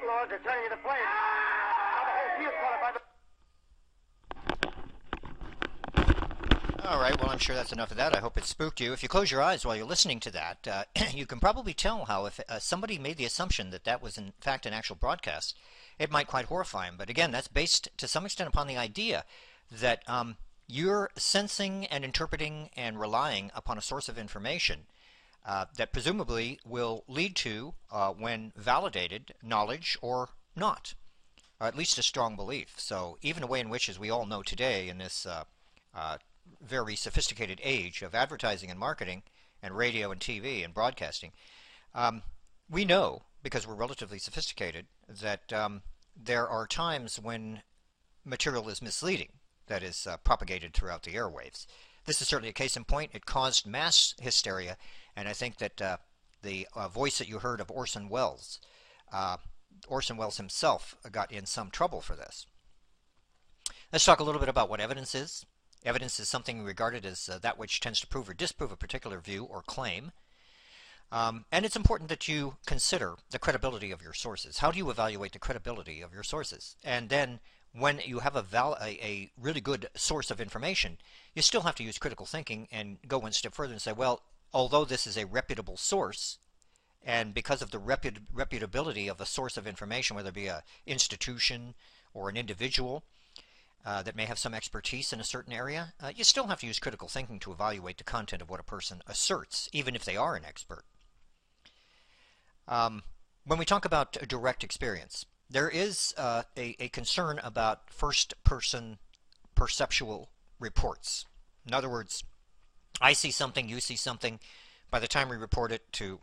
Lord, 0.05 0.29
they're 0.29 0.45
turning 0.45 0.69
into 0.69 0.77
flames. 0.85 1.09
Now 1.09 2.05
the 2.05 2.13
whole 2.21 2.33
field's 2.37 2.61
caught 2.61 2.77
up 2.77 2.83
by 2.85 2.93
the... 2.93 3.00
All 6.91 6.99
right, 6.99 7.17
well, 7.21 7.31
I'm 7.31 7.39
sure 7.39 7.55
that's 7.55 7.71
enough 7.73 7.93
of 7.93 7.99
that. 7.99 8.17
I 8.17 8.19
hope 8.19 8.37
it 8.37 8.43
spooked 8.43 8.81
you. 8.81 8.93
If 8.93 9.05
you 9.05 9.09
close 9.09 9.31
your 9.31 9.41
eyes 9.41 9.65
while 9.65 9.77
you're 9.77 9.87
listening 9.87 10.19
to 10.19 10.31
that, 10.33 10.67
uh, 10.67 10.83
you 11.15 11.25
can 11.25 11.39
probably 11.39 11.73
tell 11.73 12.07
how 12.07 12.27
if 12.27 12.41
uh, 12.49 12.59
somebody 12.59 12.99
made 12.99 13.17
the 13.17 13.25
assumption 13.25 13.71
that 13.71 13.85
that 13.85 14.03
was 14.03 14.19
in 14.19 14.33
fact 14.41 14.67
an 14.67 14.73
actual 14.73 14.97
broadcast, 14.97 15.57
it 16.01 16.11
might 16.11 16.27
quite 16.27 16.47
horrify 16.47 16.87
them. 16.87 16.97
But 16.99 17.09
again, 17.09 17.31
that's 17.31 17.47
based 17.47 17.91
to 17.97 18.09
some 18.09 18.27
extent 18.27 18.49
upon 18.49 18.67
the 18.67 18.77
idea 18.77 19.25
that 19.71 20.03
um, 20.09 20.37
you're 20.67 21.11
sensing 21.15 21.87
and 21.87 22.05
interpreting 22.05 22.71
and 22.77 22.99
relying 22.99 23.53
upon 23.55 23.79
a 23.79 23.83
source 23.83 24.09
of 24.09 24.19
information 24.19 24.87
uh, 25.47 25.67
that 25.77 25.93
presumably 25.93 26.59
will 26.67 27.05
lead 27.07 27.37
to, 27.37 27.75
uh, 27.93 28.11
when 28.11 28.53
validated, 28.57 29.33
knowledge 29.45 29.97
or 30.03 30.31
not, 30.57 30.95
or 31.61 31.69
at 31.69 31.77
least 31.77 31.99
a 31.99 32.03
strong 32.03 32.35
belief. 32.35 32.75
So 32.79 33.17
even 33.23 33.45
a 33.45 33.47
way 33.47 33.61
in 33.61 33.71
which, 33.71 33.89
as 33.89 33.97
we 33.97 34.11
all 34.11 34.27
know 34.27 34.43
today 34.43 34.89
in 34.89 34.99
this 34.99 35.25
uh, 35.25 35.45
uh, 35.95 36.19
very 36.61 36.97
sophisticated 36.97 37.61
age 37.63 38.03
of 38.03 38.15
advertising 38.15 38.71
and 38.71 38.79
marketing 38.79 39.23
and 39.63 39.77
radio 39.77 40.11
and 40.11 40.21
TV 40.21 40.65
and 40.65 40.75
broadcasting, 40.75 41.33
um, 41.95 42.23
we 42.71 42.85
know, 42.85 43.23
because 43.43 43.67
we're 43.67 43.75
relatively 43.75 44.19
sophisticated, 44.19 44.87
that 45.09 45.53
um, 45.53 45.83
there 46.17 46.49
are 46.49 46.67
times 46.67 47.19
when 47.19 47.63
material 48.25 48.69
is 48.69 48.83
misleading, 48.83 49.33
that 49.67 49.83
is 49.83 50.07
uh, 50.07 50.17
propagated 50.19 50.75
throughout 50.75 51.03
the 51.03 51.15
airwaves. 51.15 51.67
This 52.07 52.21
is 52.21 52.29
certainly 52.29 52.51
a 52.51 52.55
case 52.55 52.77
in 52.77 52.85
point. 52.85 53.11
It 53.15 53.27
caused 53.27 53.67
mass 53.67 54.15
hysteria, 54.21 54.77
and 55.17 55.29
I 55.29 55.33
think 55.33 55.59
that 55.59 55.83
uh, 55.83 55.97
the 56.43 56.67
uh, 56.75 56.89
voice 56.89 57.19
that 57.19 57.29
you 57.29 57.39
heard 57.39 57.61
of 57.61 57.71
Orson 57.71 58.09
Welles, 58.09 58.61
uh, 59.13 59.37
Orson 59.89 60.17
Welles 60.17 60.37
himself 60.37 60.97
got 61.11 61.33
in 61.33 61.47
some 61.47 61.71
trouble 61.71 62.01
for 62.01 62.15
this. 62.15 62.47
Let's 63.93 64.05
talk 64.05 64.21
a 64.21 64.25
little 64.25 64.41
bit 64.41 64.49
about 64.49 64.71
what 64.71 64.81
evidence 64.81 65.15
is. 65.15 65.45
Evidence 65.85 66.21
is 66.21 66.29
something 66.29 66.63
regarded 66.63 67.07
as 67.07 67.29
uh, 67.29 67.39
that 67.39 67.59
which 67.59 67.81
tends 67.81 68.01
to 68.01 68.07
prove 68.07 68.29
or 68.29 68.35
disprove 68.35 68.73
a 68.73 68.77
particular 68.77 69.19
view 69.19 69.45
or 69.45 69.63
claim. 69.63 70.13
Um, 71.13 71.45
and 71.51 71.65
it's 71.65 71.77
important 71.77 72.09
that 72.11 72.29
you 72.29 72.57
consider 72.67 73.17
the 73.31 73.39
credibility 73.39 73.91
of 73.91 74.03
your 74.03 74.13
sources. 74.13 74.59
How 74.59 74.71
do 74.71 74.79
you 74.79 74.91
evaluate 74.91 75.33
the 75.33 75.39
credibility 75.39 76.01
of 76.03 76.15
your 76.15 76.23
sources? 76.23 76.77
And 76.85 77.09
then 77.09 77.41
when 77.73 78.01
you 78.05 78.21
have 78.21 78.37
a, 78.37 78.45
a, 78.53 78.77
a 78.83 79.31
really 79.41 79.61
good 79.61 79.89
source 79.95 80.31
of 80.31 80.41
information, 80.41 80.99
you 81.35 81.43
still 81.43 81.63
have 81.63 81.75
to 81.77 81.85
use 81.85 81.99
critical 81.99 82.27
thinking 82.27 82.69
and 82.71 82.99
go 83.09 83.19
one 83.19 83.33
step 83.33 83.55
further 83.55 83.73
and 83.73 83.83
say, 83.83 83.93
well, 83.93 84.23
although 84.53 84.85
this 84.85 85.07
is 85.07 85.17
a 85.17 85.27
reputable 85.27 85.77
source, 85.77 86.39
and 87.05 87.33
because 87.33 87.63
of 87.63 87.71
the 87.71 87.81
reput- 87.81 88.27
reputability 88.35 89.11
of 89.11 89.21
a 89.21 89.27
source 89.27 89.57
of 89.57 89.67
information, 89.67 90.17
whether 90.17 90.29
it 90.29 90.35
be 90.35 90.49
an 90.49 90.61
institution 90.87 91.75
or 92.13 92.29
an 92.29 92.37
individual, 92.37 93.05
uh, 93.85 94.03
that 94.03 94.17
may 94.17 94.25
have 94.25 94.39
some 94.39 94.55
expertise 94.55 95.13
in 95.13 95.21
a 95.21 95.25
certain 95.25 95.53
area, 95.53 95.95
uh, 96.01 96.11
you 96.15 96.25
still 96.25 96.49
have 96.49 96.61
to 96.61 96.67
use 96.67 96.79
critical 96.79 97.09
thinking 97.09 97.39
to 97.41 97.53
evaluate 97.53 97.99
the 97.99 98.05
content 98.05 98.43
of 98.43 98.51
what 98.51 98.61
a 98.61 98.65
person 98.65 99.03
asserts, 99.07 99.69
even 99.73 99.95
if 99.95 100.05
they 100.05 100.17
are 100.17 100.37
an 100.37 100.45
expert. 100.45 100.85
Um, 102.69 103.03
when 103.45 103.59
we 103.59 103.65
talk 103.65 103.85
about 103.85 104.13
direct 104.29 104.63
experience, 104.63 105.25
there 105.49 105.69
is 105.69 106.15
uh, 106.17 106.43
a, 106.57 106.77
a 106.79 106.89
concern 106.89 107.41
about 107.43 107.91
first 107.91 108.35
person 108.45 108.99
perceptual 109.55 110.29
reports. 110.61 111.27
In 111.67 111.75
other 111.75 111.89
words, 111.89 112.25
I 113.01 113.13
see 113.15 113.31
something, 113.31 113.69
you 113.69 113.81
see 113.81 113.97
something. 113.97 114.39
By 114.91 115.01
the 115.01 115.09
time 115.09 115.29
we 115.29 115.37
report 115.37 115.73
it 115.73 115.91
to 115.95 116.21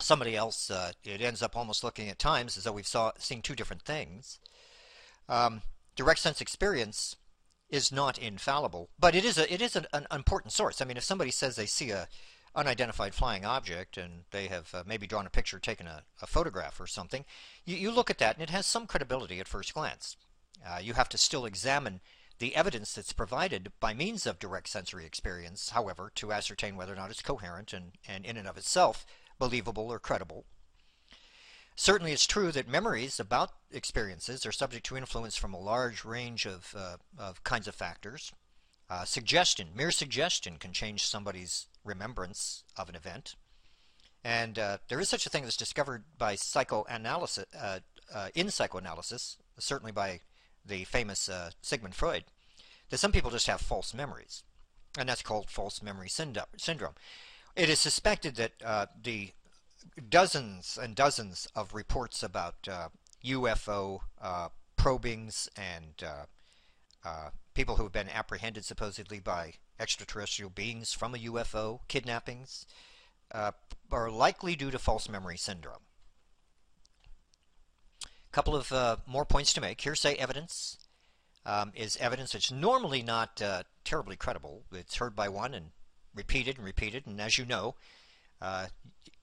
somebody 0.00 0.34
else, 0.34 0.70
uh, 0.70 0.92
it 1.04 1.20
ends 1.20 1.42
up 1.42 1.56
almost 1.56 1.84
looking 1.84 2.08
at 2.08 2.18
times 2.18 2.56
as 2.56 2.64
though 2.64 2.72
we've 2.72 2.86
saw, 2.86 3.12
seen 3.18 3.42
two 3.42 3.54
different 3.54 3.82
things. 3.82 4.38
Um, 5.28 5.62
direct 5.96 6.20
sense 6.20 6.40
experience 6.40 7.16
is 7.68 7.92
not 7.92 8.18
infallible, 8.18 8.90
but 8.98 9.14
it 9.14 9.24
is 9.24 9.38
a 9.38 9.52
it 9.52 9.62
is 9.62 9.76
an, 9.76 9.86
an, 9.92 10.06
important 10.10 10.52
source. 10.52 10.80
I 10.80 10.84
mean, 10.84 10.96
if 10.96 11.04
somebody 11.04 11.30
says 11.30 11.56
they 11.56 11.66
see 11.66 11.90
a 11.90 12.08
unidentified 12.54 13.14
flying 13.14 13.44
object 13.44 13.96
and 13.96 14.24
they 14.32 14.48
have 14.48 14.74
uh, 14.74 14.82
maybe 14.84 15.06
drawn 15.06 15.26
a 15.26 15.30
picture, 15.30 15.60
taken 15.60 15.86
a, 15.86 16.02
a 16.20 16.26
photograph 16.26 16.80
or 16.80 16.86
something, 16.86 17.24
you, 17.64 17.76
you, 17.76 17.90
look 17.92 18.10
at 18.10 18.18
that 18.18 18.34
and 18.34 18.42
it 18.42 18.50
has 18.50 18.66
some 18.66 18.88
credibility 18.88 19.38
at 19.38 19.46
first 19.46 19.72
glance. 19.72 20.16
Uh, 20.66 20.78
you 20.82 20.94
have 20.94 21.08
to 21.08 21.16
still 21.16 21.44
examine 21.44 22.00
the 22.40 22.56
evidence 22.56 22.94
that's 22.94 23.12
provided 23.12 23.70
by 23.78 23.94
means 23.94 24.26
of 24.26 24.38
direct 24.38 24.68
sensory 24.68 25.06
experience, 25.06 25.70
however, 25.70 26.10
to 26.16 26.32
ascertain 26.32 26.74
whether 26.74 26.92
or 26.92 26.96
not 26.96 27.10
it's 27.10 27.22
coherent 27.22 27.72
and, 27.72 27.92
and 28.08 28.24
in 28.24 28.36
and 28.36 28.48
of 28.48 28.56
itself 28.56 29.06
believable 29.38 29.92
or 29.92 29.98
credible. 29.98 30.44
Certainly, 31.76 32.12
it's 32.12 32.26
true 32.26 32.52
that 32.52 32.68
memories 32.68 33.18
about 33.18 33.52
experiences 33.70 34.44
are 34.44 34.52
subject 34.52 34.84
to 34.86 34.96
influence 34.96 35.36
from 35.36 35.54
a 35.54 35.60
large 35.60 36.04
range 36.04 36.46
of, 36.46 36.74
uh, 36.76 36.96
of 37.18 37.42
kinds 37.44 37.66
of 37.66 37.74
factors. 37.74 38.32
Uh, 38.90 39.04
suggestion, 39.04 39.68
mere 39.74 39.90
suggestion, 39.90 40.56
can 40.58 40.72
change 40.72 41.06
somebody's 41.06 41.66
remembrance 41.84 42.64
of 42.76 42.88
an 42.88 42.96
event. 42.96 43.36
And 44.24 44.58
uh, 44.58 44.78
there 44.88 45.00
is 45.00 45.08
such 45.08 45.24
a 45.26 45.30
thing 45.30 45.44
that's 45.44 45.56
discovered 45.56 46.04
by 46.18 46.34
psychoanalysis, 46.34 47.46
uh, 47.58 47.78
uh, 48.12 48.28
in 48.34 48.50
psychoanalysis, 48.50 49.38
certainly 49.58 49.92
by 49.92 50.20
the 50.66 50.84
famous 50.84 51.28
uh, 51.28 51.50
Sigmund 51.62 51.94
Freud, 51.94 52.24
that 52.90 52.98
some 52.98 53.12
people 53.12 53.30
just 53.30 53.46
have 53.46 53.60
false 53.60 53.94
memories. 53.94 54.42
And 54.98 55.08
that's 55.08 55.22
called 55.22 55.48
false 55.48 55.82
memory 55.82 56.08
syndrome. 56.08 56.94
It 57.54 57.68
is 57.68 57.78
suspected 57.78 58.34
that 58.36 58.90
the 59.02 59.30
dozens 60.08 60.78
and 60.80 60.94
dozens 60.94 61.48
of 61.54 61.74
reports 61.74 62.22
about 62.22 62.68
uh, 62.70 62.88
UFO 63.24 64.00
uh, 64.20 64.48
probings 64.76 65.48
and 65.56 66.02
uh, 66.02 66.24
uh, 67.04 67.30
people 67.54 67.76
who 67.76 67.82
have 67.84 67.92
been 67.92 68.08
apprehended 68.08 68.64
supposedly 68.64 69.20
by 69.20 69.54
extraterrestrial 69.78 70.50
beings 70.50 70.92
from 70.92 71.14
a 71.14 71.18
UFO, 71.18 71.80
kidnappings, 71.88 72.66
uh, 73.32 73.52
are 73.90 74.10
likely 74.10 74.56
due 74.56 74.70
to 74.70 74.78
false 74.78 75.08
memory 75.08 75.36
syndrome. 75.36 75.82
A 78.04 78.32
couple 78.32 78.54
of 78.54 78.70
uh, 78.72 78.96
more 79.06 79.24
points 79.24 79.52
to 79.54 79.60
make. 79.60 79.80
Hearsay 79.80 80.14
evidence 80.14 80.78
um, 81.44 81.72
is 81.74 81.96
evidence 81.96 82.32
that's 82.32 82.52
normally 82.52 83.02
not 83.02 83.42
uh, 83.42 83.62
terribly 83.84 84.16
credible. 84.16 84.62
It's 84.72 84.96
heard 84.96 85.16
by 85.16 85.28
one 85.28 85.54
and 85.54 85.70
repeated 86.14 86.56
and 86.56 86.64
repeated, 86.64 87.06
and 87.06 87.20
as 87.20 87.38
you 87.38 87.44
know, 87.44 87.74
uh, 88.40 88.66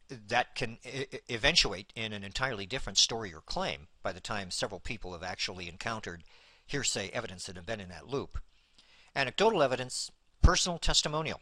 that 0.10 0.56
can 0.56 0.78
eventuate 1.30 1.92
in 1.96 2.14
an 2.14 2.24
entirely 2.24 2.66
different 2.66 2.98
story 2.98 3.34
or 3.34 3.42
claim 3.42 3.88
by 4.04 4.12
the 4.12 4.20
time 4.20 4.52
several 4.52 4.80
people 4.80 5.14
have 5.14 5.24
actually 5.24 5.68
encountered 5.68 6.24
hearsay 6.66 7.10
evidence 7.10 7.46
that 7.46 7.56
have 7.56 7.66
been 7.66 7.80
in 7.80 7.90
that 7.90 8.08
loop. 8.08 8.40
Anecdotal 9.16 9.64
evidence, 9.64 10.12
personal 10.42 10.78
testimonial. 10.78 11.42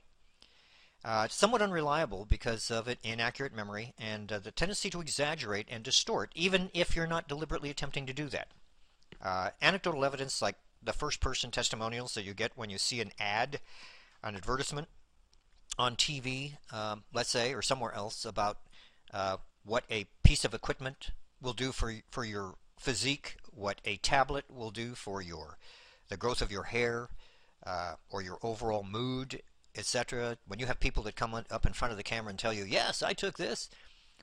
Uh, 1.03 1.27
somewhat 1.27 1.61
unreliable 1.61 2.25
because 2.25 2.71
of 2.71 2.87
its 2.87 3.01
inaccurate 3.03 3.53
memory 3.53 3.93
and 3.99 4.31
uh, 4.31 4.39
the 4.39 4.49
tendency 4.49 4.89
to 4.89 5.01
exaggerate 5.01 5.67
and 5.69 5.83
distort, 5.83 6.31
even 6.33 6.71
if 6.73 6.95
you're 6.95 7.05
not 7.05 7.27
deliberately 7.27 7.69
attempting 7.69 8.07
to 8.07 8.13
do 8.13 8.27
that. 8.27 8.47
Uh, 9.21 9.51
anecdotal 9.61 10.03
evidence, 10.03 10.41
like 10.41 10.55
the 10.81 10.93
first 10.93 11.19
person 11.19 11.51
testimonials 11.51 12.15
that 12.15 12.23
you 12.23 12.33
get 12.33 12.51
when 12.55 12.71
you 12.71 12.79
see 12.79 13.01
an 13.01 13.11
ad, 13.19 13.59
an 14.23 14.35
advertisement 14.35 14.87
on 15.77 15.95
TV, 15.95 16.53
um, 16.71 17.03
let's 17.13 17.29
say, 17.29 17.53
or 17.53 17.61
somewhere 17.61 17.93
else 17.93 18.25
about 18.25 18.57
uh, 19.13 19.37
what 19.63 19.83
a 19.89 20.05
piece 20.23 20.45
of 20.45 20.53
equipment 20.53 21.11
will 21.41 21.53
do 21.53 21.71
for, 21.71 21.93
for 22.09 22.23
your 22.23 22.55
physique, 22.79 23.37
what 23.51 23.79
a 23.85 23.97
tablet 23.97 24.45
will 24.49 24.71
do 24.71 24.95
for 24.95 25.21
your 25.21 25.57
the 26.07 26.17
growth 26.17 26.41
of 26.41 26.51
your 26.51 26.63
hair, 26.63 27.09
uh, 27.65 27.95
or 28.11 28.21
your 28.21 28.37
overall 28.43 28.83
mood 28.83 29.41
etc. 29.77 30.37
When 30.47 30.59
you 30.59 30.65
have 30.65 30.79
people 30.79 31.03
that 31.03 31.15
come 31.15 31.33
up 31.33 31.65
in 31.65 31.73
front 31.73 31.91
of 31.91 31.97
the 31.97 32.03
camera 32.03 32.29
and 32.29 32.39
tell 32.39 32.53
you, 32.53 32.63
"Yes, 32.63 33.03
I 33.03 33.13
took 33.13 33.37
this," 33.37 33.69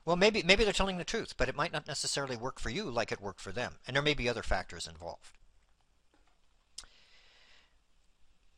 well, 0.05 0.15
maybe 0.15 0.43
maybe 0.43 0.63
they're 0.63 0.73
telling 0.73 0.97
the 0.97 1.03
truth, 1.03 1.35
but 1.37 1.49
it 1.49 1.55
might 1.55 1.71
not 1.71 1.87
necessarily 1.87 2.35
work 2.35 2.59
for 2.59 2.69
you 2.69 2.89
like 2.89 3.11
it 3.11 3.21
worked 3.21 3.41
for 3.41 3.51
them, 3.51 3.79
and 3.87 3.95
there 3.95 4.03
may 4.03 4.13
be 4.13 4.27
other 4.27 4.43
factors 4.43 4.87
involved. 4.87 5.31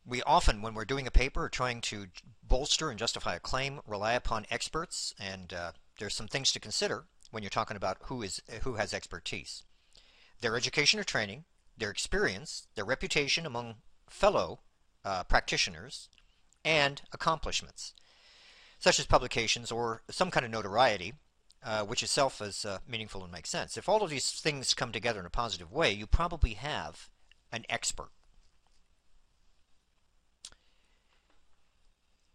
We 0.08 0.22
often, 0.22 0.62
when 0.62 0.74
we're 0.74 0.84
doing 0.84 1.08
a 1.08 1.10
paper 1.10 1.44
or 1.44 1.48
trying 1.48 1.80
to 1.82 2.06
bolster 2.42 2.90
and 2.90 2.98
justify 2.98 3.34
a 3.34 3.40
claim, 3.40 3.80
rely 3.86 4.12
upon 4.12 4.46
experts, 4.50 5.12
and 5.18 5.52
uh, 5.52 5.72
there's 5.98 6.14
some 6.14 6.28
things 6.28 6.52
to 6.52 6.60
consider 6.60 7.06
when 7.32 7.42
you're 7.42 7.50
talking 7.50 7.76
about 7.76 7.98
who 8.02 8.22
is 8.22 8.40
who 8.62 8.74
has 8.74 8.94
expertise. 8.94 9.64
Their 10.40 10.56
education 10.56 11.00
or 11.00 11.04
training, 11.04 11.44
their 11.76 11.90
experience, 11.90 12.68
their 12.76 12.84
reputation 12.84 13.44
among 13.46 13.76
fellow 14.08 14.60
uh, 15.04 15.24
practitioners, 15.24 16.08
and 16.64 17.02
accomplishments, 17.12 17.92
such 18.78 19.00
as 19.00 19.06
publications 19.06 19.72
or 19.72 20.02
some 20.08 20.30
kind 20.30 20.46
of 20.46 20.52
notoriety, 20.52 21.14
uh, 21.64 21.82
which 21.82 22.02
itself 22.02 22.40
is 22.40 22.64
uh, 22.64 22.78
meaningful 22.86 23.24
and 23.24 23.32
makes 23.32 23.50
sense. 23.50 23.76
If 23.76 23.88
all 23.88 24.02
of 24.02 24.10
these 24.10 24.30
things 24.30 24.74
come 24.74 24.92
together 24.92 25.18
in 25.18 25.26
a 25.26 25.30
positive 25.30 25.72
way, 25.72 25.92
you 25.92 26.06
probably 26.06 26.54
have 26.54 27.08
an 27.50 27.64
expert. 27.68 28.10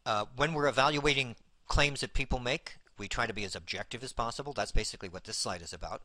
Uh, 0.05 0.25
when 0.35 0.53
we're 0.53 0.67
evaluating 0.67 1.35
claims 1.67 2.01
that 2.01 2.13
people 2.13 2.39
make, 2.39 2.77
we 2.97 3.07
try 3.07 3.25
to 3.25 3.33
be 3.33 3.43
as 3.43 3.55
objective 3.55 4.03
as 4.03 4.13
possible. 4.13 4.53
That's 4.53 4.71
basically 4.71 5.09
what 5.09 5.23
this 5.23 5.37
slide 5.37 5.61
is 5.61 5.73
about. 5.73 6.01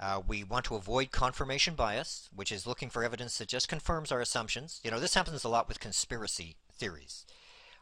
Uh, 0.00 0.20
we 0.26 0.42
want 0.42 0.64
to 0.64 0.74
avoid 0.74 1.12
confirmation 1.12 1.74
bias, 1.74 2.28
which 2.34 2.50
is 2.50 2.66
looking 2.66 2.90
for 2.90 3.04
evidence 3.04 3.38
that 3.38 3.48
just 3.48 3.68
confirms 3.68 4.10
our 4.10 4.20
assumptions. 4.20 4.80
You 4.82 4.90
know, 4.90 4.98
this 4.98 5.14
happens 5.14 5.44
a 5.44 5.48
lot 5.48 5.68
with 5.68 5.78
conspiracy 5.78 6.56
theories. 6.72 7.24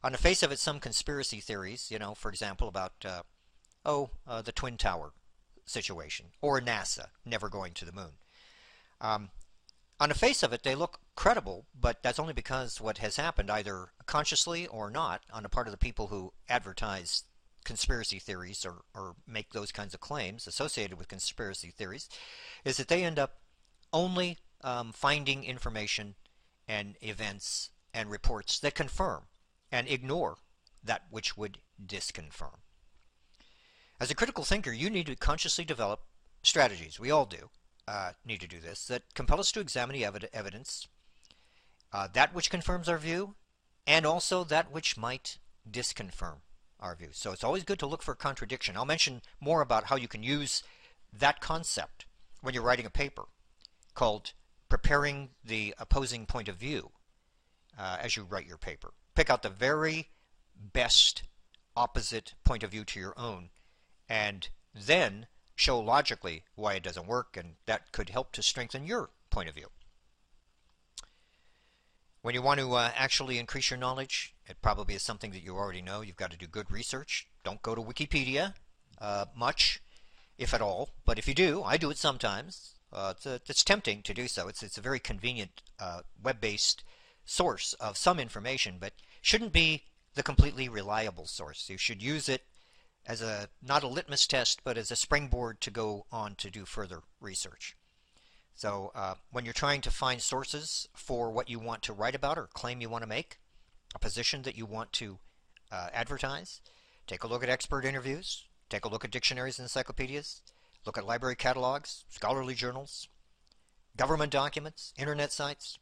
On 0.02 0.12
the 0.12 0.18
face 0.18 0.42
of 0.42 0.52
it, 0.52 0.58
some 0.58 0.80
conspiracy 0.80 1.40
theories, 1.40 1.90
you 1.90 1.98
know, 1.98 2.14
for 2.14 2.28
example, 2.30 2.68
about, 2.68 2.92
uh, 3.04 3.22
oh, 3.86 4.10
uh, 4.26 4.42
the 4.42 4.52
Twin 4.52 4.76
Tower 4.76 5.12
situation, 5.64 6.26
or 6.42 6.60
NASA 6.60 7.06
never 7.24 7.48
going 7.48 7.72
to 7.74 7.84
the 7.84 7.92
moon. 7.92 8.12
Um, 9.00 9.30
on 9.98 10.08
the 10.08 10.14
face 10.14 10.42
of 10.42 10.52
it, 10.52 10.62
they 10.62 10.74
look 10.74 11.00
credible, 11.20 11.66
but 11.78 12.02
that's 12.02 12.18
only 12.18 12.32
because 12.32 12.80
what 12.80 12.96
has 12.96 13.16
happened, 13.16 13.50
either 13.50 13.88
consciously 14.06 14.66
or 14.68 14.90
not, 14.90 15.20
on 15.30 15.42
the 15.42 15.50
part 15.50 15.66
of 15.66 15.70
the 15.70 15.76
people 15.76 16.06
who 16.06 16.32
advertise 16.48 17.24
conspiracy 17.62 18.18
theories 18.18 18.64
or, 18.64 18.76
or 18.94 19.14
make 19.26 19.52
those 19.52 19.70
kinds 19.70 19.92
of 19.92 20.00
claims 20.00 20.46
associated 20.46 20.96
with 20.96 21.08
conspiracy 21.08 21.68
theories 21.68 22.08
is 22.64 22.78
that 22.78 22.88
they 22.88 23.04
end 23.04 23.18
up 23.18 23.40
only 23.92 24.38
um, 24.64 24.92
finding 24.92 25.44
information 25.44 26.14
and 26.66 26.96
events 27.02 27.68
and 27.92 28.10
reports 28.10 28.58
that 28.58 28.74
confirm 28.74 29.24
and 29.70 29.88
ignore 29.88 30.38
that 30.82 31.02
which 31.10 31.36
would 31.36 31.58
disconfirm. 31.84 32.60
As 34.00 34.10
a 34.10 34.14
critical 34.14 34.44
thinker, 34.44 34.72
you 34.72 34.88
need 34.88 35.04
to 35.04 35.16
consciously 35.16 35.66
develop 35.66 36.00
strategies. 36.42 36.98
We 36.98 37.10
all 37.10 37.26
do 37.26 37.50
uh, 37.86 38.12
need 38.24 38.40
to 38.40 38.48
do 38.48 38.58
this 38.58 38.86
that 38.86 39.12
compel 39.12 39.38
us 39.38 39.52
to 39.52 39.60
examine 39.60 39.92
the 39.92 40.04
evid 40.04 40.24
evidence, 40.32 40.88
uh, 41.92 42.08
that 42.12 42.34
which 42.34 42.50
confirms 42.50 42.88
our 42.88 42.98
view, 42.98 43.34
and 43.86 44.06
also 44.06 44.44
that 44.44 44.70
which 44.72 44.96
might 44.96 45.38
disconfirm 45.68 46.36
our 46.78 46.94
view. 46.94 47.08
So 47.12 47.32
it's 47.32 47.44
always 47.44 47.64
good 47.64 47.78
to 47.80 47.86
look 47.86 48.02
for 48.02 48.14
contradiction. 48.14 48.76
I'll 48.76 48.86
mention 48.86 49.22
more 49.40 49.60
about 49.60 49.84
how 49.84 49.96
you 49.96 50.08
can 50.08 50.22
use 50.22 50.62
that 51.12 51.40
concept 51.40 52.06
when 52.40 52.54
you're 52.54 52.62
writing 52.62 52.86
a 52.86 52.90
paper 52.90 53.24
called 53.94 54.32
preparing 54.68 55.30
the 55.44 55.74
opposing 55.78 56.26
point 56.26 56.48
of 56.48 56.56
view 56.56 56.90
uh, 57.78 57.98
as 58.00 58.16
you 58.16 58.22
write 58.22 58.46
your 58.46 58.56
paper. 58.56 58.92
Pick 59.14 59.28
out 59.28 59.42
the 59.42 59.50
very 59.50 60.08
best 60.56 61.24
opposite 61.76 62.34
point 62.44 62.62
of 62.62 62.70
view 62.70 62.84
to 62.84 63.00
your 63.00 63.18
own 63.18 63.50
and 64.08 64.48
then 64.74 65.26
show 65.54 65.78
logically 65.78 66.44
why 66.54 66.74
it 66.74 66.82
doesn't 66.82 67.06
work 67.06 67.36
and 67.36 67.54
that 67.66 67.92
could 67.92 68.10
help 68.10 68.32
to 68.32 68.42
strengthen 68.42 68.86
your 68.86 69.10
point 69.30 69.48
of 69.48 69.54
view. 69.54 69.68
When 72.22 72.34
you 72.34 72.42
want 72.42 72.60
to 72.60 72.74
uh, 72.74 72.90
actually 72.94 73.38
increase 73.38 73.70
your 73.70 73.78
knowledge, 73.78 74.34
it 74.46 74.60
probably 74.60 74.94
is 74.94 75.02
something 75.02 75.30
that 75.30 75.42
you 75.42 75.56
already 75.56 75.80
know. 75.80 76.02
You've 76.02 76.16
got 76.16 76.30
to 76.30 76.36
do 76.36 76.46
good 76.46 76.70
research. 76.70 77.26
Don't 77.44 77.62
go 77.62 77.74
to 77.74 77.80
Wikipedia 77.80 78.54
uh, 79.00 79.24
much, 79.34 79.80
if 80.36 80.52
at 80.52 80.60
all. 80.60 80.90
But 81.06 81.18
if 81.18 81.26
you 81.26 81.34
do, 81.34 81.62
I 81.62 81.78
do 81.78 81.90
it 81.90 81.96
sometimes. 81.96 82.74
Uh, 82.92 83.14
it's, 83.16 83.24
a, 83.24 83.40
it's, 83.46 83.64
tempting 83.64 84.02
to 84.02 84.12
do 84.12 84.28
so. 84.28 84.48
It's, 84.48 84.62
it's 84.62 84.76
a 84.76 84.82
very 84.82 84.98
convenient 84.98 85.62
uh, 85.78 86.00
web-based 86.22 86.84
source 87.24 87.72
of 87.74 87.96
some 87.96 88.20
information, 88.20 88.76
but 88.78 88.92
shouldn't 89.22 89.52
be 89.52 89.84
the 90.14 90.22
completely 90.22 90.68
reliable 90.68 91.26
source. 91.26 91.70
You 91.70 91.78
should 91.78 92.02
use 92.02 92.28
it 92.28 92.42
as 93.06 93.22
a 93.22 93.48
not 93.62 93.82
a 93.82 93.88
litmus 93.88 94.26
test, 94.26 94.60
but 94.62 94.76
as 94.76 94.90
a 94.90 94.96
springboard 94.96 95.60
to 95.62 95.70
go 95.70 96.04
on 96.12 96.34
to 96.34 96.50
do 96.50 96.66
further 96.66 97.02
research. 97.20 97.76
So 98.54 98.92
uh, 98.94 99.14
when 99.30 99.44
you're 99.44 99.54
trying 99.54 99.80
to 99.82 99.90
find 99.90 100.20
sources 100.20 100.88
for 100.94 101.30
what 101.30 101.48
you 101.48 101.58
want 101.58 101.82
to 101.82 101.92
write 101.92 102.14
about 102.14 102.38
or 102.38 102.48
claim 102.52 102.80
you 102.80 102.88
want 102.88 103.02
to 103.02 103.08
make, 103.08 103.38
a 103.94 103.98
position 103.98 104.42
that 104.42 104.56
you 104.56 104.66
want 104.66 104.92
to 104.94 105.18
uh, 105.72 105.88
advertise, 105.92 106.60
take 107.06 107.24
a 107.24 107.26
look 107.26 107.42
at 107.42 107.48
expert 107.48 107.84
interviews, 107.84 108.44
take 108.68 108.84
a 108.84 108.88
look 108.88 109.04
at 109.04 109.10
dictionaries 109.10 109.58
and 109.58 109.64
encyclopedias, 109.64 110.42
look 110.84 110.98
at 110.98 111.06
library 111.06 111.36
catalogs, 111.36 112.04
scholarly 112.08 112.54
journals, 112.54 113.08
government 113.96 114.32
documents, 114.32 114.92
internet 114.98 115.32
sites, 115.32 115.78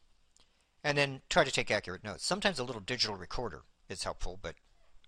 and 0.83 0.97
then 0.97 1.21
try 1.29 1.43
to 1.43 1.51
take 1.51 1.69
accurate 1.69 2.03
notes. 2.03 2.25
Sometimes 2.25 2.59
a 2.59 2.63
little 2.63 2.81
digital 2.81 3.15
recorder 3.15 3.63
is 3.89 4.03
helpful, 4.03 4.39
but 4.41 4.55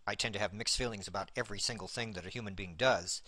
I 0.05 0.15
tend 0.15 0.33
to 0.33 0.39
have 0.39 0.53
mixed 0.53 0.77
feelings 0.77 1.07
about 1.07 1.31
every 1.35 1.59
single 1.59 1.87
thing 1.87 2.13
that 2.13 2.25
a 2.25 2.29
human 2.29 2.53
being 2.53 2.75
does 2.77 3.21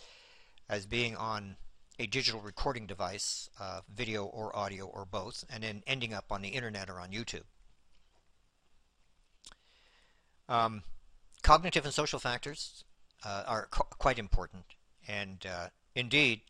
as 0.70 0.86
being 0.86 1.16
on 1.16 1.58
a 2.00 2.08
digital 2.08 2.42
recording 2.42 2.88
device, 2.88 3.50
uh, 3.60 3.82
video 3.94 4.26
or 4.26 4.56
audio 4.56 4.86
or 4.86 5.06
both, 5.06 5.44
and 5.50 5.64
then 5.64 5.84
ending 5.86 6.14
up 6.14 6.32
on 6.32 6.42
the 6.42 6.50
internet 6.50 6.90
or 6.90 7.00
on 7.00 7.10
YouTube. 7.10 7.44
Um, 10.50 10.84
cognitive 11.42 11.86
and 11.86 11.94
social 11.94 12.20
factors 12.20 12.84
uh, 13.24 13.44
are 13.48 13.68
quite 13.72 14.20
important, 14.20 14.66
and 15.08 15.46
uh, 15.46 15.68
indeed, 15.96 16.42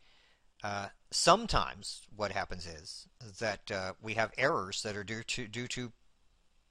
uh, 0.63 0.87
sometimes 1.11 2.03
what 2.15 2.31
happens 2.31 2.65
is 2.65 3.07
that 3.39 3.69
uh, 3.69 3.93
we 4.01 4.13
have 4.13 4.31
errors 4.37 4.81
that 4.83 4.95
are 4.95 5.03
due 5.03 5.23
to 5.23 5.47
due 5.47 5.67
to 5.67 5.91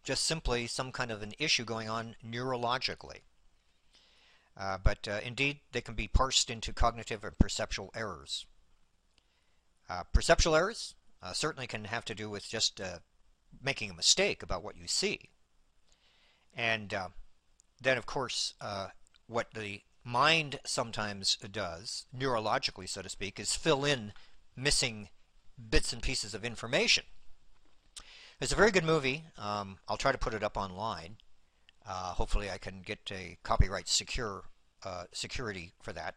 just 0.03 0.25
simply 0.25 0.67
some 0.67 0.91
kind 0.91 1.13
of 1.13 1.23
an 1.23 1.33
issue 1.39 1.65
going 1.65 1.89
on 1.89 2.17
neurologically. 2.27 3.21
Uh, 4.57 4.77
but 4.83 5.07
indeed, 5.25 5.61
they 5.71 5.81
can 5.81 5.95
be 5.95 6.09
parsed 6.09 6.51
into 6.51 6.73
cognitive 6.73 7.23
and 7.25 7.39
perceptual 7.39 7.91
errors. 7.95 8.47
Uh, 9.93 10.05
perceptual 10.15 10.57
errors 10.57 10.95
uh, 11.23 11.35
certainly 11.35 11.67
can 11.67 11.85
have 11.85 12.03
to 12.03 12.15
do 12.15 12.31
with 12.31 12.49
just 12.49 12.81
uh, 12.81 12.99
making 13.63 13.91
a 13.91 13.95
mistake 13.95 14.43
about 14.43 14.63
what 14.63 14.79
you 14.79 14.87
see. 14.87 15.29
And 16.55 16.95
uh, 16.95 17.09
then, 17.79 17.99
of 17.99 18.07
course, 18.07 18.55
uh, 18.59 18.89
what 19.27 19.53
the 19.53 19.83
mind 20.03 20.61
sometimes 20.65 21.37
does, 21.37 22.07
neurologically, 22.17 22.89
so 22.89 23.03
to 23.03 23.11
speak, 23.11 23.39
is 23.39 23.55
fill 23.55 23.85
in 23.85 24.15
missing 24.57 25.11
bits 25.71 25.93
and 25.93 26.01
pieces 26.01 26.33
of 26.33 26.43
information. 26.43 27.05
It's 28.41 28.53
a 28.53 28.57
very 28.57 28.71
good 28.71 28.85
movie. 28.85 29.25
Um, 29.37 29.77
I'll 29.89 29.99
try 29.99 30.13
to 30.13 30.17
put 30.19 30.33
it 30.33 30.43
up 30.43 30.57
online. 30.57 31.19
Uh, 31.87 32.15
hopefully, 32.15 32.51
I 32.51 32.57
can 32.57 32.81
get 32.81 33.01
a 33.11 33.37
copyright 33.43 33.89
secure 33.89 34.45
security 35.13 35.75
for 35.83 35.93
that. 35.93 36.15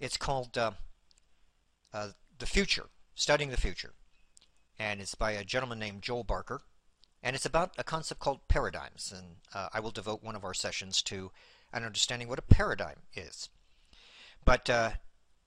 It's 0.00 0.16
called 0.16 0.58
the 2.38 2.46
future, 2.46 2.86
studying 3.14 3.50
the 3.50 3.56
future. 3.56 3.94
and 4.78 5.00
it's 5.00 5.16
by 5.16 5.32
a 5.32 5.44
gentleman 5.44 5.78
named 5.80 6.02
Joel 6.02 6.22
Barker, 6.22 6.62
and 7.20 7.34
it's 7.34 7.46
about 7.46 7.72
a 7.76 7.82
concept 7.82 8.20
called 8.20 8.46
paradigms, 8.46 9.12
and 9.16 9.36
uh, 9.52 9.68
I 9.72 9.80
will 9.80 9.90
devote 9.90 10.22
one 10.22 10.36
of 10.36 10.44
our 10.44 10.54
sessions 10.54 11.02
to 11.02 11.32
an 11.72 11.84
understanding 11.84 12.28
what 12.28 12.38
a 12.38 12.42
paradigm 12.42 13.00
is. 13.14 13.48
But 14.44 14.70
uh, 14.70 14.90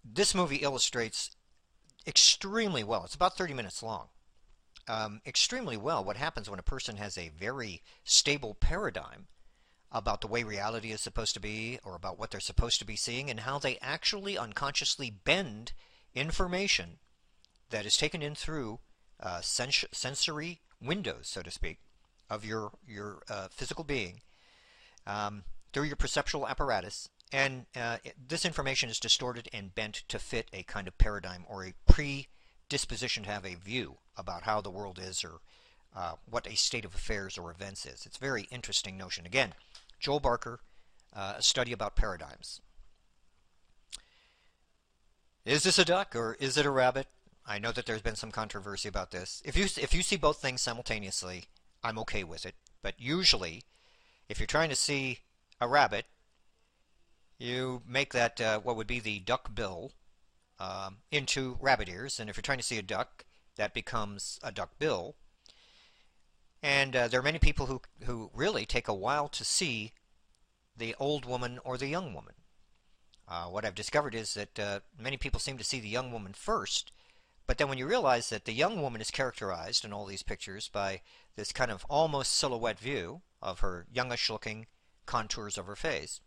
this 0.04 0.36
movie 0.36 0.58
illustrates 0.58 1.32
extremely 2.06 2.84
well. 2.84 3.06
It's 3.06 3.16
about 3.16 3.38
30 3.38 3.54
minutes 3.54 3.82
long. 3.82 4.08
Um, 4.88 5.22
extremely 5.26 5.78
well 5.78 6.04
what 6.04 6.18
happens 6.18 6.50
when 6.50 6.60
a 6.60 6.64
person 6.64 6.98
has 6.98 7.18
a 7.18 7.30
very 7.30 7.84
stable 8.04 8.56
paradigm 8.56 9.28
about 9.92 10.22
the 10.22 10.28
way 10.28 10.44
reality 10.44 10.92
is 10.92 11.02
supposed 11.02 11.36
to 11.36 11.40
be 11.40 11.80
or 11.84 11.96
about 11.96 12.18
what 12.18 12.32
they're 12.32 12.40
supposed 12.40 12.80
to 12.80 12.86
be 12.86 12.96
seeing 12.96 13.30
and 13.30 13.42
how 13.42 13.60
they 13.60 13.78
actually 13.80 14.38
unconsciously 14.38 15.10
bend 15.10 15.74
information 16.16 17.00
that 17.70 17.86
is 17.86 17.98
taken 17.98 18.22
in 18.22 18.36
through 18.36 18.80
uh, 19.20 19.42
sens 19.42 19.86
sensory 19.92 20.62
windows, 20.82 21.28
so 21.28 21.42
to 21.42 21.52
speak, 21.52 21.80
of 22.30 22.46
your 22.46 22.72
your 22.88 23.22
uh, 23.30 23.48
physical 23.50 23.84
being 23.84 24.22
um, 25.06 25.44
through 25.74 25.84
your 25.84 25.96
perceptual 25.96 26.48
apparatus, 26.48 27.10
and 27.32 27.66
uh, 27.76 27.98
this 28.28 28.46
information 28.46 28.90
is 28.90 29.00
distorted 29.00 29.50
and 29.54 29.76
bent 29.76 30.04
to 30.08 30.20
fit 30.20 30.50
a 30.54 30.64
kind 30.64 30.88
of 30.88 30.98
paradigm 30.98 31.46
or 31.48 31.66
a 31.66 31.74
predisposition 31.88 33.24
to 33.24 33.30
have 33.30 33.46
a 33.46 33.56
view 33.56 33.98
about 34.18 34.44
how 34.44 34.62
the 34.62 34.70
world 34.70 35.00
is 35.02 35.24
or 35.24 35.40
uh, 35.96 36.14
what 36.30 36.48
a 36.48 36.56
state 36.56 36.86
of 36.86 36.94
affairs 36.94 37.38
or 37.38 37.52
events 37.52 37.86
is. 37.86 38.06
It's 38.06 38.18
a 38.18 38.20
very 38.20 38.48
interesting 38.52 38.98
notion. 38.98 39.26
Again, 39.26 39.54
Joel 40.00 40.20
Barker, 40.20 40.60
uh, 41.14 41.36
a 41.38 41.42
study 41.42 41.72
about 41.72 41.96
paradigms. 41.96 42.62
Is 45.46 45.64
this 45.64 45.80
a 45.80 45.86
duck 45.86 46.16
or 46.16 46.36
is 46.40 46.56
it 46.58 46.68
a 46.68 46.72
rabbit? 46.72 47.08
I 47.48 47.58
know 47.58 47.72
that 47.72 47.88
there's 47.88 48.04
been 48.04 48.16
some 48.16 48.32
controversy 48.32 48.88
about 48.88 49.10
this. 49.10 49.42
If 49.44 49.58
you 49.58 49.64
if 49.64 49.94
you 49.94 50.04
see 50.04 50.16
both 50.16 50.38
things 50.38 50.62
simultaneously, 50.62 51.46
I'm 51.84 51.98
okay 52.00 52.24
with 52.24 52.46
it. 52.46 52.56
But 52.84 53.00
usually, 53.00 53.64
if 54.30 54.40
you're 54.40 54.48
trying 54.48 54.70
to 54.70 54.76
see 54.76 55.20
a 55.60 55.68
rabbit, 55.68 56.06
you 57.40 57.82
make 57.88 58.14
that 58.14 58.40
uh, 58.40 58.60
what 58.60 58.76
would 58.76 58.86
be 58.86 59.00
the 59.00 59.20
duck 59.20 59.56
bill 59.56 59.94
um, 60.60 60.98
into 61.12 61.58
rabbit 61.60 61.90
ears, 61.90 62.20
and 62.20 62.30
if 62.30 62.38
you're 62.38 62.44
trying 62.44 62.60
to 62.60 62.64
see 62.64 62.78
a 62.78 62.84
duck, 62.84 63.26
that 63.56 63.74
becomes 63.74 64.40
a 64.44 64.52
duck 64.52 64.78
bill. 64.78 65.16
And 66.62 66.96
uh, 66.96 67.08
there 67.08 67.20
are 67.20 67.24
many 67.24 67.40
people 67.40 67.66
who 67.66 67.82
who 68.06 68.30
really 68.36 68.68
take 68.68 68.88
a 68.88 68.94
while 68.94 69.28
to 69.30 69.44
see 69.44 69.94
the 70.78 70.96
old 71.00 71.26
woman 71.26 71.60
or 71.64 71.78
the 71.78 71.88
young 71.88 72.14
woman. 72.14 72.36
Uh, 73.28 73.46
what 73.46 73.66
I've 73.66 73.76
discovered 73.76 74.14
is 74.14 74.34
that 74.34 74.60
uh, 74.60 74.80
many 75.00 75.18
people 75.18 75.40
seem 75.40 75.58
to 75.58 75.64
see 75.64 75.80
the 75.80 75.88
young 75.88 76.12
woman 76.12 76.34
first, 76.34 76.92
but 77.48 77.58
then 77.58 77.70
when 77.70 77.78
you 77.78 77.88
realize 77.88 78.30
that 78.30 78.46
the 78.46 78.54
young 78.54 78.82
woman 78.82 79.02
is 79.02 79.12
characterized 79.12 79.86
in 79.86 79.94
all 79.94 80.06
these 80.06 80.24
pictures 80.24 80.68
by 80.68 81.02
this 81.36 81.52
kind 81.52 81.72
of 81.72 81.86
almost 81.90 82.34
silhouette 82.34 82.80
view 82.80 83.22
of 83.42 83.60
her 83.60 83.86
youngish 83.92 84.30
looking 84.30 84.68
contours 85.06 85.58
of 85.58 85.66
her 85.66 85.76
face, 85.76 86.22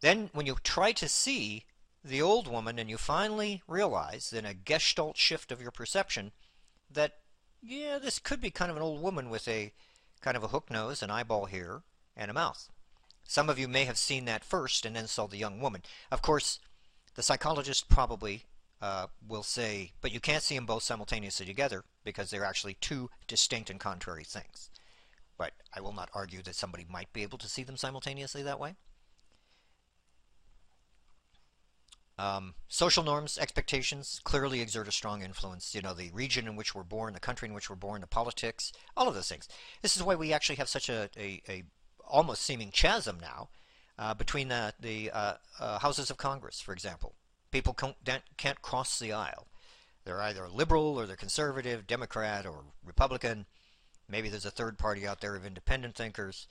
then 0.00 0.30
when 0.32 0.46
you 0.46 0.56
try 0.62 0.92
to 0.92 1.08
see 1.08 1.64
the 2.04 2.22
old 2.22 2.48
woman 2.48 2.78
and 2.78 2.90
you 2.90 2.98
finally 2.98 3.62
realize 3.68 4.32
in 4.32 4.44
a 4.44 4.54
gestalt 4.54 5.16
shift 5.16 5.52
of 5.52 5.60
your 5.60 5.70
perception 5.70 6.32
that 6.90 7.18
yeah 7.62 7.98
this 7.98 8.18
could 8.18 8.40
be 8.40 8.50
kind 8.50 8.70
of 8.70 8.76
an 8.76 8.82
old 8.82 9.00
woman 9.00 9.30
with 9.30 9.46
a 9.46 9.72
kind 10.20 10.36
of 10.36 10.44
a 10.44 10.48
hook 10.48 10.70
nose, 10.70 11.02
an 11.02 11.10
eyeball 11.10 11.46
here, 11.46 11.82
and 12.16 12.30
a 12.30 12.34
mouth. 12.34 12.70
Some 13.24 13.48
of 13.48 13.58
you 13.58 13.68
may 13.68 13.84
have 13.84 13.98
seen 13.98 14.24
that 14.26 14.44
first 14.44 14.84
and 14.84 14.94
then 14.94 15.06
saw 15.06 15.26
the 15.26 15.36
young 15.38 15.60
woman. 15.60 15.82
Of 16.10 16.22
course, 16.22 16.58
the 17.14 17.22
psychologist 17.22 17.88
probably 17.88 18.44
uh, 18.80 19.06
will 19.26 19.42
say, 19.42 19.92
but 20.00 20.12
you 20.12 20.20
can't 20.20 20.42
see 20.42 20.56
them 20.56 20.66
both 20.66 20.82
simultaneously 20.82 21.46
together 21.46 21.84
because 22.04 22.30
they're 22.30 22.44
actually 22.44 22.74
two 22.80 23.10
distinct 23.26 23.70
and 23.70 23.78
contrary 23.78 24.24
things. 24.24 24.70
But 25.38 25.52
I 25.74 25.80
will 25.80 25.92
not 25.92 26.10
argue 26.14 26.42
that 26.42 26.56
somebody 26.56 26.86
might 26.90 27.12
be 27.12 27.22
able 27.22 27.38
to 27.38 27.48
see 27.48 27.62
them 27.62 27.76
simultaneously 27.76 28.42
that 28.42 28.60
way. 28.60 28.74
Um, 32.18 32.54
social 32.68 33.02
norms, 33.02 33.38
expectations 33.38 34.20
clearly 34.22 34.60
exert 34.60 34.86
a 34.86 34.92
strong 34.92 35.22
influence. 35.22 35.74
You 35.74 35.80
know, 35.80 35.94
the 35.94 36.10
region 36.12 36.46
in 36.46 36.56
which 36.56 36.74
we're 36.74 36.82
born, 36.82 37.14
the 37.14 37.20
country 37.20 37.48
in 37.48 37.54
which 37.54 37.70
we're 37.70 37.76
born, 37.76 38.00
the 38.00 38.06
politics, 38.06 38.72
all 38.96 39.08
of 39.08 39.14
those 39.14 39.28
things. 39.28 39.48
This 39.80 39.96
is 39.96 40.02
why 40.02 40.14
we 40.14 40.32
actually 40.32 40.56
have 40.56 40.68
such 40.68 40.88
a, 40.88 41.08
a, 41.16 41.42
a 41.48 41.64
almost 42.12 42.42
seeming 42.42 42.70
chasm 42.70 43.18
now 43.20 43.48
uh, 43.98 44.14
between 44.14 44.48
the, 44.48 44.74
the 44.78 45.10
uh, 45.10 45.34
uh, 45.58 45.78
houses 45.80 46.10
of 46.10 46.16
Congress, 46.16 46.60
for 46.60 46.72
example. 46.72 47.14
People 47.50 47.74
can't, 47.74 48.22
can't 48.36 48.62
cross 48.62 48.98
the 48.98 49.12
aisle. 49.12 49.48
They're 50.04 50.22
either 50.22 50.48
liberal 50.48 50.98
or 50.98 51.06
they're 51.06 51.16
conservative, 51.16 51.86
Democrat 51.86 52.46
or 52.46 52.64
Republican. 52.84 53.46
Maybe 54.08 54.28
there's 54.28 54.46
a 54.46 54.50
third 54.50 54.78
party 54.78 55.06
out 55.06 55.20
there 55.20 55.36
of 55.36 55.46
independent 55.46 55.94
thinkers. 55.94 56.46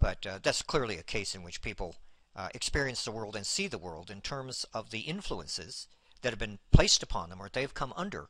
But 0.00 0.26
uh, 0.26 0.38
that's 0.42 0.62
clearly 0.62 0.98
a 0.98 1.02
case 1.02 1.34
in 1.34 1.42
which 1.42 1.62
people 1.62 1.96
uh, 2.36 2.48
experience 2.54 3.04
the 3.04 3.12
world 3.12 3.36
and 3.36 3.46
see 3.46 3.66
the 3.66 3.78
world 3.78 4.10
in 4.10 4.20
terms 4.20 4.66
of 4.74 4.90
the 4.90 5.00
influences 5.00 5.86
that 6.22 6.30
have 6.30 6.38
been 6.38 6.58
placed 6.72 7.02
upon 7.02 7.30
them 7.30 7.40
or 7.40 7.48
they've 7.48 7.74
come 7.74 7.92
under 7.96 8.28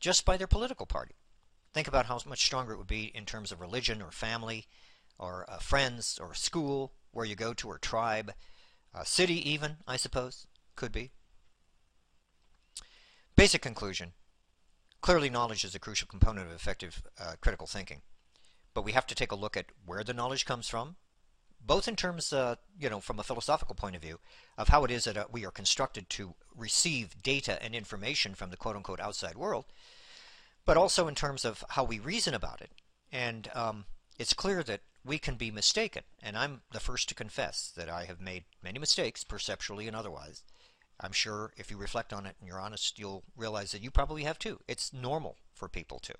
just 0.00 0.24
by 0.24 0.36
their 0.36 0.46
political 0.46 0.86
party. 0.86 1.14
Think 1.72 1.88
about 1.88 2.06
how 2.06 2.20
much 2.26 2.44
stronger 2.44 2.72
it 2.72 2.78
would 2.78 2.86
be 2.86 3.12
in 3.14 3.26
terms 3.26 3.52
of 3.52 3.60
religion 3.60 4.00
or 4.00 4.10
family 4.10 4.66
or 5.18 5.44
uh, 5.48 5.58
friends 5.58 6.18
or 6.20 6.34
school 6.34 6.92
where 7.12 7.26
you 7.26 7.34
go 7.34 7.54
to 7.54 7.68
or 7.68 7.78
tribe, 7.78 8.32
a 8.94 9.04
city 9.04 9.50
even, 9.50 9.76
I 9.86 9.96
suppose, 9.96 10.46
could 10.74 10.92
be. 10.92 11.10
Basic 13.34 13.62
conclusion. 13.62 14.12
Clearly 15.00 15.30
knowledge 15.30 15.64
is 15.64 15.74
a 15.74 15.78
crucial 15.78 16.08
component 16.08 16.46
of 16.46 16.54
effective 16.54 17.02
uh, 17.20 17.34
critical 17.40 17.66
thinking. 17.66 18.02
But 18.74 18.84
we 18.84 18.92
have 18.92 19.06
to 19.06 19.14
take 19.14 19.32
a 19.32 19.36
look 19.36 19.56
at 19.56 19.66
where 19.84 20.04
the 20.04 20.14
knowledge 20.14 20.44
comes 20.44 20.68
from, 20.68 20.96
both 21.64 21.88
in 21.88 21.96
terms, 21.96 22.32
uh, 22.32 22.56
you 22.78 22.90
know, 22.90 23.00
from 23.00 23.18
a 23.18 23.22
philosophical 23.22 23.74
point 23.74 23.96
of 23.96 24.02
view, 24.02 24.20
of 24.58 24.68
how 24.68 24.84
it 24.84 24.90
is 24.90 25.04
that 25.04 25.16
uh, 25.16 25.24
we 25.30 25.44
are 25.46 25.50
constructed 25.50 26.08
to 26.10 26.34
receive 26.54 27.22
data 27.22 27.62
and 27.62 27.74
information 27.74 28.34
from 28.34 28.50
the 28.50 28.56
quote-unquote 28.56 29.00
outside 29.00 29.36
world, 29.36 29.64
but 30.64 30.76
also 30.76 31.08
in 31.08 31.14
terms 31.14 31.44
of 31.44 31.64
how 31.70 31.84
we 31.84 31.98
reason 31.98 32.34
about 32.34 32.60
it. 32.60 32.70
And 33.10 33.50
um, 33.54 33.84
it's 34.18 34.34
clear 34.34 34.62
that 34.62 34.80
we 35.06 35.18
can 35.18 35.36
be 35.36 35.50
mistaken, 35.50 36.02
and 36.22 36.36
I'm 36.36 36.62
the 36.72 36.80
first 36.80 37.08
to 37.08 37.14
confess 37.14 37.72
that 37.76 37.88
I 37.88 38.04
have 38.04 38.20
made 38.20 38.44
many 38.62 38.78
mistakes, 38.78 39.24
perceptually 39.24 39.86
and 39.86 39.96
otherwise. 39.96 40.42
I'm 41.00 41.12
sure 41.12 41.52
if 41.56 41.70
you 41.70 41.76
reflect 41.76 42.12
on 42.12 42.26
it 42.26 42.36
and 42.40 42.48
you're 42.48 42.60
honest, 42.60 42.98
you'll 42.98 43.22
realize 43.36 43.72
that 43.72 43.82
you 43.82 43.90
probably 43.90 44.24
have 44.24 44.38
too. 44.38 44.60
It's 44.66 44.92
normal 44.92 45.36
for 45.54 45.68
people 45.68 45.98
to. 46.00 46.14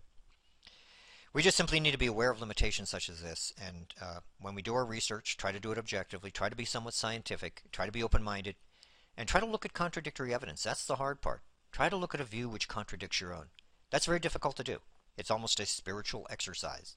We 1.32 1.43
just 1.43 1.57
simply 1.57 1.80
need 1.80 1.91
to 1.91 1.99
be 1.99 2.07
aware 2.07 2.30
of 2.30 2.41
limitations 2.41 2.89
such 2.89 3.09
as 3.09 3.20
this, 3.20 3.53
and 3.62 3.93
uh, 4.01 4.20
when 4.41 4.55
we 4.55 4.62
do 4.62 4.74
our 4.74 4.87
research, 4.87 5.37
try 5.37 5.53
to 5.53 5.61
do 5.61 5.72
it 5.72 5.78
objectively, 5.78 6.30
try 6.30 6.49
to 6.49 6.57
be 6.57 6.64
somewhat 6.64 6.95
scientific, 6.95 7.62
try 7.72 7.84
to 7.84 7.93
be 7.93 8.03
open-minded, 8.03 8.55
and 9.16 9.28
try 9.28 9.41
to 9.41 9.47
look 9.47 9.64
at 9.64 9.74
contradictory 9.74 10.32
evidence. 10.32 10.62
That's 10.62 10.87
the 10.87 10.97
hard 10.97 11.20
part. 11.20 11.43
Try 11.72 11.89
to 11.89 11.97
look 11.97 12.14
at 12.14 12.20
a 12.20 12.24
view 12.24 12.49
which 12.49 12.68
contradicts 12.68 13.20
your 13.20 13.34
own. 13.34 13.47
That's 13.91 14.07
very 14.07 14.18
difficult 14.18 14.57
to 14.57 14.64
do. 14.64 14.78
It's 15.18 15.30
almost 15.30 15.61
a 15.61 15.66
spiritual 15.66 16.26
exercise. 16.30 16.95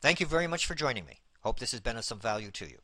Thank 0.00 0.20
you 0.20 0.26
very 0.26 0.46
much 0.46 0.66
for 0.66 0.74
joining 0.74 1.06
me. 1.06 1.20
Hope 1.46 1.60
this 1.60 1.70
has 1.70 1.80
been 1.80 1.96
of 1.96 2.04
some 2.04 2.18
value 2.18 2.50
to 2.50 2.64
you. 2.64 2.78